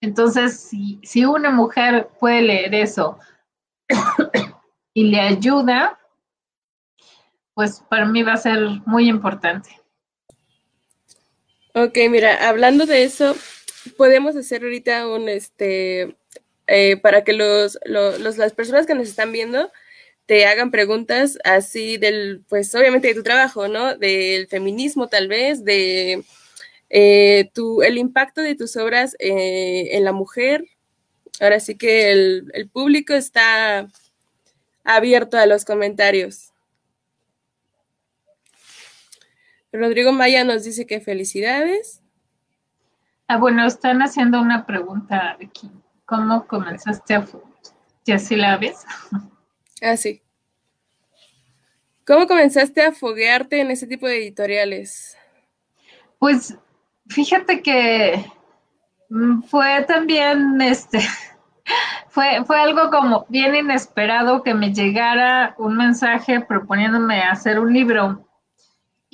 Entonces, 0.00 0.60
si, 0.60 1.00
si 1.02 1.24
una 1.24 1.50
mujer 1.50 2.08
puede 2.20 2.42
leer 2.42 2.74
eso 2.74 3.18
y 4.94 5.04
le 5.04 5.20
ayuda, 5.20 5.98
pues 7.56 7.82
para 7.88 8.04
mí 8.04 8.22
va 8.22 8.34
a 8.34 8.36
ser 8.36 8.58
muy 8.84 9.08
importante. 9.08 9.80
Ok, 11.72 11.96
mira, 12.10 12.50
hablando 12.50 12.84
de 12.84 13.02
eso, 13.02 13.34
podemos 13.96 14.36
hacer 14.36 14.62
ahorita 14.62 15.08
un, 15.08 15.30
este, 15.30 16.16
eh, 16.66 16.98
para 16.98 17.24
que 17.24 17.32
los, 17.32 17.78
los, 17.86 18.36
las 18.36 18.52
personas 18.52 18.86
que 18.86 18.94
nos 18.94 19.08
están 19.08 19.32
viendo 19.32 19.72
te 20.26 20.44
hagan 20.44 20.70
preguntas 20.70 21.38
así 21.44 21.96
del, 21.96 22.44
pues 22.46 22.74
obviamente 22.74 23.08
de 23.08 23.14
tu 23.14 23.22
trabajo, 23.22 23.68
¿no? 23.68 23.96
Del 23.96 24.48
feminismo 24.48 25.08
tal 25.08 25.26
vez, 25.26 25.64
de 25.64 26.24
eh, 26.90 27.50
tu, 27.54 27.80
el 27.80 27.96
impacto 27.96 28.42
de 28.42 28.54
tus 28.54 28.76
obras 28.76 29.16
eh, 29.18 29.96
en 29.96 30.04
la 30.04 30.12
mujer. 30.12 30.62
Ahora 31.40 31.58
sí 31.60 31.78
que 31.78 32.12
el, 32.12 32.50
el 32.52 32.68
público 32.68 33.14
está 33.14 33.88
abierto 34.84 35.38
a 35.38 35.46
los 35.46 35.64
comentarios. 35.64 36.52
Rodrigo 39.72 40.12
Maya 40.12 40.44
nos 40.44 40.64
dice 40.64 40.86
que 40.86 41.00
felicidades. 41.00 42.02
Ah, 43.28 43.38
bueno, 43.38 43.66
están 43.66 44.02
haciendo 44.02 44.40
una 44.40 44.66
pregunta 44.66 45.36
aquí. 45.40 45.70
¿Cómo 46.04 46.46
comenzaste 46.46 47.14
a... 47.14 47.26
¿Ya 48.04 48.18
sí 48.18 48.36
la 48.36 48.56
ves? 48.56 48.84
Ah, 49.82 49.96
sí. 49.96 50.22
¿Cómo 52.06 52.28
comenzaste 52.28 52.82
a 52.82 52.92
foguearte 52.92 53.60
en 53.60 53.72
ese 53.72 53.88
tipo 53.88 54.06
de 54.06 54.18
editoriales? 54.18 55.16
Pues 56.20 56.56
fíjate 57.08 57.62
que 57.62 58.24
mm, 59.08 59.42
fue 59.42 59.84
también 59.88 60.60
este 60.60 61.00
fue, 62.08 62.44
fue 62.46 62.60
algo 62.60 62.90
como 62.90 63.26
bien 63.28 63.56
inesperado 63.56 64.44
que 64.44 64.54
me 64.54 64.72
llegara 64.72 65.56
un 65.58 65.76
mensaje 65.76 66.40
proponiéndome 66.40 67.22
hacer 67.22 67.58
un 67.58 67.72
libro. 67.72 68.24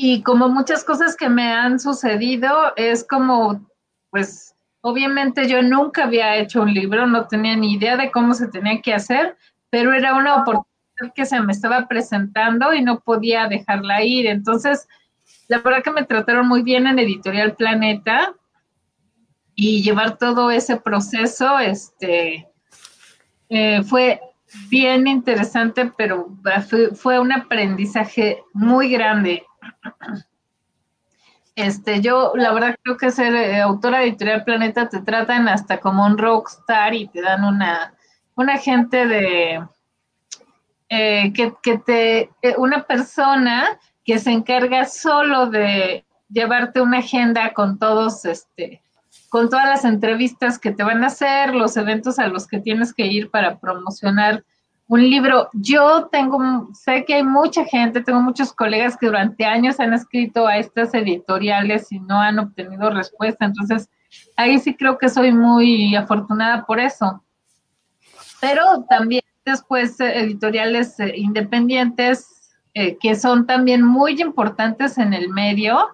Y 0.05 0.21
como 0.25 0.49
muchas 0.49 0.83
cosas 0.83 1.15
que 1.15 1.29
me 1.29 1.53
han 1.53 1.79
sucedido, 1.79 2.73
es 2.75 3.05
como, 3.05 3.65
pues, 4.11 4.53
obviamente 4.81 5.47
yo 5.47 5.63
nunca 5.63 6.03
había 6.03 6.35
hecho 6.39 6.63
un 6.63 6.75
libro, 6.75 7.07
no 7.07 7.29
tenía 7.29 7.55
ni 7.55 7.75
idea 7.75 7.97
de 7.97 8.11
cómo 8.11 8.35
se 8.35 8.49
tenía 8.49 8.83
que 8.83 8.95
hacer, 8.95 9.37
pero 9.71 9.95
era 9.95 10.17
una 10.17 10.43
oportunidad 10.43 11.15
que 11.15 11.25
se 11.25 11.41
me 11.41 11.53
estaba 11.53 11.87
presentando 11.87 12.75
y 12.75 12.83
no 12.83 12.99
podía 12.99 13.47
dejarla 13.47 14.03
ir. 14.03 14.27
Entonces, 14.27 14.89
la 15.47 15.59
verdad 15.59 15.85
que 15.85 15.93
me 15.93 16.03
trataron 16.05 16.49
muy 16.49 16.65
bien 16.65 16.89
en 16.89 16.99
Editorial 16.99 17.55
Planeta 17.55 18.35
y 19.55 19.85
llevar 19.85 20.19
todo 20.19 20.51
ese 20.51 20.79
proceso, 20.79 21.61
este, 21.61 22.49
eh, 23.51 23.85
fue 23.85 24.21
bien 24.69 25.07
interesante, 25.07 25.93
pero 25.97 26.29
fue, 26.97 27.21
un 27.21 27.31
aprendizaje 27.31 28.43
muy 28.53 28.91
grande. 28.91 29.47
Este, 31.55 32.01
yo 32.01 32.33
la 32.35 32.53
verdad 32.53 32.77
creo 32.83 32.97
que 32.97 33.11
ser 33.11 33.35
eh, 33.35 33.61
autora 33.61 34.03
editorial 34.03 34.43
Planeta 34.45 34.89
te 34.89 35.01
tratan 35.01 35.49
hasta 35.49 35.79
como 35.81 36.07
un 36.07 36.17
rockstar 36.17 36.95
y 36.95 37.09
te 37.09 37.21
dan 37.21 37.45
una, 37.45 37.95
una 38.35 38.57
gente 38.57 39.07
de 39.07 39.63
eh, 40.89 41.33
que, 41.35 41.55
que, 41.63 41.79
te, 41.79 42.31
eh, 42.41 42.55
una 42.57 42.85
persona 42.85 43.79
que 44.05 44.19
se 44.19 44.31
encarga 44.31 44.87
solo 44.87 45.47
de 45.47 46.05
llevarte 46.29 46.81
una 46.81 46.99
agenda 46.99 47.53
con 47.53 47.79
todos, 47.79 48.25
este, 48.25 48.83
con 49.29 49.51
todas 49.51 49.67
las 49.67 49.85
entrevistas 49.85 50.59
que 50.59 50.73
te 50.73 50.83
van 50.83 51.05
a 51.05 51.09
hacer, 51.09 51.55
los 51.55 51.77
eventos 51.77 52.19
a 52.19 52.29
los 52.29 52.47
que 52.47 52.61
tienes 52.61 52.95
que 52.95 53.07
ir 53.07 53.31
para 53.31 53.59
promocionar 53.59 54.45
un 54.93 55.09
libro. 55.09 55.49
Yo 55.55 56.09
tengo, 56.13 56.69
sé 56.75 57.07
que 57.07 57.15
hay 57.15 57.23
mucha 57.23 57.65
gente, 57.65 58.03
tengo 58.03 58.21
muchos 58.21 58.53
colegas 58.53 58.95
que 58.95 59.07
durante 59.07 59.47
años 59.47 59.81
han 59.81 59.95
escrito 59.95 60.47
a 60.47 60.59
estas 60.59 60.93
editoriales 60.93 61.91
y 61.91 61.99
no 61.99 62.21
han 62.21 62.39
obtenido 62.39 62.91
respuesta. 62.91 63.47
Entonces, 63.47 63.89
ahí 64.37 64.59
sí 64.59 64.75
creo 64.75 64.99
que 64.99 65.09
soy 65.09 65.33
muy 65.33 65.97
afortunada 65.97 66.67
por 66.67 66.79
eso. 66.79 67.25
Pero 68.43 68.85
también 68.91 69.23
después 69.47 69.99
eh, 69.99 70.25
editoriales 70.25 71.01
eh, 71.01 71.15
independientes 71.17 72.53
eh, 72.75 72.99
que 73.01 73.15
son 73.15 73.47
también 73.47 73.83
muy 73.83 74.21
importantes 74.21 74.99
en 74.99 75.15
el 75.15 75.31
medio 75.31 75.89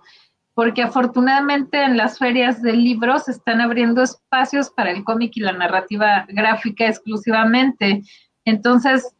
porque 0.54 0.82
afortunadamente 0.82 1.80
en 1.80 1.96
las 1.96 2.18
ferias 2.18 2.60
de 2.62 2.72
libros 2.72 3.28
están 3.28 3.60
abriendo 3.60 4.02
espacios 4.02 4.70
para 4.70 4.90
el 4.90 5.04
cómic 5.04 5.36
y 5.36 5.40
la 5.40 5.52
narrativa 5.52 6.26
gráfica 6.28 6.88
exclusivamente. 6.88 8.02
Entonces, 8.48 9.14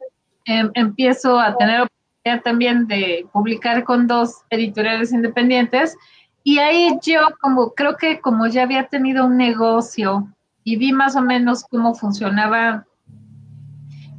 em, 0.47 0.71
empiezo 0.73 1.39
a 1.39 1.55
tener 1.57 1.83
oportunidad 1.83 2.43
también 2.43 2.87
de 2.87 3.27
publicar 3.31 3.85
con 3.85 4.07
dos 4.07 4.43
editoriales 4.49 5.13
independientes. 5.13 5.97
Y 6.45 6.59
ahí 6.59 6.99
yo 7.03 7.21
como 7.41 7.75
creo 7.75 7.97
que 7.97 8.21
como 8.21 8.47
ya 8.47 8.63
había 8.63 8.89
tenido 8.89 9.27
un 9.27 9.37
negocio 9.37 10.27
y 10.65 10.77
vi 10.77 10.93
más 10.93 11.15
o 11.15 11.21
menos 11.21 11.65
cómo 11.71 11.95
funcionaba, 11.95 12.87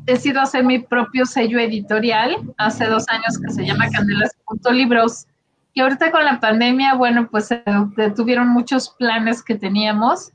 decido 0.05 0.41
hacer 0.41 0.64
mi 0.64 0.78
propio 0.78 1.26
sello 1.26 1.57
editorial. 1.57 2.38
Hace 2.57 2.86
dos 2.86 3.05
años 3.10 3.39
que 3.43 3.51
se 3.51 3.66
llama 3.66 3.89
Candelas 3.89 4.36
Libros 4.72 5.26
y 5.74 5.82
ahorita 5.82 6.12
con 6.12 6.24
la 6.24 6.39
pandemia, 6.39 6.93
bueno, 6.93 7.28
pues 7.32 7.47
se 7.47 7.64
detuvieron 7.97 8.49
muchos 8.49 8.91
planes 8.91 9.41
que 9.41 9.55
teníamos 9.55 10.32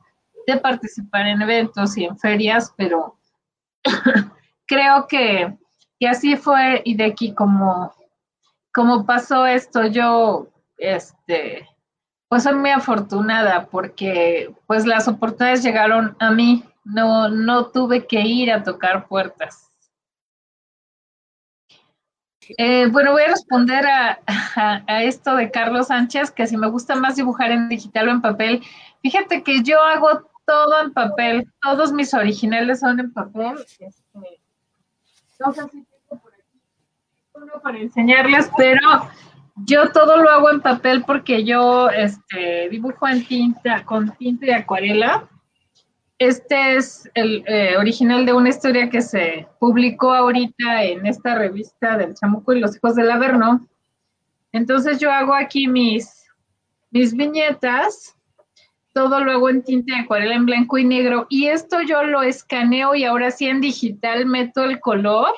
de 0.49 0.57
participar 0.57 1.29
en 1.29 1.43
eventos 1.43 1.97
y 1.97 2.07
en 2.07 2.19
ferias, 2.19 2.75
pero 2.77 3.17
creo 4.67 5.07
que, 5.07 5.57
que, 5.99 6.09
así 6.09 6.37
fue 6.37 6.83
y 6.85 6.95
de 6.97 7.07
aquí 7.07 7.35
como, 7.35 7.93
como 8.73 9.07
pasó 9.07 9.47
esto, 9.47 9.87
yo, 9.87 10.49
este, 10.77 11.69
pues 12.29 12.43
soy 12.43 12.55
muy 12.55 12.71
afortunada 12.71 13.67
porque 13.67 14.55
pues 14.67 14.87
las 14.87 15.09
oportunidades 15.09 15.63
llegaron 15.63 16.17
a 16.19 16.31
mí, 16.31 16.65
no, 16.85 17.29
no 17.29 17.67
tuve 17.67 18.07
que 18.07 18.21
ir 18.21 18.53
a 18.53 18.63
tocar 18.63 19.07
puertas. 19.07 19.65
Eh, 22.59 22.89
bueno, 22.91 23.13
voy 23.13 23.23
a 23.23 23.29
responder 23.29 23.87
a, 23.87 25.03
esto 25.03 25.37
de 25.37 25.51
Carlos 25.51 25.89
Sánchez, 25.89 26.31
que 26.31 26.47
si 26.47 26.57
me 26.57 26.69
gusta 26.69 26.95
más 26.95 27.17
dibujar 27.17 27.51
en 27.51 27.69
digital 27.69 28.09
o 28.09 28.13
en 28.13 28.21
papel. 28.21 28.63
Fíjate 29.03 29.43
que 29.43 29.63
yo 29.63 29.81
hago 29.81 30.31
todo 30.47 30.83
en 30.83 30.93
papel, 30.93 31.51
todos 31.63 31.93
mis 31.93 32.13
originales 32.13 32.81
son 32.81 33.01
en 33.01 33.13
papel. 33.13 33.57
Este, 33.79 34.44
no 35.41 35.53
sé 35.53 35.63
si 35.71 35.85
tengo 35.85 36.23
por 36.23 36.33
aquí 36.33 36.61
uno 37.35 37.53
para 37.63 37.79
enseñarles, 37.79 38.51
pero 38.57 38.81
yo 39.57 39.91
todo 39.93 40.17
lo 40.17 40.31
hago 40.31 40.51
en 40.51 40.61
papel 40.61 41.05
porque 41.05 41.45
yo 41.45 41.91
este, 41.91 42.69
dibujo 42.71 43.07
en 43.09 43.25
tinta, 43.27 43.85
con 43.85 44.11
tinta 44.17 44.47
y 44.47 44.51
acuarela. 44.51 45.29
Este 46.19 46.77
es 46.77 47.11
el 47.15 47.45
eh, 47.47 47.77
original 47.77 48.25
de 48.25 48.33
una 48.33 48.49
historia 48.49 48.89
que 48.89 49.03
se 49.03 49.49
publicó 49.59 50.15
ahorita 50.15 50.85
en 50.85 51.07
esta 51.07 51.35
revista 51.35 51.97
del 51.97 52.15
Chamuco 52.15 52.53
y 52.53 52.61
los 52.61 52.77
hijos 52.77 52.95
del 52.95 53.11
Averno. 53.11 53.67
Entonces 54.53 55.01
yo 55.01 55.11
hago 55.11 55.35
aquí 55.35 55.67
mis, 55.67 56.25
mis 56.91 57.15
viñetas, 57.15 58.17
todo 58.95 59.21
lo 59.21 59.33
hago 59.33 59.51
en 59.51 59.63
tinta 59.63 59.95
de 59.95 60.01
acuarela 60.01 60.35
en 60.35 60.47
blanco 60.47 60.79
y 60.79 60.85
negro 60.85 61.27
y 61.29 61.49
esto 61.49 61.83
yo 61.83 62.05
lo 62.05 62.23
escaneo 62.23 62.95
y 62.95 63.05
ahora 63.05 63.31
sí 63.31 63.47
en 63.47 63.61
digital 63.61 64.25
meto 64.25 64.65
el 64.65 64.81
color 64.81 65.31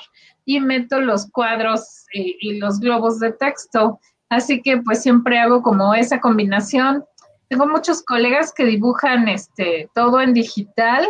y 0.45 0.61
meto 0.61 1.01
los 1.01 1.29
cuadros 1.31 2.05
y, 2.13 2.37
y 2.41 2.59
los 2.59 2.79
globos 2.79 3.19
de 3.19 3.33
texto. 3.33 3.99
Así 4.29 4.63
que 4.63 4.77
pues 4.79 5.03
siempre 5.03 5.39
hago 5.41 5.63
como 5.63 5.95
esa 5.95 6.21
combinación 6.21 7.03
tengo 7.49 7.67
muchos 7.67 8.03
colegas 8.03 8.53
que 8.53 8.65
dibujan 8.65 9.29
este 9.29 9.89
todo 9.95 10.21
en 10.21 10.35
digital, 10.35 11.07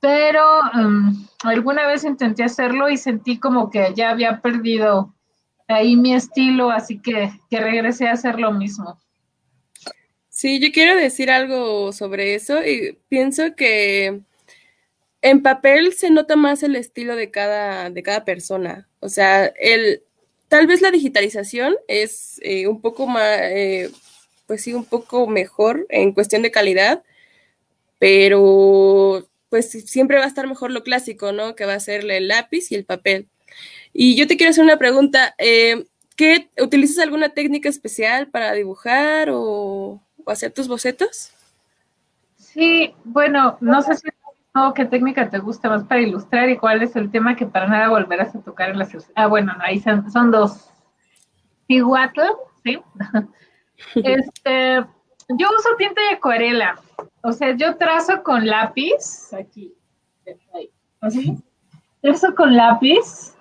pero 0.00 0.42
um, 0.74 1.26
alguna 1.44 1.86
vez 1.86 2.04
intenté 2.04 2.44
hacerlo 2.44 2.88
y 2.88 2.96
sentí 2.96 3.38
como 3.38 3.70
que 3.70 3.92
ya 3.94 4.10
había 4.10 4.40
perdido 4.40 5.14
ahí 5.68 5.96
mi 5.96 6.14
estilo, 6.14 6.70
así 6.70 7.00
que, 7.00 7.30
que 7.50 7.60
regresé 7.60 8.08
a 8.08 8.12
hacer 8.12 8.40
lo 8.40 8.52
mismo. 8.52 8.98
Sí, 10.38 10.60
yo 10.60 10.70
quiero 10.70 10.94
decir 10.94 11.32
algo 11.32 11.92
sobre 11.92 12.36
eso 12.36 12.64
y 12.64 12.96
pienso 13.08 13.56
que 13.56 14.20
en 15.20 15.42
papel 15.42 15.92
se 15.94 16.10
nota 16.10 16.36
más 16.36 16.62
el 16.62 16.76
estilo 16.76 17.16
de 17.16 17.32
cada, 17.32 17.90
de 17.90 18.04
cada 18.04 18.24
persona. 18.24 18.88
O 19.00 19.08
sea, 19.08 19.46
el, 19.46 20.04
tal 20.46 20.68
vez 20.68 20.80
la 20.80 20.92
digitalización 20.92 21.74
es 21.88 22.38
eh, 22.44 22.68
un 22.68 22.80
poco 22.80 23.08
más, 23.08 23.26
eh, 23.42 23.90
pues 24.46 24.62
sí, 24.62 24.74
un 24.74 24.84
poco 24.84 25.26
mejor 25.26 25.86
en 25.88 26.12
cuestión 26.12 26.42
de 26.42 26.52
calidad, 26.52 27.02
pero 27.98 29.28
pues 29.48 29.72
siempre 29.72 30.18
va 30.18 30.24
a 30.24 30.28
estar 30.28 30.46
mejor 30.46 30.70
lo 30.70 30.84
clásico, 30.84 31.32
¿no? 31.32 31.56
Que 31.56 31.66
va 31.66 31.74
a 31.74 31.80
ser 31.80 32.08
el 32.08 32.28
lápiz 32.28 32.70
y 32.70 32.76
el 32.76 32.84
papel. 32.84 33.28
Y 33.92 34.14
yo 34.14 34.28
te 34.28 34.36
quiero 34.36 34.50
hacer 34.50 34.62
una 34.62 34.78
pregunta, 34.78 35.34
eh, 35.38 35.86
¿qué, 36.14 36.48
¿utilizas 36.62 36.98
alguna 37.00 37.30
técnica 37.30 37.68
especial 37.68 38.28
para 38.30 38.52
dibujar 38.52 39.30
o, 39.32 40.00
hacer 40.30 40.52
tus 40.52 40.68
bocetos? 40.68 41.32
Sí, 42.36 42.94
bueno, 43.04 43.56
no 43.60 43.82
sé 43.82 43.94
si 43.96 44.08
qué 44.74 44.84
técnica 44.84 45.30
te 45.30 45.38
gusta 45.38 45.68
más 45.68 45.84
para 45.84 46.00
ilustrar 46.00 46.48
y 46.48 46.56
cuál 46.56 46.82
es 46.82 46.96
el 46.96 47.10
tema 47.10 47.36
que 47.36 47.46
para 47.46 47.68
nada 47.68 47.88
volverás 47.88 48.34
a 48.34 48.40
tocar 48.40 48.70
en 48.70 48.78
la 48.78 48.88
Ah, 49.14 49.26
bueno, 49.26 49.52
ahí 49.60 49.80
son, 49.80 50.10
son 50.10 50.30
dos. 50.30 50.70
Iguatl, 51.68 52.20
¿sí? 52.64 52.80
Este, 53.94 54.84
yo 55.28 55.46
uso 55.56 55.68
tinta 55.78 56.02
de 56.02 56.16
acuarela. 56.16 56.80
O 57.22 57.30
sea, 57.30 57.54
yo 57.56 57.76
trazo 57.76 58.24
con 58.24 58.44
lápiz. 58.44 59.32
Aquí. 59.32 59.72
Así. 61.00 61.36
Trazo 62.00 62.34
con 62.34 62.56
lápiz. 62.56 63.36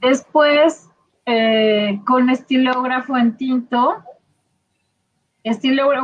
Después, 0.00 0.88
eh, 1.26 2.00
con 2.06 2.30
estilógrafo 2.30 3.16
en 3.16 3.36
tinto. 3.36 3.96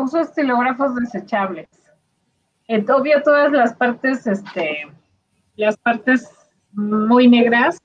Uso 0.01 0.21
estilógrafos 0.21 0.95
desechables. 0.97 1.69
Obvio, 2.69 3.23
todas 3.23 3.53
las 3.53 3.75
partes, 3.75 4.27
este, 4.27 4.87
las 5.57 5.77
partes 5.77 6.31
muy 6.73 7.29
negras, 7.29 7.81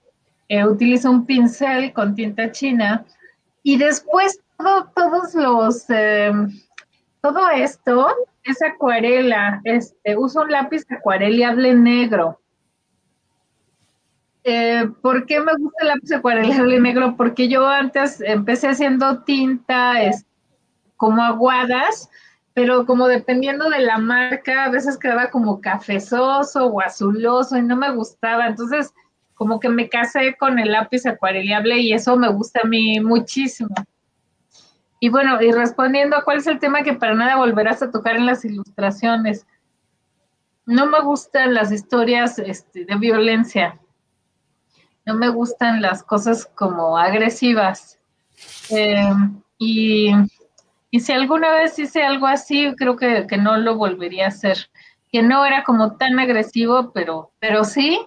eh, 0.47 0.65
utilizo 0.65 1.11
un 1.11 1.25
pincel 1.25 1.93
con 1.93 2.15
tinta 2.15 2.51
china 2.51 3.05
y 3.61 3.77
después 3.77 4.39
todos 4.57 5.35
los, 5.35 5.89
em, 5.89 6.49
todo 7.21 7.49
esto 7.49 8.07
es 8.43 8.61
acuarela. 8.61 9.61
Este, 9.63 10.17
uso 10.17 10.41
un 10.41 10.51
lápiz 10.51 10.83
acuarelable 10.89 11.73
negro. 11.75 12.39
Eh, 14.43 14.89
¿Por 15.01 15.25
qué 15.25 15.39
me 15.39 15.53
gusta 15.55 15.77
el 15.81 15.87
lápiz 15.89 16.11
acuarelable 16.13 16.79
negro? 16.79 17.15
Porque 17.15 17.47
yo 17.47 17.67
antes 17.67 18.21
empecé 18.21 18.69
haciendo 18.69 19.23
tinta 19.23 20.01
como 20.99 21.23
aguadas, 21.23 22.09
pero 22.53 22.85
como 22.85 23.07
dependiendo 23.07 23.69
de 23.69 23.79
la 23.79 23.97
marca, 23.97 24.65
a 24.65 24.69
veces 24.69 24.97
quedaba 24.97 25.29
como 25.29 25.61
cafezoso 25.61 26.65
o 26.65 26.81
azuloso 26.81 27.57
y 27.57 27.61
no 27.61 27.77
me 27.77 27.89
gustaba. 27.91 28.47
Entonces, 28.47 28.93
como 29.33 29.61
que 29.61 29.69
me 29.69 29.87
casé 29.87 30.35
con 30.37 30.59
el 30.59 30.73
lápiz 30.73 31.05
acuarelable 31.05 31.77
y 31.79 31.93
eso 31.93 32.17
me 32.17 32.27
gusta 32.27 32.59
a 32.65 32.67
mí 32.67 32.99
muchísimo. 32.99 33.73
Y 34.99 35.07
bueno, 35.07 35.41
y 35.41 35.53
respondiendo 35.53 36.17
a 36.17 36.25
cuál 36.25 36.39
es 36.39 36.47
el 36.47 36.59
tema 36.59 36.83
que 36.83 36.95
para 36.95 37.13
nada 37.13 37.37
volverás 37.37 37.81
a 37.81 37.91
tocar 37.91 38.17
en 38.17 38.25
las 38.25 38.43
ilustraciones. 38.43 39.47
No 40.65 40.87
me 40.87 40.99
gustan 40.99 41.53
las 41.53 41.71
historias 41.71 42.37
este, 42.39 42.83
de 42.83 42.95
violencia. 42.97 43.79
No 45.05 45.15
me 45.15 45.29
gustan 45.29 45.81
las 45.81 46.03
cosas 46.03 46.45
como 46.45 46.97
agresivas. 46.97 47.97
Em, 48.69 49.41
y, 49.57 50.11
si 50.97 51.11
alguna 51.11 51.51
vez 51.51 51.77
hice 51.77 52.01
algo 52.01 52.25
así, 52.25 52.73
creo 52.75 52.95
que, 52.95 53.27
que, 53.27 53.37
no 53.37 53.57
lo 53.57 53.75
volvería 53.75 54.25
a 54.25 54.29
hacer. 54.29 54.69
Que 55.11 55.21
no 55.21 55.45
era 55.45 55.63
como 55.63 55.97
tan 55.97 56.19
agresivo, 56.19 56.91
pero, 56.93 57.31
pero 57.39 57.63
sí, 57.63 57.99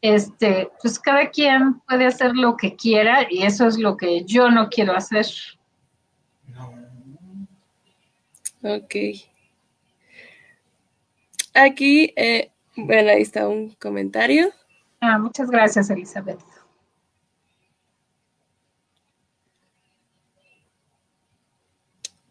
este, 0.00 0.70
pues 0.80 0.98
cada 0.98 1.30
quien 1.30 1.80
puede 1.80 2.06
hacer 2.06 2.32
lo 2.34 2.56
que 2.56 2.76
quiera 2.76 3.26
y 3.30 3.42
eso 3.42 3.66
es 3.66 3.78
lo 3.78 3.96
que 3.96 4.24
yo 4.24 4.50
no 4.50 4.68
quiero 4.68 4.94
hacer. 4.94 5.26
Ok. 8.62 8.94
Aquí, 11.54 12.12
eh, 12.16 12.50
bueno, 12.76 13.10
ahí 13.10 13.22
está 13.22 13.48
un 13.48 13.70
comentario. 13.80 14.50
Ah, 15.00 15.18
muchas 15.18 15.50
gracias, 15.50 15.88
Elizabeth. 15.90 16.40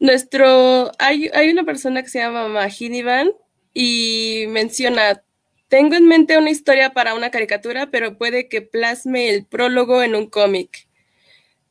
Nuestro, 0.05 0.91
hay, 0.99 1.31
hay 1.33 1.49
una 1.49 1.63
persona 1.63 2.03
que 2.03 2.09
se 2.09 2.19
llama 2.19 2.47
Mahinivan 2.47 3.31
y 3.73 4.45
menciona, 4.49 5.23
tengo 5.67 5.95
en 5.95 6.07
mente 6.07 6.37
una 6.37 6.51
historia 6.51 6.93
para 6.93 7.15
una 7.15 7.31
caricatura, 7.31 7.89
pero 7.89 8.15
puede 8.15 8.47
que 8.47 8.61
plasme 8.61 9.31
el 9.31 9.47
prólogo 9.47 10.03
en 10.03 10.13
un 10.13 10.29
cómic. 10.29 10.87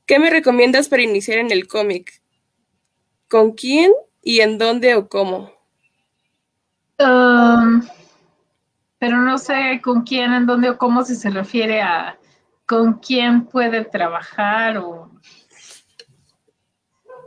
¿Qué 0.04 0.18
me 0.18 0.30
recomiendas 0.30 0.88
para 0.88 1.04
iniciar 1.04 1.38
en 1.38 1.52
el 1.52 1.68
cómic? 1.68 2.22
¿Con 3.28 3.52
quién 3.52 3.92
y 4.20 4.40
en 4.40 4.58
dónde 4.58 4.96
o 4.96 5.08
cómo? 5.08 5.52
Um, 6.98 7.86
pero 8.98 9.18
no 9.18 9.38
sé 9.38 9.80
con 9.80 10.02
quién, 10.02 10.32
en 10.32 10.46
dónde 10.46 10.70
o 10.70 10.76
cómo, 10.76 11.04
si 11.04 11.14
se 11.14 11.30
refiere 11.30 11.82
a 11.82 12.18
con 12.66 12.94
quién 12.94 13.46
puede 13.46 13.84
trabajar 13.84 14.78
o... 14.78 15.13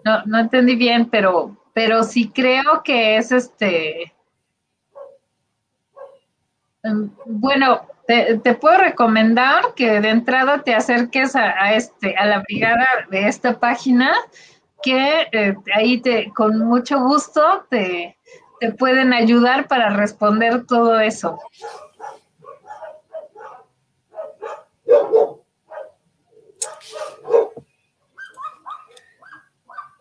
No, 0.08 0.24
no 0.26 0.40
entendí 0.40 0.78
bien, 0.78 1.10
pero, 1.10 1.58
pero 1.74 2.02
sí 2.02 2.32
creo 2.34 2.82
que 2.82 3.18
es 3.18 3.34
este... 3.34 4.14
Um, 6.82 7.10
bueno, 7.26 7.82
te, 8.06 8.54
puedo 8.54 8.78
recomendar 8.78 9.74
que 9.76 10.00
de 10.00 10.10
entrada 10.10 10.64
te 10.64 10.74
acerques 10.74 11.36
a, 11.36 11.74
este, 11.74 12.16
a 12.16 12.26
la 12.26 12.40
brigada 12.40 12.88
de 13.10 13.28
esta 13.28 13.60
página, 13.60 14.14
que 14.82 15.28
eh, 15.34 15.58
ahí 15.76 16.00
te, 16.00 16.32
con 16.34 16.58
mucho 16.60 17.02
gusto 17.02 17.66
te, 17.70 18.18
te 18.62 18.72
pueden 18.72 19.12
ayudar 19.12 19.68
para 19.68 19.90
responder 19.90 20.66
todo 20.66 21.02
eso. 21.02 21.38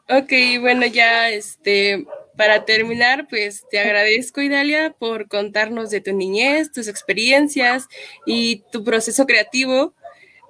Ok, 0.09 0.33
bueno, 0.61 0.87
ya 0.87 1.31
este, 1.31 2.07
para 2.37 2.65
terminar, 2.65 3.27
pues 3.29 3.65
te 3.71 3.81
agradezco, 3.81 4.41
Idalia, 4.41 4.95
por 4.97 5.27
contarnos 5.27 5.91
de 5.91 6.01
tu 6.01 6.13
niñez, 6.13 6.71
tus 6.71 6.87
experiencias 6.87 7.89
y 8.25 8.63
tu 8.71 8.85
proceso 8.85 9.27
creativo. 9.27 9.95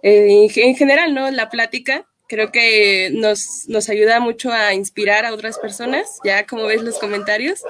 Eh, 0.02 0.48
en 0.56 0.76
general, 0.76 1.14
¿no? 1.14 1.30
La 1.30 1.48
plática 1.48 2.06
creo 2.28 2.52
que 2.52 3.10
nos, 3.12 3.66
nos 3.68 3.88
ayuda 3.88 4.20
mucho 4.20 4.52
a 4.52 4.74
inspirar 4.74 5.24
a 5.24 5.32
otras 5.32 5.58
personas, 5.58 6.18
ya 6.22 6.46
como 6.46 6.64
ves 6.66 6.82
los 6.82 6.98
comentarios. 6.98 7.62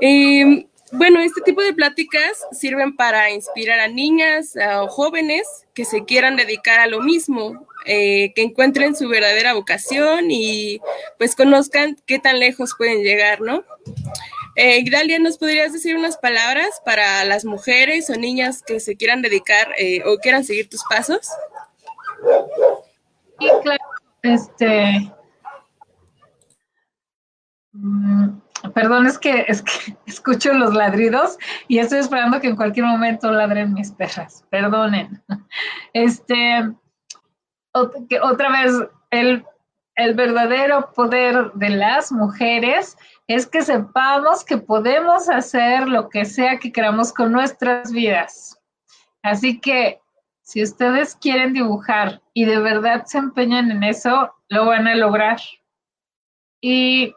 Eh, 0.00 0.66
bueno, 0.92 1.20
este 1.20 1.40
tipo 1.40 1.62
de 1.62 1.72
pláticas 1.72 2.46
sirven 2.52 2.96
para 2.96 3.30
inspirar 3.30 3.80
a 3.80 3.88
niñas 3.88 4.54
o 4.80 4.88
jóvenes 4.88 5.66
que 5.74 5.84
se 5.84 6.04
quieran 6.04 6.36
dedicar 6.36 6.80
a 6.80 6.86
lo 6.86 7.00
mismo, 7.00 7.66
eh, 7.86 8.32
que 8.34 8.42
encuentren 8.42 8.94
su 8.94 9.08
verdadera 9.08 9.54
vocación 9.54 10.30
y 10.30 10.80
pues 11.18 11.34
conozcan 11.34 11.96
qué 12.06 12.18
tan 12.18 12.38
lejos 12.38 12.74
pueden 12.76 13.02
llegar, 13.02 13.40
¿no? 13.40 13.64
Eh, 14.54 14.84
Dalia, 14.90 15.18
¿nos 15.18 15.38
podrías 15.38 15.72
decir 15.72 15.96
unas 15.96 16.18
palabras 16.18 16.82
para 16.84 17.24
las 17.24 17.46
mujeres 17.46 18.10
o 18.10 18.16
niñas 18.16 18.62
que 18.62 18.80
se 18.80 18.96
quieran 18.96 19.22
dedicar 19.22 19.72
eh, 19.78 20.02
o 20.04 20.18
quieran 20.18 20.44
seguir 20.44 20.68
tus 20.68 20.84
pasos? 20.84 21.26
Sí, 23.40 23.48
claro. 23.62 23.84
Este. 24.22 25.10
Perdón, 28.74 29.06
es 29.06 29.18
que, 29.18 29.44
es 29.48 29.62
que 29.62 29.96
escucho 30.06 30.52
los 30.52 30.74
ladridos 30.74 31.38
y 31.68 31.78
estoy 31.78 31.98
esperando 31.98 32.40
que 32.40 32.48
en 32.48 32.56
cualquier 32.56 32.86
momento 32.86 33.30
ladren 33.30 33.74
mis 33.74 33.90
perras. 33.92 34.44
Perdonen. 34.50 35.22
Este, 35.94 36.70
otra 37.74 38.50
vez, 38.50 38.72
el, 39.10 39.44
el 39.96 40.14
verdadero 40.14 40.90
poder 40.94 41.52
de 41.52 41.70
las 41.70 42.10
mujeres 42.10 42.96
es 43.26 43.46
que 43.46 43.62
sepamos 43.62 44.44
que 44.44 44.56
podemos 44.58 45.28
hacer 45.28 45.88
lo 45.88 46.08
que 46.08 46.24
sea 46.24 46.58
que 46.58 46.72
queramos 46.72 47.12
con 47.12 47.32
nuestras 47.32 47.92
vidas. 47.92 48.58
Así 49.22 49.60
que 49.60 50.00
si 50.42 50.62
ustedes 50.62 51.16
quieren 51.16 51.52
dibujar 51.52 52.20
y 52.34 52.44
de 52.44 52.58
verdad 52.58 53.04
se 53.06 53.18
empeñan 53.18 53.70
en 53.70 53.82
eso, 53.82 54.34
lo 54.48 54.66
van 54.66 54.86
a 54.86 54.94
lograr. 54.94 55.38
Y 56.60 57.14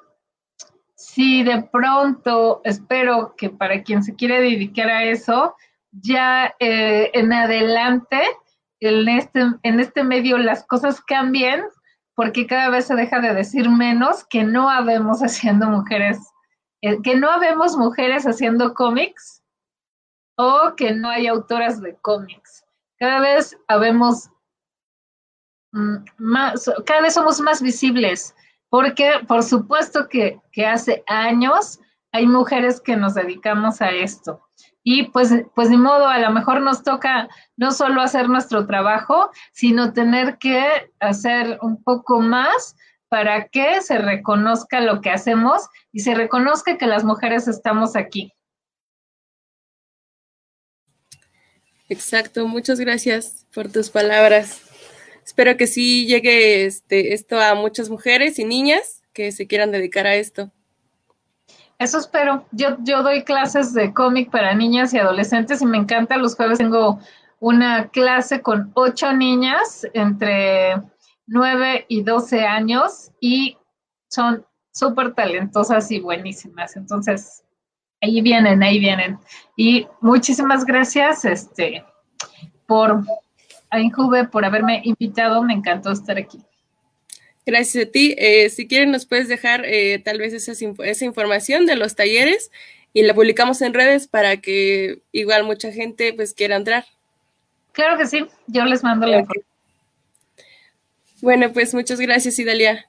si 1.15 1.43
de 1.43 1.63
pronto, 1.71 2.59
espero 2.65 3.35
que 3.37 3.49
para 3.49 3.83
quien 3.83 4.03
se 4.03 4.15
quiere 4.15 4.41
dedicar 4.41 4.89
a 4.89 5.05
eso, 5.05 5.55
ya 5.93 6.53
eh, 6.59 7.09
en 7.13 7.31
adelante, 7.31 8.21
en 8.81 9.07
este, 9.07 9.45
en 9.63 9.79
este 9.79 10.03
medio 10.03 10.37
las 10.37 10.65
cosas 10.65 10.99
cambien, 10.99 11.63
porque 12.15 12.45
cada 12.45 12.69
vez 12.69 12.87
se 12.87 12.95
deja 12.95 13.21
de 13.21 13.33
decir 13.33 13.69
menos 13.69 14.25
que 14.25 14.43
no 14.43 14.69
habemos 14.69 15.19
haciendo 15.23 15.69
mujeres, 15.69 16.19
eh, 16.81 17.01
que 17.01 17.15
no 17.15 17.31
habemos 17.31 17.77
mujeres 17.77 18.27
haciendo 18.27 18.73
cómics 18.73 19.41
o 20.37 20.73
que 20.75 20.91
no 20.91 21.07
hay 21.07 21.27
autoras 21.27 21.81
de 21.81 21.95
cómics. 22.01 22.65
Cada 22.99 23.21
vez 23.21 23.57
habemos 23.69 24.29
mm, 25.71 25.95
más, 26.17 26.69
cada 26.85 27.03
vez 27.03 27.13
somos 27.13 27.39
más 27.39 27.61
visibles, 27.61 28.35
porque 28.75 29.21
por 29.25 29.41
supuesto 29.41 30.09
que, 30.09 30.41
hace 30.67 31.01
años 31.07 31.79
hay 32.11 32.27
mujeres 32.27 32.81
que 32.81 32.97
nos 32.97 33.13
dedicamos 33.13 33.81
a 33.81 33.91
esto. 33.91 34.41
Y 34.83 35.03
pues, 35.11 35.31
pues 35.55 35.69
ni 35.69 35.77
modo, 35.77 36.09
a 36.09 36.19
lo 36.19 36.29
mejor 36.31 36.59
nos 36.59 36.83
toca 36.83 37.29
no 37.55 37.71
solo 37.71 38.01
hacer 38.01 38.27
nuestro 38.27 38.67
trabajo, 38.67 39.31
sino 39.53 39.93
tener 39.93 40.37
que 40.39 40.91
hacer 40.99 41.57
un 41.61 41.81
poco 41.85 42.19
más 42.19 42.75
para 43.07 43.47
que 43.47 43.79
se 43.79 43.97
reconozca 43.97 44.81
lo 44.81 44.99
que 44.99 45.09
hacemos 45.09 45.69
y 45.93 46.01
se 46.01 46.13
reconozca 46.13 46.77
que 46.77 46.85
las 46.85 47.05
mujeres 47.05 47.47
estamos 47.47 47.95
aquí. 47.95 48.33
Exacto, 51.87 52.45
muchas 52.45 52.81
gracias 52.81 53.45
por 53.53 53.71
tus 53.71 53.89
palabras. 53.89 54.64
Espero 55.25 55.57
que 55.57 55.65
sí 55.65 56.05
llegue 56.05 56.65
este, 56.65 57.13
esto 57.13 57.41
a 57.41 57.55
muchas 57.55 57.89
mujeres 57.89 58.37
y 58.37 58.45
niñas 58.45 59.01
que 59.11 59.31
se 59.31 59.47
quieran 59.47 59.71
dedicar 59.71 60.05
a 60.05 60.15
esto. 60.15 60.51
Eso 61.79 61.97
espero. 61.97 62.45
Yo, 62.51 62.77
yo 62.83 63.01
doy 63.01 63.23
clases 63.23 63.73
de 63.73 63.91
cómic 63.93 64.29
para 64.29 64.53
niñas 64.53 64.93
y 64.93 64.99
adolescentes 64.99 65.61
y 65.61 65.65
me 65.65 65.77
encanta. 65.77 66.17
Los 66.17 66.35
jueves 66.35 66.59
tengo 66.59 66.99
una 67.39 67.89
clase 67.89 68.41
con 68.41 68.71
ocho 68.75 69.11
niñas 69.13 69.85
entre 69.93 70.75
nueve 71.27 71.85
y 71.89 72.03
doce 72.03 72.45
años 72.45 73.11
y 73.19 73.57
son 74.09 74.45
súper 74.71 75.13
talentosas 75.15 75.89
y 75.91 75.99
buenísimas. 75.99 76.77
Entonces, 76.77 77.43
ahí 78.01 78.21
vienen, 78.21 78.61
ahí 78.61 78.79
vienen. 78.79 79.17
Y 79.57 79.87
muchísimas 80.01 80.65
gracias 80.65 81.25
este, 81.25 81.83
por, 82.67 83.03
a 83.69 83.79
Injuve, 83.79 84.25
por 84.25 84.45
haberme 84.45 84.81
invitado. 84.83 85.43
Me 85.43 85.53
encantó 85.53 85.91
estar 85.91 86.17
aquí. 86.17 86.39
Gracias 87.45 87.87
a 87.87 87.91
ti. 87.91 88.15
Eh, 88.17 88.49
si 88.49 88.67
quieren, 88.67 88.91
nos 88.91 89.05
puedes 89.05 89.27
dejar 89.27 89.65
eh, 89.65 89.99
tal 89.99 90.17
vez 90.17 90.33
esa, 90.33 90.53
esa, 90.83 91.05
información 91.05 91.65
de 91.65 91.75
los 91.75 91.95
talleres 91.95 92.51
y 92.93 93.03
la 93.03 93.13
publicamos 93.13 93.61
en 93.61 93.73
redes 93.73 94.07
para 94.07 94.37
que 94.37 95.01
igual 95.11 95.43
mucha 95.43 95.71
gente 95.71 96.13
pues 96.13 96.33
quiera 96.33 96.55
entrar. 96.55 96.85
Claro 97.71 97.97
que 97.97 98.07
sí, 98.07 98.25
yo 98.47 98.65
les 98.65 98.83
mando 98.83 99.05
la 99.05 99.19
información. 99.19 99.55
Bueno, 101.21 101.51
pues 101.53 101.73
muchas 101.73 101.99
gracias, 101.99 102.39
Idalia. 102.39 102.87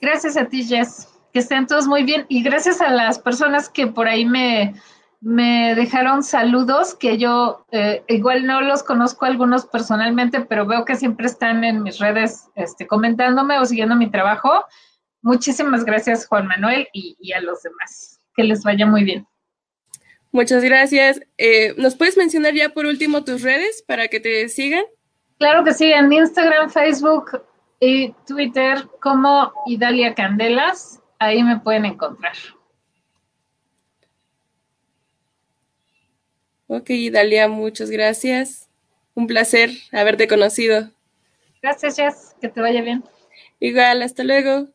Gracias 0.00 0.36
a 0.36 0.48
ti, 0.48 0.64
Jess 0.64 1.10
que 1.32 1.38
estén 1.38 1.66
todos 1.66 1.86
muy 1.86 2.02
bien 2.02 2.26
y 2.28 2.42
gracias 2.42 2.80
a 2.80 2.90
las 2.90 3.18
personas 3.18 3.68
que 3.68 3.86
por 3.86 4.08
ahí 4.08 4.24
me, 4.24 4.74
me 5.20 5.74
dejaron 5.74 6.22
saludos, 6.22 6.94
que 6.94 7.18
yo 7.18 7.66
eh, 7.72 8.02
igual 8.08 8.46
no 8.46 8.62
los 8.62 8.82
conozco 8.82 9.26
algunos 9.26 9.66
personalmente, 9.66 10.40
pero 10.40 10.66
veo 10.66 10.84
que 10.84 10.96
siempre 10.96 11.26
están 11.26 11.62
en 11.62 11.82
mis 11.82 11.98
redes 11.98 12.48
este, 12.54 12.86
comentándome 12.86 13.58
o 13.58 13.64
siguiendo 13.64 13.96
mi 13.96 14.10
trabajo. 14.10 14.64
Muchísimas 15.22 15.84
gracias 15.84 16.26
Juan 16.26 16.46
Manuel 16.46 16.88
y, 16.92 17.32
a 17.32 17.40
los 17.40 17.62
demás. 17.62 18.18
Que 18.34 18.44
les 18.44 18.62
vaya 18.62 18.86
muy 18.86 19.04
bien. 19.04 19.26
Muchas 20.32 20.64
gracias. 20.64 21.20
Eh, 21.36 21.74
¿Nos 21.76 21.96
puedes 21.96 22.16
mencionar 22.16 22.54
ya 22.54 22.70
por 22.70 22.86
último 22.86 23.24
tus 23.24 23.42
redes 23.42 23.84
para 23.86 24.08
que 24.08 24.20
te 24.20 24.48
sigan? 24.48 24.84
Claro 25.38 25.64
que 25.64 25.74
sí, 25.74 25.92
en 25.92 26.12
Instagram, 26.12 26.70
Facebook 26.70 27.42
y 27.80 28.12
Twitter 28.26 28.86
como 29.00 29.52
Idalia 29.66 30.14
Candelas 30.14 31.00
ahí 31.20 31.42
me 31.42 31.60
pueden 31.60 31.84
encontrar. 31.84 32.32
Ok, 36.72 36.88
Dalia, 37.10 37.48
muchas 37.48 37.90
gracias. 37.90 38.68
Un 39.16 39.26
placer 39.26 39.70
haberte 39.90 40.28
conocido. 40.28 40.88
Gracias, 41.60 41.96
Jess. 41.96 42.36
Que 42.40 42.48
te 42.48 42.60
vaya 42.60 42.80
bien. 42.80 43.02
Igual, 43.58 44.02
hasta 44.02 44.22
luego. 44.22 44.68